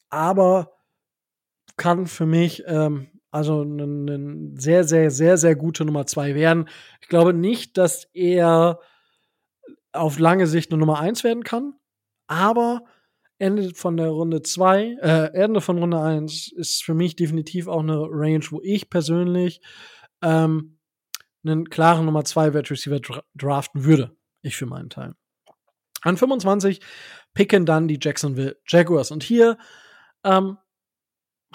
aber 0.09 0.74
kann 1.77 2.07
für 2.07 2.25
mich 2.25 2.63
ähm, 2.67 3.07
also 3.31 3.61
eine 3.61 4.53
sehr, 4.55 4.85
sehr, 4.85 5.11
sehr, 5.11 5.37
sehr 5.37 5.55
gute 5.55 5.83
Nummer 5.83 6.05
2 6.05 6.35
werden. 6.35 6.69
Ich 7.01 7.09
glaube 7.09 7.33
nicht, 7.33 7.77
dass 7.77 8.05
er 8.13 8.79
auf 9.91 10.19
lange 10.19 10.47
Sicht 10.47 10.71
eine 10.71 10.79
Nummer 10.79 10.99
1 10.99 11.23
werden 11.25 11.43
kann, 11.43 11.73
aber 12.27 12.85
Ende 13.37 13.73
von 13.75 13.97
der 13.97 14.07
Runde 14.07 14.41
2, 14.41 14.97
äh, 15.01 15.33
Ende 15.33 15.59
von 15.59 15.77
Runde 15.77 15.99
1 15.99 16.53
ist 16.53 16.83
für 16.83 16.93
mich 16.93 17.17
definitiv 17.17 17.67
auch 17.67 17.81
eine 17.81 18.07
Range, 18.09 18.45
wo 18.51 18.61
ich 18.63 18.89
persönlich 18.89 19.59
ähm, 20.21 20.79
einen 21.43 21.69
klaren 21.69 22.05
Nummer 22.05 22.23
2 22.23 22.53
Wide 22.53 22.69
Receiver 22.69 22.99
dra 23.01 23.23
draften 23.35 23.83
würde. 23.83 24.15
Ich 24.41 24.55
für 24.55 24.65
meinen 24.65 24.89
Teil. 24.89 25.13
An 26.01 26.15
25 26.17 26.79
picken 27.33 27.65
dann 27.65 27.87
die 27.87 27.99
Jacksonville 28.01 28.57
Jaguars. 28.65 29.11
Und 29.11 29.23
hier 29.23 29.57
ähm, 30.23 30.57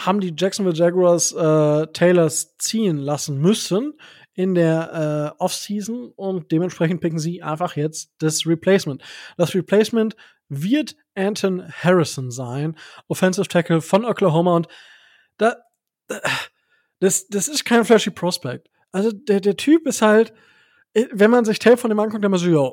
haben 0.00 0.20
die 0.20 0.34
Jacksonville 0.36 0.76
Jaguars 0.76 1.32
äh, 1.32 1.86
Taylors 1.92 2.56
ziehen 2.58 2.98
lassen 2.98 3.38
müssen 3.38 3.94
in 4.34 4.54
der 4.54 5.34
äh, 5.36 5.42
Offseason 5.42 6.12
und 6.16 6.50
dementsprechend 6.50 7.00
picken 7.00 7.18
sie 7.18 7.42
einfach 7.42 7.76
jetzt 7.76 8.12
das 8.18 8.46
Replacement. 8.46 9.02
Das 9.36 9.54
Replacement 9.54 10.16
wird 10.48 10.96
Anton 11.14 11.70
Harrison 11.70 12.30
sein, 12.30 12.76
Offensive 13.08 13.48
Tackle 13.48 13.80
von 13.80 14.04
Oklahoma 14.04 14.56
und 14.56 14.68
da, 15.36 15.56
das, 17.00 17.28
das 17.28 17.48
ist 17.48 17.64
kein 17.64 17.84
flashy 17.84 18.10
Prospect. 18.10 18.68
Also 18.92 19.12
der, 19.12 19.40
der 19.40 19.56
Typ 19.56 19.86
ist 19.86 20.02
halt, 20.02 20.32
äh, 20.94 21.06
wenn 21.12 21.30
man 21.30 21.44
sich 21.44 21.58
Tape 21.58 21.76
von 21.76 21.90
dem 21.90 22.00
anguckt, 22.00 22.24
dann 22.24 22.30
man 22.30 22.40
so, 22.40 22.48
ja, 22.50 22.72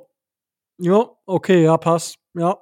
ja, 0.80 1.10
okay, 1.26 1.64
ja, 1.64 1.78
passt, 1.78 2.18
ja, 2.34 2.58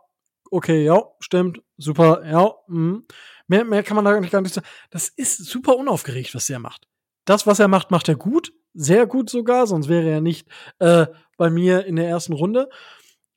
okay, 0.52 0.84
ja, 0.84 1.04
stimmt, 1.20 1.62
super, 1.78 2.26
ja, 2.26 2.54
mh. 2.68 3.02
Mehr, 3.48 3.64
mehr 3.64 3.84
kann 3.84 3.96
man 3.96 4.06
da 4.06 4.12
gar 4.12 4.42
nicht 4.42 4.54
sagen. 4.54 4.68
Das 4.90 5.10
ist 5.10 5.46
super 5.46 5.76
unaufgeregt, 5.76 6.34
was 6.34 6.50
er 6.50 6.60
macht. 6.60 6.88
Das, 7.26 7.48
was 7.48 7.60
er 7.60 7.68
macht, 7.68 7.92
macht 7.92 8.08
er 8.08 8.16
gut. 8.16 8.54
Sehr 8.74 9.08
gut 9.08 9.30
sogar, 9.30 9.68
sonst 9.68 9.88
wäre 9.88 10.10
er 10.10 10.22
nicht 10.22 10.48
äh, 10.80 11.08
bei 11.38 11.50
mir 11.50 11.86
in 11.86 11.96
der 11.96 12.08
ersten 12.08 12.34
Runde. 12.34 12.70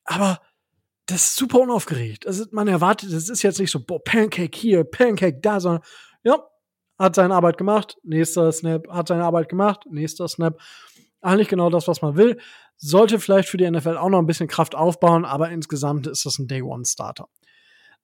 Aber 0.04 0.40
das 1.06 1.24
ist 1.24 1.36
super 1.36 1.60
unaufgeregt. 1.60 2.26
Also 2.26 2.44
man 2.50 2.68
erwartet, 2.68 3.12
das 3.12 3.28
ist 3.28 3.42
jetzt 3.42 3.58
nicht 3.58 3.70
so, 3.70 3.84
boah, 3.84 4.02
Pancake 4.02 4.56
hier, 4.56 4.84
Pancake 4.84 5.40
da, 5.40 5.60
sondern 5.60 5.82
ja, 6.22 6.44
hat 6.98 7.14
seine 7.14 7.34
Arbeit 7.34 7.56
gemacht, 7.56 7.96
nächster 8.02 8.50
Snap, 8.52 8.88
hat 8.88 9.08
seine 9.08 9.24
Arbeit 9.24 9.48
gemacht, 9.48 9.84
nächster 9.88 10.28
Snap. 10.28 10.60
Eigentlich 11.20 11.48
genau 11.48 11.70
das, 11.70 11.88
was 11.88 12.02
man 12.02 12.16
will. 12.16 12.38
Sollte 12.76 13.18
vielleicht 13.18 13.48
für 13.48 13.56
die 13.56 13.68
NFL 13.68 13.96
auch 13.96 14.10
noch 14.10 14.18
ein 14.18 14.26
bisschen 14.26 14.48
Kraft 14.48 14.74
aufbauen, 14.74 15.24
aber 15.24 15.50
insgesamt 15.50 16.06
ist 16.06 16.26
das 16.26 16.38
ein 16.38 16.46
Day-One-Starter. 16.46 17.28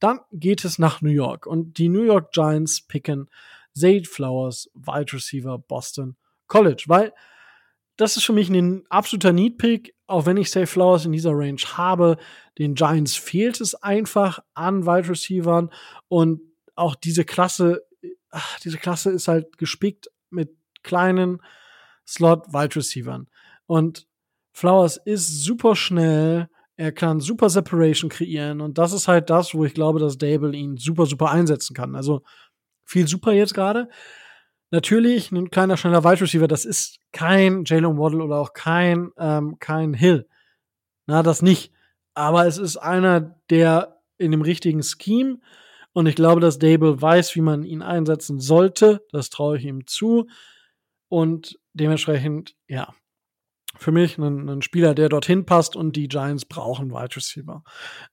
Dann 0.01 0.21
geht 0.33 0.65
es 0.65 0.79
nach 0.79 1.01
New 1.01 1.11
York 1.11 1.47
und 1.47 1.79
die 1.79 1.89
New 1.89 2.03
York 2.03 2.33
Giants 2.33 2.83
picken 2.83 3.31
Zay 3.73 4.05
Flowers, 4.05 4.71
Wide 4.75 5.13
Receiver 5.13 5.59
Boston 5.59 6.17
College, 6.47 6.85
weil 6.87 7.13
das 7.97 8.17
ist 8.17 8.25
für 8.25 8.33
mich 8.33 8.49
ein 8.51 8.85
absoluter 8.89 9.33
Need-Pick, 9.33 9.95
auch 10.07 10.27
wenn 10.27 10.37
ich 10.37 10.51
Zay 10.51 10.67
Flowers 10.67 11.05
in 11.05 11.13
dieser 11.13 11.33
Range 11.33 11.61
habe. 11.77 12.17
Den 12.59 12.75
Giants 12.75 13.15
fehlt 13.17 13.61
es 13.61 13.75
einfach 13.75 14.41
an 14.55 14.85
Wide 14.85 15.09
Receivern 15.09 15.71
und 16.09 16.41
auch 16.75 16.97
diese 16.97 17.25
Klasse, 17.25 17.87
ach, 18.31 18.59
diese 18.61 18.79
Klasse 18.79 19.11
ist 19.11 19.29
halt 19.29 19.59
gespickt 19.59 20.11
mit 20.31 20.57
kleinen 20.83 21.41
Slot 22.07 22.53
Wide 22.53 22.77
Receivern 22.77 23.29
und 23.67 24.07
Flowers 24.53 24.99
ist 25.05 25.43
super 25.43 25.75
schnell, 25.75 26.49
er 26.77 26.93
kann 26.93 27.20
super 27.20 27.51
Separation 27.51 28.11
kreieren 28.11 28.61
und 28.61 28.79
das 28.79 28.93
ist 28.93 29.09
halt 29.09 29.31
das, 29.31 29.55
wo 29.55 29.64
ich 29.64 29.75
glaube, 29.75 30.01
dass 30.01 30.18
Dable 30.18 30.55
ihn 30.57 30.77
super, 30.77 31.07
super 31.07 31.31
einsetzen 31.31 31.75
kann. 31.75 31.95
Also 31.95 32.22
viel 32.85 33.07
super 33.07 33.33
jetzt 33.33 33.55
gerade. 33.55 33.89
Natürlich, 34.70 35.31
ein 35.31 35.51
kleiner, 35.51 35.77
schneller 35.77 36.03
Wide 36.03 36.20
Receiver, 36.20 36.49
das 36.49 36.64
ist 36.64 36.99
kein 37.12 37.64
Jalen 37.64 37.97
Waddle 37.97 38.25
oder 38.25 38.39
auch 38.39 38.55
kein, 38.55 39.11
ähm, 39.18 39.57
kein 39.61 39.95
Hill. 39.95 40.29
Na, 41.07 41.22
das 41.22 41.43
nicht. 41.43 41.72
Aber 42.14 42.47
es 42.47 42.59
ist 42.59 42.77
einer, 42.77 43.41
der 43.51 44.01
in 44.18 44.31
dem 44.31 44.43
richtigen 44.43 44.83
Scheme 44.83 45.39
und 45.93 46.07
ich 46.07 46.16
glaube, 46.16 46.41
dass 46.41 46.59
Dable 46.59 47.01
weiß, 47.01 47.37
wie 47.37 47.41
man 47.41 47.62
ihn 47.62 47.83
einsetzen 47.83 48.41
sollte. 48.41 49.05
Das 49.12 49.31
traue 49.31 49.59
ich 49.59 49.64
ihm 49.64 49.87
zu. 49.87 50.27
Und 51.09 51.59
dementsprechend, 51.72 52.57
ja, 52.66 52.93
für 53.77 53.93
mich 53.93 54.18
ein, 54.18 54.49
ein, 54.49 54.62
Spieler, 54.62 54.95
der 54.95 55.09
dorthin 55.09 55.47
passt 55.47 55.77
und 55.77 55.97
die 55.97 56.09
Giants 56.09 56.45
brauchen 56.45 56.93
Wide 56.93 57.16
Receiver. 57.16 57.62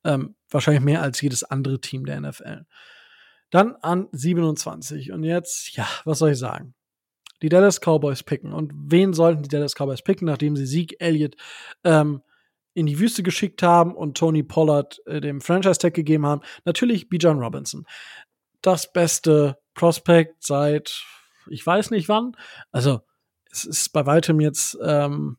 Ähm, 0.03 0.35
wahrscheinlich 0.49 0.83
mehr 0.83 1.01
als 1.01 1.21
jedes 1.21 1.43
andere 1.43 1.79
Team 1.79 2.05
der 2.05 2.19
NFL. 2.19 2.65
Dann 3.51 3.75
an 3.81 4.07
27. 4.11 5.11
Und 5.11 5.23
jetzt, 5.23 5.75
ja, 5.75 5.87
was 6.05 6.19
soll 6.19 6.31
ich 6.31 6.39
sagen? 6.39 6.73
Die 7.41 7.49
Dallas 7.49 7.79
Cowboys 7.79 8.23
picken. 8.23 8.53
Und 8.53 8.71
wen 8.75 9.13
sollten 9.13 9.43
die 9.43 9.49
Dallas 9.49 9.75
Cowboys 9.75 10.01
picken, 10.01 10.25
nachdem 10.25 10.55
sie 10.55 10.65
Sieg 10.65 10.95
Elliott 10.99 11.35
ähm, 11.83 12.21
in 12.73 12.85
die 12.85 12.99
Wüste 12.99 13.23
geschickt 13.23 13.61
haben 13.61 13.95
und 13.95 14.17
Tony 14.17 14.43
Pollard 14.43 15.01
äh, 15.05 15.19
dem 15.19 15.41
Franchise-Tag 15.41 15.93
gegeben 15.93 16.25
haben? 16.25 16.41
Natürlich 16.65 17.09
Bijan 17.09 17.39
Robinson. 17.39 17.85
Das 18.61 18.91
beste 18.93 19.57
Prospect 19.73 20.43
seit, 20.43 21.03
ich 21.49 21.65
weiß 21.65 21.91
nicht 21.91 22.07
wann. 22.07 22.37
Also, 22.71 23.01
es 23.51 23.65
ist 23.65 23.89
bei 23.89 24.05
weitem 24.05 24.39
jetzt 24.39 24.77
ähm, 24.81 25.37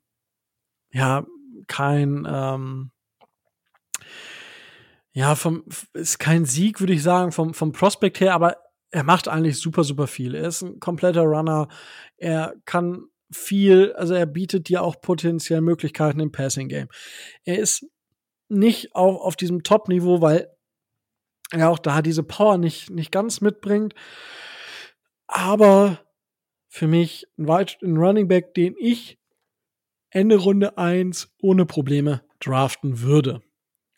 ja 0.93 1.27
kein 1.67 2.27
ähm, 2.29 2.91
ja 5.13 5.35
vom 5.35 5.65
ist 5.93 6.19
kein 6.19 6.45
Sieg 6.45 6.81
würde 6.81 6.93
ich 6.93 7.03
sagen 7.03 7.33
vom 7.33 7.55
vom 7.55 7.73
Prospect 7.73 8.21
her, 8.21 8.35
aber 8.35 8.57
er 8.91 9.05
macht 9.05 9.29
eigentlich 9.29 9.59
super 9.59 9.85
super 9.85 10.07
viel. 10.07 10.35
Er 10.35 10.49
ist 10.49 10.63
ein 10.63 10.81
kompletter 10.81 11.23
Runner. 11.23 11.69
Er 12.17 12.55
kann 12.67 13.07
viel, 13.33 13.93
also 13.95 14.13
er 14.15 14.27
bietet 14.27 14.69
dir 14.69 14.83
auch 14.83 15.01
potenziell 15.01 15.63
Möglichkeiten 15.63 16.21
im 16.21 16.33
Passing 16.33 16.69
Game. 16.69 16.89
Er 17.45 17.59
ist 17.59 17.87
nicht 18.49 18.95
auch 18.95 19.23
auf 19.23 19.37
diesem 19.37 19.63
Top 19.63 19.89
Niveau, 19.89 20.21
weil 20.21 20.49
er 21.51 21.71
auch 21.71 21.79
da 21.79 22.03
diese 22.03 22.23
Power 22.23 22.59
nicht 22.59 22.91
nicht 22.91 23.11
ganz 23.11 23.41
mitbringt, 23.41 23.95
aber 25.27 26.01
für 26.69 26.87
mich 26.87 27.27
ein 27.37 27.97
Running 27.97 28.29
Back, 28.29 28.55
den 28.55 28.75
ich 28.79 29.19
Ende 30.13 30.37
Runde 30.37 30.77
1 30.77 31.35
ohne 31.41 31.65
Probleme 31.65 32.23
draften 32.39 33.01
würde. 33.01 33.43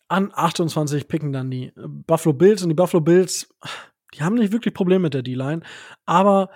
An 0.09 0.31
28 0.33 1.09
picken 1.09 1.33
dann 1.33 1.51
die 1.51 1.73
Buffalo 1.77 2.33
Bills 2.33 2.62
und 2.62 2.69
die 2.69 2.75
Buffalo 2.75 3.01
Bills, 3.01 3.53
die 4.15 4.23
haben 4.23 4.37
nicht 4.37 4.53
wirklich 4.53 4.75
Probleme 4.75 5.03
mit 5.03 5.15
der 5.15 5.23
D-Line, 5.23 5.62
aber 6.07 6.51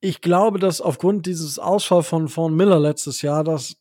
ich 0.00 0.20
glaube, 0.20 0.58
dass 0.58 0.80
aufgrund 0.80 1.26
dieses 1.26 1.58
Ausfall 1.58 2.02
von 2.02 2.28
Von 2.28 2.54
Miller 2.54 2.78
letztes 2.78 3.22
Jahr, 3.22 3.44
dass 3.44 3.76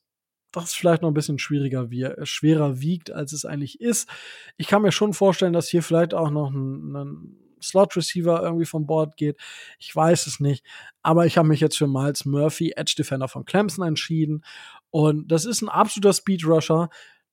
das 0.52 0.74
vielleicht 0.74 1.02
noch 1.02 1.10
ein 1.10 1.16
bisschen 1.16 1.40
schwieriger 1.40 1.92
wie, 1.92 2.10
schwerer 2.24 2.82
wiegt, 2.82 3.12
als 3.12 3.32
es 3.32 3.46
eigentlich 3.46 3.80
ist. 3.80 4.10
Ich 4.58 4.68
kann 4.68 4.82
mir 4.82 4.92
schon 4.92 5.14
vorstellen, 5.14 5.54
dass 5.54 5.70
hier 5.70 5.84
vielleicht 5.84 6.14
auch 6.14 6.30
noch 6.30 6.52
ein, 6.52 6.96
ein 6.96 7.41
Slot 7.62 7.96
Receiver 7.96 8.42
irgendwie 8.42 8.66
vom 8.66 8.86
Board 8.86 9.18
geht. 9.18 9.38
Ich 9.80 9.96
weiß 9.96 10.28
es 10.28 10.40
nicht. 10.40 10.66
Aber 11.02 11.26
ich 11.26 11.38
habe 11.38 11.48
mich 11.48 11.60
jetzt 11.60 11.78
für 11.78 11.88
Miles 11.88 12.26
Murphy, 12.26 12.74
Edge 12.76 12.96
Defender 12.98 13.28
von 13.28 13.46
Clemson, 13.46 13.88
entschieden. 13.88 14.44
Und 14.90 15.32
das 15.32 15.46
ist 15.46 15.62
ein 15.62 15.70
absoluter 15.70 16.14
Speed 16.14 16.46
Rusher, 16.46 16.90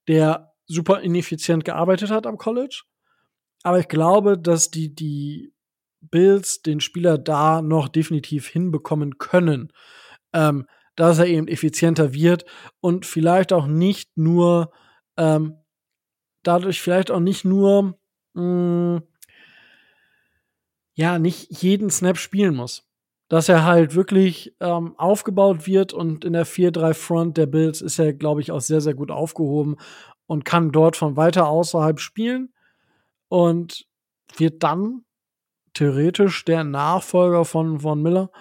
der 0.07 0.53
super 0.65 1.01
ineffizient 1.01 1.65
gearbeitet 1.65 2.11
hat 2.11 2.27
am 2.27 2.37
College. 2.37 2.83
Aber 3.63 3.79
ich 3.79 3.87
glaube, 3.87 4.37
dass 4.37 4.71
die, 4.71 4.93
die 4.93 5.53
Bills 6.01 6.61
den 6.61 6.79
Spieler 6.79 7.17
da 7.17 7.61
noch 7.61 7.89
definitiv 7.89 8.47
hinbekommen 8.47 9.17
können. 9.17 9.73
Ähm, 10.33 10.65
dass 10.99 11.17
er 11.17 11.27
eben 11.27 11.47
effizienter 11.47 12.13
wird 12.13 12.43
und 12.81 13.05
vielleicht 13.05 13.53
auch 13.53 13.67
nicht 13.67 14.17
nur 14.17 14.73
ähm, 15.15 15.55
dadurch 16.43 16.81
vielleicht 16.81 17.09
auch 17.09 17.21
nicht 17.21 17.45
nur 17.45 17.97
mh, 18.33 18.97
mm, 18.97 19.01
ja 20.99 21.17
nicht 21.17 21.61
jeden 21.61 21.89
Snap 21.89 22.17
spielen 22.17 22.55
muss. 22.55 22.85
Dass 23.29 23.47
er 23.47 23.63
halt 23.63 23.95
wirklich 23.95 24.55
ähm, 24.59 24.97
aufgebaut 24.97 25.67
wird 25.67 25.93
und 25.93 26.25
in 26.25 26.33
der 26.33 26.47
4-3-Front 26.47 27.37
der 27.37 27.45
Bills 27.45 27.81
ist 27.81 27.99
er, 27.99 28.13
glaube 28.13 28.41
ich, 28.41 28.51
auch 28.51 28.59
sehr, 28.59 28.81
sehr 28.81 28.95
gut 28.95 29.11
aufgehoben 29.11 29.77
und 30.25 30.45
kann 30.45 30.71
dort 30.71 30.97
von 30.97 31.15
weiter 31.15 31.47
außerhalb 31.47 31.99
spielen 31.99 32.53
und 33.29 33.85
wird 34.35 34.63
dann 34.63 35.05
theoretisch 35.73 36.43
der 36.45 36.63
Nachfolger 36.63 37.45
von 37.45 37.79
Von 37.79 38.01
Miller 38.01 38.31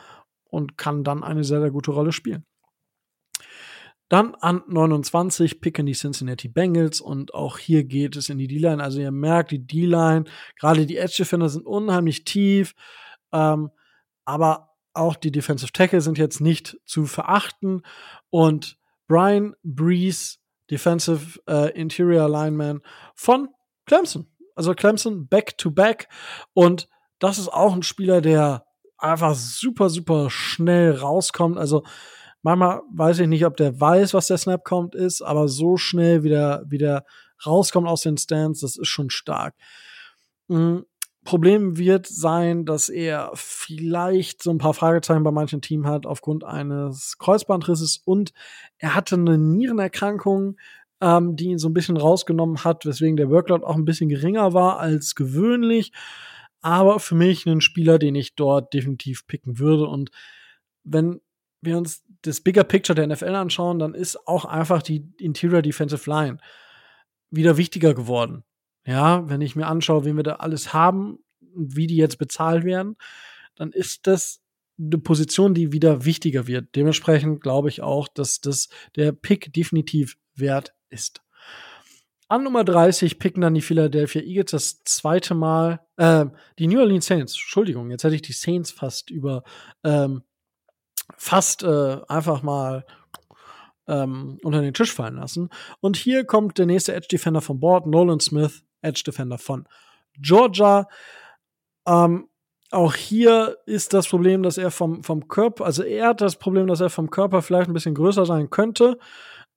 und 0.45 0.79
kann 0.79 1.05
dann 1.05 1.23
eine 1.23 1.45
sehr, 1.45 1.61
sehr 1.61 1.71
gute 1.71 1.91
Rolle 1.91 2.13
spielen. 2.13 2.45
Dann 4.09 4.35
an 4.37 4.63
29 4.67 5.61
picken 5.61 5.85
die 5.85 5.93
Cincinnati 5.93 6.49
Bengals 6.49 7.01
und 7.01 7.35
auch 7.35 7.59
hier 7.59 7.85
geht 7.85 8.17
es 8.17 8.31
in 8.31 8.39
die 8.39 8.47
D-Line. 8.47 8.83
Also 8.83 9.01
ihr 9.01 9.11
merkt, 9.11 9.51
die 9.51 9.67
D-Line, 9.67 10.25
gerade 10.59 10.87
die 10.87 10.97
Edge 10.97 11.17
Defender 11.19 11.49
sind 11.49 11.67
unheimlich 11.67 12.25
tief, 12.25 12.75
ähm, 13.33 13.71
aber 14.25 14.71
auch 14.95 15.15
die 15.15 15.31
Defensive 15.31 15.73
Tackle 15.73 16.01
sind 16.01 16.17
jetzt 16.17 16.41
nicht 16.41 16.79
zu 16.85 17.05
verachten 17.05 17.83
und 18.31 18.79
Brian 19.07 19.55
Breeze, 19.63 20.39
Defensive 20.71 21.41
äh, 21.47 21.71
Interior 21.79 22.29
Lineman 22.29 22.81
von 23.15 23.49
Clemson. 23.87 24.27
Also 24.55 24.75
Clemson 24.75 25.29
back 25.29 25.57
to 25.57 25.71
back 25.71 26.09
und 26.53 26.89
das 27.19 27.39
ist 27.39 27.49
auch 27.49 27.75
ein 27.75 27.83
Spieler, 27.83 28.21
der 28.21 28.67
einfach 28.97 29.35
super, 29.35 29.91
super 29.91 30.31
schnell 30.31 30.93
rauskommt. 30.93 31.59
Also 31.59 31.85
Manchmal 32.43 32.83
weiß 32.93 33.21
ich 33.21 33.29
nicht, 33.29 33.45
ob 33.45 33.57
der 33.57 33.81
weiß, 33.81 34.15
was 34.15 34.29
der 34.29 34.39
Snap 34.39 34.65
kommt 34.65 34.95
ist, 34.95 35.23
aber 35.23 35.49
so 35.49 35.77
schnell 35.77 36.23
wieder 36.23 36.65
wieder 36.69 37.05
rauskommt 37.45 37.89
aus 37.89 38.03
den 38.03 38.17
Stands, 38.17 38.61
das 38.61 38.77
ist 38.77 38.89
schon 38.89 39.11
stark. 39.11 39.55
Mhm. 40.49 40.85
Problem 41.25 41.77
wird 41.77 42.07
sein, 42.07 42.65
dass 42.65 42.89
er 42.89 43.31
vielleicht 43.35 44.43
so 44.43 44.51
ein 44.51 44.59
paar 44.59 44.73
Fragezeichen 44.73 45.25
bei 45.25 45.31
manchen 45.31 45.61
Team 45.61 45.87
hat 45.87 46.07
aufgrund 46.07 46.43
eines 46.45 47.19
Kreuzbandrisses 47.19 48.01
und 48.05 48.33
er 48.79 48.95
hatte 48.95 49.17
eine 49.17 49.37
Nierenerkrankung, 49.37 50.57
ähm, 51.03 51.37
die 51.37 51.47
ihn 51.47 51.59
so 51.59 51.69
ein 51.69 51.75
bisschen 51.75 51.99
rausgenommen 51.99 52.65
hat, 52.65 52.87
weswegen 52.87 53.17
der 53.17 53.29
Workload 53.31 53.65
auch 53.65 53.77
ein 53.77 53.85
bisschen 53.85 54.09
geringer 54.09 54.55
war 54.55 54.79
als 54.79 55.15
gewöhnlich. 55.15 55.93
aber 56.61 56.99
für 57.01 57.15
mich 57.15 57.47
ein 57.47 57.61
Spieler, 57.61 57.99
den 57.99 58.15
ich 58.15 58.35
dort 58.35 58.75
definitiv 58.75 59.27
picken 59.27 59.59
würde. 59.59 59.87
Und 59.87 60.11
wenn 60.85 61.21
wir 61.61 61.79
uns 61.79 62.05
das 62.23 62.41
Bigger 62.41 62.65
Picture 62.65 62.95
der 62.95 63.07
NFL 63.07 63.35
anschauen, 63.35 63.79
dann 63.79 63.95
ist 63.95 64.27
auch 64.27 64.45
einfach 64.45 64.83
die 64.83 65.07
Interior 65.19 65.63
Defensive 65.63 66.09
Line 66.09 66.39
wieder 67.31 67.57
wichtiger 67.57 67.95
geworden. 67.95 68.45
Ja, 68.87 69.29
wenn 69.29 69.41
ich 69.41 69.55
mir 69.55 69.67
anschaue, 69.67 70.05
wen 70.05 70.17
wir 70.17 70.23
da 70.23 70.37
alles 70.37 70.73
haben 70.73 71.19
und 71.55 71.77
wie 71.77 71.87
die 71.87 71.97
jetzt 71.97 72.19
bezahlt 72.19 72.65
werden, 72.65 72.97
dann 73.55 73.71
ist 73.73 74.07
das 74.07 74.41
eine 74.79 74.99
Position, 74.99 75.55
die 75.55 75.73
wieder 75.73 76.05
wichtiger 76.05 76.47
wird. 76.47 76.75
Dementsprechend 76.77 77.43
glaube 77.43 77.69
ich 77.69 77.83
auch, 77.83 78.09
dass 78.09 78.41
das 78.41 78.69
der 78.97 79.13
Pick 79.13 79.53
definitiv 79.53 80.17
wert 80.35 80.75
ist. 80.89 81.21
An 82.29 82.45
Nummer 82.45 82.63
30 82.63 83.19
picken 83.19 83.41
dann 83.41 83.55
die 83.55 83.63
Philadelphia 83.63 84.21
Eagles 84.21 84.51
das 84.51 84.85
zweite 84.85 85.35
Mal, 85.35 85.81
äh, 85.97 86.27
die 86.59 86.67
New 86.67 86.79
Orleans 86.79 87.07
Saints. 87.07 87.33
Entschuldigung, 87.33 87.91
jetzt 87.91 88.05
hätte 88.05 88.15
ich 88.15 88.23
die 88.23 88.35
Saints 88.35 88.71
fast 88.71 89.11
über, 89.11 89.45
ähm, 89.83 90.23
fast 91.17 91.63
äh, 91.63 91.99
einfach 92.09 92.43
mal 92.43 92.85
ähm, 93.87 94.39
unter 94.43 94.61
den 94.61 94.75
Tisch 94.75 94.93
fallen 94.93 95.17
lassen. 95.17 95.51
Und 95.81 95.97
hier 95.97 96.25
kommt 96.25 96.59
der 96.59 96.67
nächste 96.67 96.95
Edge 96.95 97.09
Defender 97.11 97.41
von 97.41 97.59
Board, 97.59 97.87
Nolan 97.87 98.21
Smith, 98.21 98.65
Edge 98.83 99.03
Defender 99.05 99.39
von 99.39 99.67
Georgia. 100.19 100.89
Ähm, 101.87 102.29
auch 102.71 102.95
hier 102.95 103.57
ist 103.65 103.95
das 103.95 104.09
Problem, 104.09 104.43
dass 104.43 104.59
er 104.59 104.71
vom, 104.71 105.03
vom 105.03 105.27
Körper, 105.27 105.65
also 105.65 105.83
er 105.83 106.09
hat 106.09 106.21
das 106.21 106.37
Problem, 106.37 106.67
dass 106.67 106.81
er 106.81 106.91
vom 106.91 107.11
Körper 107.11 107.41
vielleicht 107.41 107.69
ein 107.69 107.75
bisschen 107.75 107.95
größer 107.95 108.27
sein 108.27 108.51
könnte, 108.51 108.99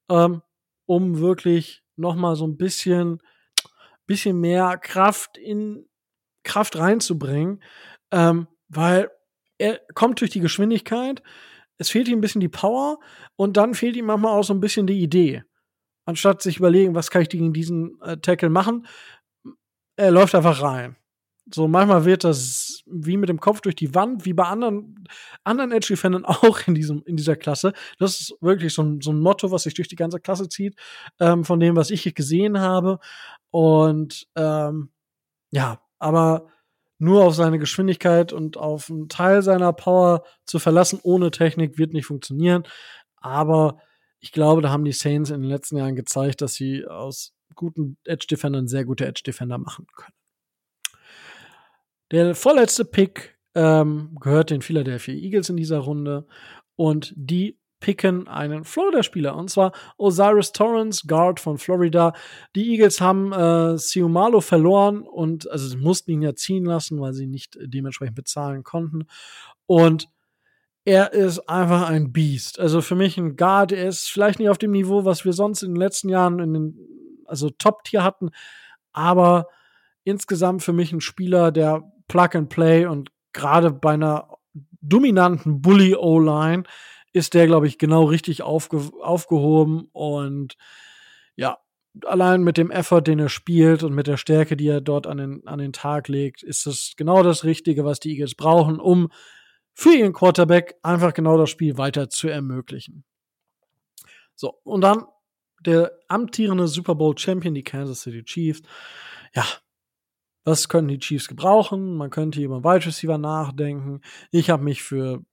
ähm, 0.10 0.42
um 0.86 1.20
wirklich 1.20 1.84
noch 1.98 2.16
mal 2.16 2.36
so 2.36 2.48
ein 2.48 2.56
bisschen, 2.56 3.22
bisschen 4.06 4.40
mehr 4.40 4.78
Kraft 4.78 5.38
in 5.38 5.90
Kraft 6.44 6.78
reinzubringen, 6.78 7.62
ähm, 8.12 8.48
weil 8.70 9.12
er 9.62 9.80
kommt 9.94 10.20
durch 10.20 10.32
die 10.32 10.40
Geschwindigkeit, 10.40 11.22
es 11.78 11.90
fehlt 11.90 12.08
ihm 12.08 12.18
ein 12.18 12.22
bisschen 12.22 12.42
die 12.42 12.50
Power 12.50 13.00
und 13.36 13.58
dann 13.58 13.74
fehlt 13.76 13.96
ihm 13.96 14.06
manchmal 14.06 14.38
auch 14.38 14.44
so 14.44 14.54
ein 14.54 14.60
bisschen 14.60 14.88
die 14.88 15.02
Idee. 15.02 15.44
Anstatt 16.06 16.42
sich 16.42 16.58
überlegen, 16.58 16.96
was 16.96 17.12
kann 17.12 17.22
ich 17.22 17.30
gegen 17.30 17.54
diesen 17.54 18.02
äh, 18.02 18.18
Tackle 18.18 18.50
machen, 18.50 18.88
er 19.96 20.12
läuft 20.12 20.34
einfach 20.34 20.62
rein. 20.62 20.98
So, 21.54 21.68
manchmal 21.68 22.06
wird 22.06 22.24
das 22.24 22.82
wie 22.86 23.18
mit 23.18 23.30
dem 23.30 23.40
Kopf 23.40 23.62
durch 23.62 23.76
die 23.76 23.94
Wand, 23.94 24.26
wie 24.26 24.34
bei 24.34 24.46
anderen, 24.46 25.04
anderen 25.44 25.72
Edge-Defendern 25.72 26.26
auch 26.26 26.60
in, 26.68 26.74
diesem, 26.74 27.04
in 27.06 27.18
dieser 27.18 27.36
Klasse. 27.36 27.74
Das 28.00 28.20
ist 28.20 28.36
wirklich 28.42 28.74
so 28.74 28.82
ein, 28.82 29.02
so 29.02 29.12
ein 29.12 29.20
Motto, 29.20 29.52
was 29.52 29.64
sich 29.64 29.76
durch 29.76 29.88
die 29.88 29.96
ganze 29.96 30.20
Klasse 30.20 30.50
zieht, 30.50 30.76
ähm, 31.20 31.44
von 31.44 31.60
dem, 31.60 31.76
was 31.76 31.92
ich 31.92 32.16
gesehen 32.16 32.60
habe. 32.60 33.00
Und 33.52 34.28
ähm, 34.36 34.90
ja, 35.52 35.82
aber 36.00 36.48
nur 37.02 37.24
auf 37.26 37.36
seine 37.36 37.60
Geschwindigkeit 37.60 38.32
und 38.32 38.58
auf 38.58 38.90
einen 38.90 39.10
Teil 39.10 39.42
seiner 39.42 39.74
Power 39.74 40.24
zu 40.46 40.60
verlassen, 40.60 41.00
ohne 41.02 41.32
Technik, 41.32 41.78
wird 41.78 41.94
nicht 41.94 42.06
funktionieren. 42.06 42.64
Aber 43.18 43.78
ich 44.20 44.32
glaube, 44.32 44.62
da 44.62 44.70
haben 44.70 44.86
die 44.86 44.92
Saints 44.92 45.32
in 45.32 45.42
den 45.42 45.50
letzten 45.50 45.78
Jahren 45.78 45.96
gezeigt, 45.96 46.42
dass 46.42 46.54
sie 46.54 46.86
aus 46.86 47.34
guten 47.56 47.98
Edge-Defendern 48.06 48.68
sehr 48.68 48.86
gute 48.86 49.06
Edge-Defender 49.06 49.58
machen 49.58 49.88
können. 49.96 50.14
Der 52.12 52.36
vorletzte 52.36 52.86
Pick 52.86 53.38
ähm, 53.56 54.18
gehört 54.20 54.50
den 54.50 54.62
Philadelphia 54.62 55.14
Eagles 55.14 55.50
in 55.50 55.58
dieser 55.58 55.80
Runde 55.80 56.28
und 56.76 57.14
die 57.16 57.58
picken 57.82 58.30
einen 58.30 58.64
Florida-Spieler 58.64 59.36
und 59.36 59.50
zwar 59.50 59.74
Osiris 59.98 60.54
Torrance, 60.54 61.06
Guard 61.06 61.42
von 61.42 61.58
Florida. 61.58 62.14
Die 62.56 62.72
Eagles 62.72 63.02
haben 63.02 63.34
äh, 63.34 63.78
Siumalo 63.78 64.40
verloren 64.40 65.02
und 65.02 65.52
also 65.52 65.68
sie 65.68 65.78
mussten 65.78 66.12
ihn 66.12 66.22
ja 66.22 66.34
ziehen 66.34 66.64
lassen, 66.64 67.02
weil 67.02 67.14
sie 67.14 67.28
nicht 67.28 67.58
dementsprechend 67.60 68.16
bezahlen 68.16 68.64
konnten. 68.64 69.08
Und 69.66 70.08
er 70.86 71.12
ist 71.12 71.40
einfach 71.50 71.90
ein 71.90 72.14
Biest. 72.14 72.60
Also 72.60 72.82
für 72.82 72.96
mich 72.96 73.18
ein 73.18 73.36
Guard, 73.36 73.72
er 73.72 73.88
ist 73.90 74.10
vielleicht 74.10 74.40
nicht 74.40 74.50
auf 74.50 74.58
dem 74.58 74.72
Niveau, 74.72 75.04
was 75.04 75.26
wir 75.26 75.34
sonst 75.34 75.62
in 75.62 75.74
den 75.74 75.80
letzten 75.80 76.10
Jahren 76.10 76.40
in 76.40 76.54
den 76.54 76.88
also 77.26 77.50
Top-Tier 77.50 78.04
hatten, 78.04 78.30
aber 78.94 79.48
insgesamt 80.04 80.64
für 80.64 80.74
mich 80.74 80.92
ein 80.92 81.02
Spieler, 81.02 81.52
der 81.52 81.84
Plug 82.08 82.30
and 82.34 82.50
Play 82.50 82.86
und 82.86 83.12
gerade 83.34 83.72
bei 83.72 83.94
einer 83.94 84.28
dominanten 84.82 85.62
Bully 85.62 85.96
O-Line 85.96 86.64
ist 87.14 87.34
der, 87.34 87.48
glaube 87.48 87.68
ich, 87.68 87.78
genau 87.78 88.04
richtig 88.04 88.42
aufge 88.42 88.92
aufgehoben 89.02 89.90
und 89.92 90.56
ja, 91.36 91.58
allein 92.06 92.44
mit 92.44 92.58
dem 92.58 92.72
Effort, 92.72 93.02
den 93.02 93.20
er 93.20 93.30
spielt 93.30 93.84
und 93.84 93.94
mit 93.94 94.08
der 94.08 94.18
Stärke, 94.18 94.56
die 94.56 94.68
er 94.68 94.82
dort 94.82 95.08
an 95.08 95.18
den, 95.18 95.48
an 95.48 95.60
den 95.60 95.74
Tag 95.74 96.08
legt, 96.08 96.44
ist 96.44 96.66
das 96.66 96.94
genau 96.96 97.24
das 97.24 97.44
Richtige, 97.44 97.84
was 97.86 98.00
die 98.00 98.12
Eagles 98.12 98.36
brauchen, 98.36 98.80
um 98.80 99.10
für 99.74 99.94
ihren 99.94 100.14
Quarterback 100.14 100.76
einfach 100.84 101.14
genau 101.14 101.38
das 101.38 101.50
Spiel 101.50 101.78
weiter 101.78 102.10
zu 102.10 102.28
ermöglichen. 102.28 103.04
So, 104.36 104.60
und 104.64 104.82
dann 104.82 105.06
der 105.66 105.92
amtierende 106.08 106.68
Super 106.68 106.96
Bowl 106.96 107.18
Champion, 107.18 107.54
die 107.54 107.64
Kansas 107.64 108.02
City 108.02 108.24
Chiefs. 108.24 108.62
Ja, 109.34 109.46
was 110.44 110.70
können 110.70 110.88
die 110.88 111.00
Chiefs 111.00 111.28
gebrauchen? 111.28 111.96
Man 111.96 112.10
könnte 112.10 112.42
über 112.42 112.64
Wide 112.64 112.86
Receiver 112.86 113.18
nachdenken. 113.18 114.02
Ich 114.32 114.50
habe 114.50 114.64
mich 114.64 114.82
für 114.82 115.24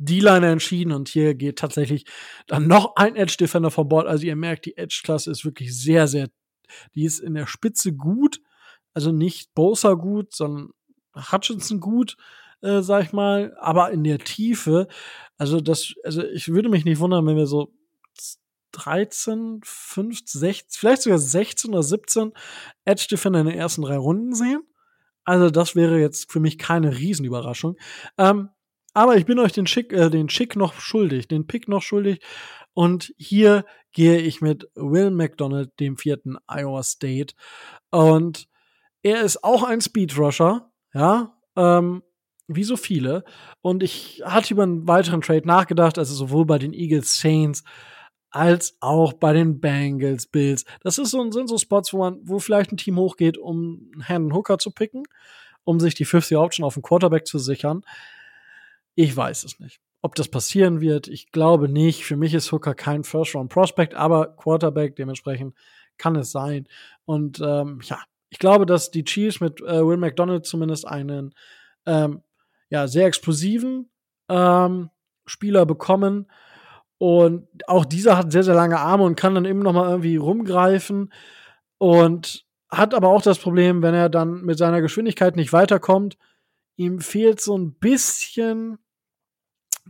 D-Liner 0.00 0.48
entschieden 0.48 0.92
und 0.92 1.08
hier 1.08 1.34
geht 1.34 1.58
tatsächlich 1.58 2.06
dann 2.46 2.66
noch 2.66 2.96
ein 2.96 3.16
Edge 3.16 3.36
Defender 3.38 3.70
vom 3.70 3.88
Bord. 3.88 4.06
Also 4.06 4.26
ihr 4.26 4.34
merkt, 4.34 4.64
die 4.64 4.76
Edge 4.76 5.02
Klasse 5.04 5.30
ist 5.30 5.44
wirklich 5.44 5.76
sehr, 5.78 6.08
sehr, 6.08 6.28
die 6.94 7.04
ist 7.04 7.20
in 7.20 7.34
der 7.34 7.46
Spitze 7.46 7.92
gut. 7.92 8.40
Also 8.94 9.12
nicht 9.12 9.54
Bosa 9.54 9.92
gut, 9.92 10.34
sondern 10.34 10.70
Hutchinson 11.14 11.80
gut, 11.80 12.16
äh, 12.62 12.80
sag 12.80 13.04
ich 13.04 13.12
mal. 13.12 13.54
Aber 13.60 13.90
in 13.90 14.02
der 14.02 14.18
Tiefe, 14.18 14.88
also 15.36 15.60
das, 15.60 15.92
also 16.02 16.24
ich 16.24 16.48
würde 16.48 16.70
mich 16.70 16.86
nicht 16.86 16.98
wundern, 16.98 17.26
wenn 17.26 17.36
wir 17.36 17.46
so 17.46 17.74
13, 18.72 19.60
15, 19.62 20.40
16, 20.40 20.66
vielleicht 20.70 21.02
sogar 21.02 21.18
16 21.18 21.70
oder 21.72 21.82
17 21.82 22.32
Edge 22.86 23.06
Defender 23.10 23.40
in 23.40 23.46
den 23.46 23.58
ersten 23.58 23.82
drei 23.82 23.98
Runden 23.98 24.34
sehen. 24.34 24.62
Also 25.24 25.50
das 25.50 25.76
wäre 25.76 26.00
jetzt 26.00 26.32
für 26.32 26.40
mich 26.40 26.56
keine 26.56 26.96
Riesenüberraschung. 26.96 27.76
Ähm, 28.16 28.48
aber 28.92 29.16
ich 29.16 29.26
bin 29.26 29.38
euch 29.38 29.52
den 29.52 29.66
Schick, 29.66 29.92
äh, 29.92 30.10
den 30.10 30.28
Schick 30.28 30.56
noch 30.56 30.74
schuldig, 30.74 31.28
den 31.28 31.46
Pick 31.46 31.68
noch 31.68 31.82
schuldig. 31.82 32.20
Und 32.74 33.12
hier 33.18 33.64
gehe 33.92 34.18
ich 34.18 34.40
mit 34.40 34.68
Will 34.74 35.10
McDonald, 35.10 35.70
dem 35.80 35.96
vierten 35.96 36.36
Iowa 36.46 36.82
State. 36.82 37.34
Und 37.90 38.46
er 39.02 39.22
ist 39.22 39.42
auch 39.44 39.62
ein 39.62 39.80
Speedrusher, 39.80 40.70
ja, 40.94 41.36
ähm, 41.56 42.02
wie 42.48 42.64
so 42.64 42.76
viele. 42.76 43.24
Und 43.60 43.82
ich 43.82 44.22
hatte 44.24 44.54
über 44.54 44.64
einen 44.64 44.86
weiteren 44.88 45.20
Trade 45.20 45.46
nachgedacht, 45.46 45.98
also 45.98 46.14
sowohl 46.14 46.46
bei 46.46 46.58
den 46.58 46.72
Eagles 46.72 47.20
Saints 47.20 47.64
als 48.30 48.76
auch 48.80 49.12
bei 49.12 49.32
den 49.32 49.60
Bengals, 49.60 50.26
Bills. 50.26 50.64
Das 50.82 50.98
ist 50.98 51.10
so, 51.10 51.30
sind 51.30 51.48
so 51.48 51.58
Spots, 51.58 51.92
wo 51.92 51.98
man, 51.98 52.20
wo 52.22 52.38
vielleicht 52.38 52.72
ein 52.72 52.76
Team 52.76 52.96
hochgeht, 52.96 53.38
um 53.38 53.90
einen 54.06 54.32
Hooker 54.32 54.58
zu 54.58 54.70
picken, 54.70 55.02
um 55.64 55.80
sich 55.80 55.94
die 55.94 56.04
50 56.04 56.36
Option 56.36 56.64
auf 56.64 56.74
den 56.74 56.82
Quarterback 56.82 57.26
zu 57.26 57.38
sichern. 57.38 57.82
Ich 58.94 59.16
weiß 59.16 59.44
es 59.44 59.60
nicht. 59.60 59.80
Ob 60.02 60.14
das 60.14 60.28
passieren 60.28 60.80
wird, 60.80 61.08
ich 61.08 61.30
glaube 61.30 61.68
nicht. 61.68 62.04
Für 62.04 62.16
mich 62.16 62.34
ist 62.34 62.50
Hooker 62.52 62.74
kein 62.74 63.04
First-Round-Prospect, 63.04 63.94
aber 63.94 64.34
Quarterback, 64.36 64.96
dementsprechend 64.96 65.54
kann 65.98 66.16
es 66.16 66.30
sein. 66.30 66.66
Und 67.04 67.40
ähm, 67.40 67.80
ja, 67.84 67.98
ich 68.30 68.38
glaube, 68.38 68.64
dass 68.66 68.90
die 68.90 69.04
Chiefs 69.04 69.40
mit 69.40 69.60
äh, 69.60 69.86
Will 69.86 69.98
McDonald 69.98 70.46
zumindest 70.46 70.86
einen 70.86 71.34
ähm, 71.86 72.22
ja, 72.70 72.88
sehr 72.88 73.06
explosiven 73.06 73.90
ähm, 74.28 74.90
Spieler 75.26 75.66
bekommen, 75.66 76.26
und 77.00 77.48
auch 77.66 77.86
dieser 77.86 78.18
hat 78.18 78.30
sehr, 78.30 78.42
sehr 78.42 78.54
lange 78.54 78.78
Arme 78.78 79.04
und 79.04 79.16
kann 79.16 79.34
dann 79.34 79.46
eben 79.46 79.60
noch 79.60 79.72
mal 79.72 79.88
irgendwie 79.88 80.16
rumgreifen. 80.16 81.10
Und 81.78 82.44
hat 82.70 82.92
aber 82.92 83.08
auch 83.08 83.22
das 83.22 83.38
Problem, 83.38 83.80
wenn 83.80 83.94
er 83.94 84.10
dann 84.10 84.42
mit 84.42 84.58
seiner 84.58 84.82
Geschwindigkeit 84.82 85.34
nicht 85.34 85.54
weiterkommt, 85.54 86.18
ihm 86.80 87.00
fehlt 87.00 87.40
so 87.40 87.56
ein 87.56 87.74
bisschen, 87.74 88.78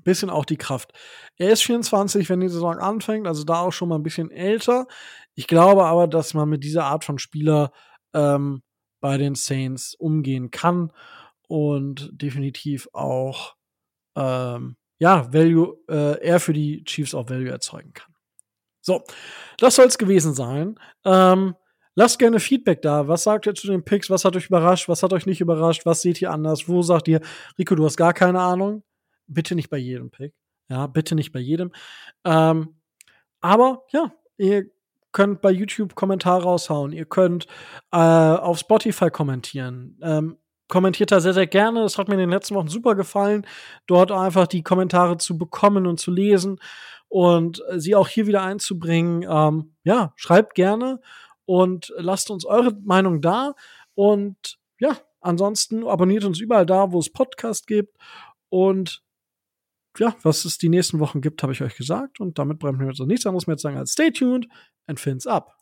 bisschen 0.03 0.29
auch 0.29 0.45
die 0.45 0.57
Kraft. 0.57 0.93
Er 1.37 1.51
ist 1.51 1.63
24, 1.63 2.29
wenn 2.29 2.41
die 2.41 2.49
Saison 2.49 2.79
anfängt, 2.79 3.29
also 3.29 3.45
da 3.45 3.61
auch 3.61 3.73
schon 3.73 3.89
mal 3.89 3.95
ein 3.95 4.03
bisschen 4.03 4.31
älter. 4.31 4.89
Ich 5.35 5.47
glaube 5.47 5.85
aber, 5.85 6.09
dass 6.09 6.35
man 6.35 6.49
mit 6.49 6.65
dieser 6.65 6.85
Art 6.85 7.05
von 7.05 7.19
Spieler 7.19 7.71
ähm, 8.13 8.63
bei 9.01 9.19
den 9.19 9.37
Saints 9.37 9.95
umgehen 9.95 10.51
kann 10.51 10.93
und 11.47 12.11
definitiv 12.13 12.89
auch 12.93 13.55
ähm, 14.17 14.77
ja, 14.99 15.33
Value, 15.33 15.79
äh, 15.89 16.21
er 16.21 16.41
für 16.41 16.53
die 16.53 16.83
Chiefs 16.85 17.15
auch 17.15 17.31
Value 17.31 17.51
erzeugen 17.51 17.93
kann. 17.95 18.15
So, 18.83 19.05
das 19.59 19.77
soll 19.77 19.87
es 19.87 19.97
gewesen 19.97 20.35
sein. 20.35 20.79
Ähm, 21.05 21.55
lasst 21.95 22.19
gerne 22.19 22.41
Feedback 22.41 22.83
da. 22.83 23.09
Was 23.09 23.25
sagt 23.25 23.47
ihr 23.47 23.55
zu 23.55 23.67
den 23.67 23.85
Picks? 23.85 24.11
Was 24.11 24.25
hat 24.25 24.37
euch 24.37 24.47
überrascht? 24.47 24.89
Was 24.89 25.03
hat 25.03 25.13
euch 25.13 25.27
nicht 25.27 25.41
überrascht? 25.41 25.87
Was 25.87 26.03
seht 26.03 26.21
ihr 26.23 26.31
anders? 26.31 26.69
Wo 26.69 26.83
sagt 26.83 27.09
ihr, 27.09 27.21
Rico, 27.59 27.75
du 27.75 27.85
hast 27.85 27.97
gar 27.97 28.13
keine 28.13 28.41
Ahnung? 28.41 28.83
Bitte 29.27 29.55
nicht 29.55 29.71
bei 29.71 29.79
jedem 29.79 30.11
Pick. 30.11 30.35
Ja, 30.69 30.87
bitte 30.87 31.15
nicht 31.15 31.33
bei 31.33 31.41
jedem. 31.41 31.73
Ähm, 32.25 32.77
aber 33.41 33.85
ja, 33.91 34.13
ihr 34.39 34.67
könnt 35.13 35.41
bei 35.41 35.51
YouTube 35.51 35.95
Kommentare 35.95 36.45
raushauen. 36.45 36.93
Ihr 36.93 37.05
könnt 37.05 37.47
äh, 37.93 37.97
auf 37.97 38.59
Spotify 38.59 39.11
kommentieren. 39.11 39.99
Ähm, 40.03 40.37
kommentiert 40.69 41.11
da 41.11 41.21
sehr, 41.21 41.35
sehr 41.35 41.49
gerne. 41.49 41.83
Es 41.83 41.99
hat 41.99 42.09
mir 42.09 42.15
in 42.15 42.21
den 42.21 42.31
letzten 42.31 42.55
Wochen 42.55 42.69
super 42.69 42.95
gefallen, 42.95 43.47
dort 43.87 44.13
einfach 44.13 44.47
die 44.47 44.63
Kommentare 44.63 45.19
zu 45.19 45.37
bekommen 45.37 45.87
und 45.87 45.99
zu 45.99 46.13
lesen 46.13 46.61
und 47.09 47.63
sie 47.77 47.97
auch 47.97 48.07
hier 48.07 48.27
wieder 48.29 48.43
einzubringen. 48.43 49.27
Ähm, 49.29 49.75
ja, 49.83 50.13
schreibt 50.17 50.55
gerne 50.55 51.01
und 51.51 51.93
lasst 51.97 52.31
uns 52.31 52.45
eure 52.45 52.73
Meinung 52.85 53.21
da. 53.21 53.57
Und 53.97 54.61
ja, 54.79 54.97
ansonsten 55.21 55.85
abonniert 55.85 56.25
uns 56.25 56.39
überall 56.39 56.65
da, 56.65 56.93
wo 56.93 57.01
es 57.01 57.11
Podcast 57.11 57.67
gibt. 57.67 57.97
Und 58.51 59.03
ja, 59.99 60.15
was 60.23 60.45
es 60.45 60.59
die 60.59 60.69
nächsten 60.69 61.01
Wochen 61.01 61.21
gibt, 61.21 61.43
habe 61.43 61.53
ich 61.53 61.61
euch 61.61 61.77
gesagt. 61.77 62.21
Und 62.21 62.39
damit 62.39 62.61
bleibt 62.61 62.79
mir 62.79 62.87
jetzt 62.87 63.01
noch 63.01 63.07
nichts 63.07 63.27
anderes 63.27 63.49
mehr 63.49 63.57
zu 63.57 63.63
sagen 63.63 63.79
als 63.79 63.95
stay 63.95 64.13
tuned 64.13 64.47
and 64.87 65.01
fins 65.01 65.27
up. 65.27 65.57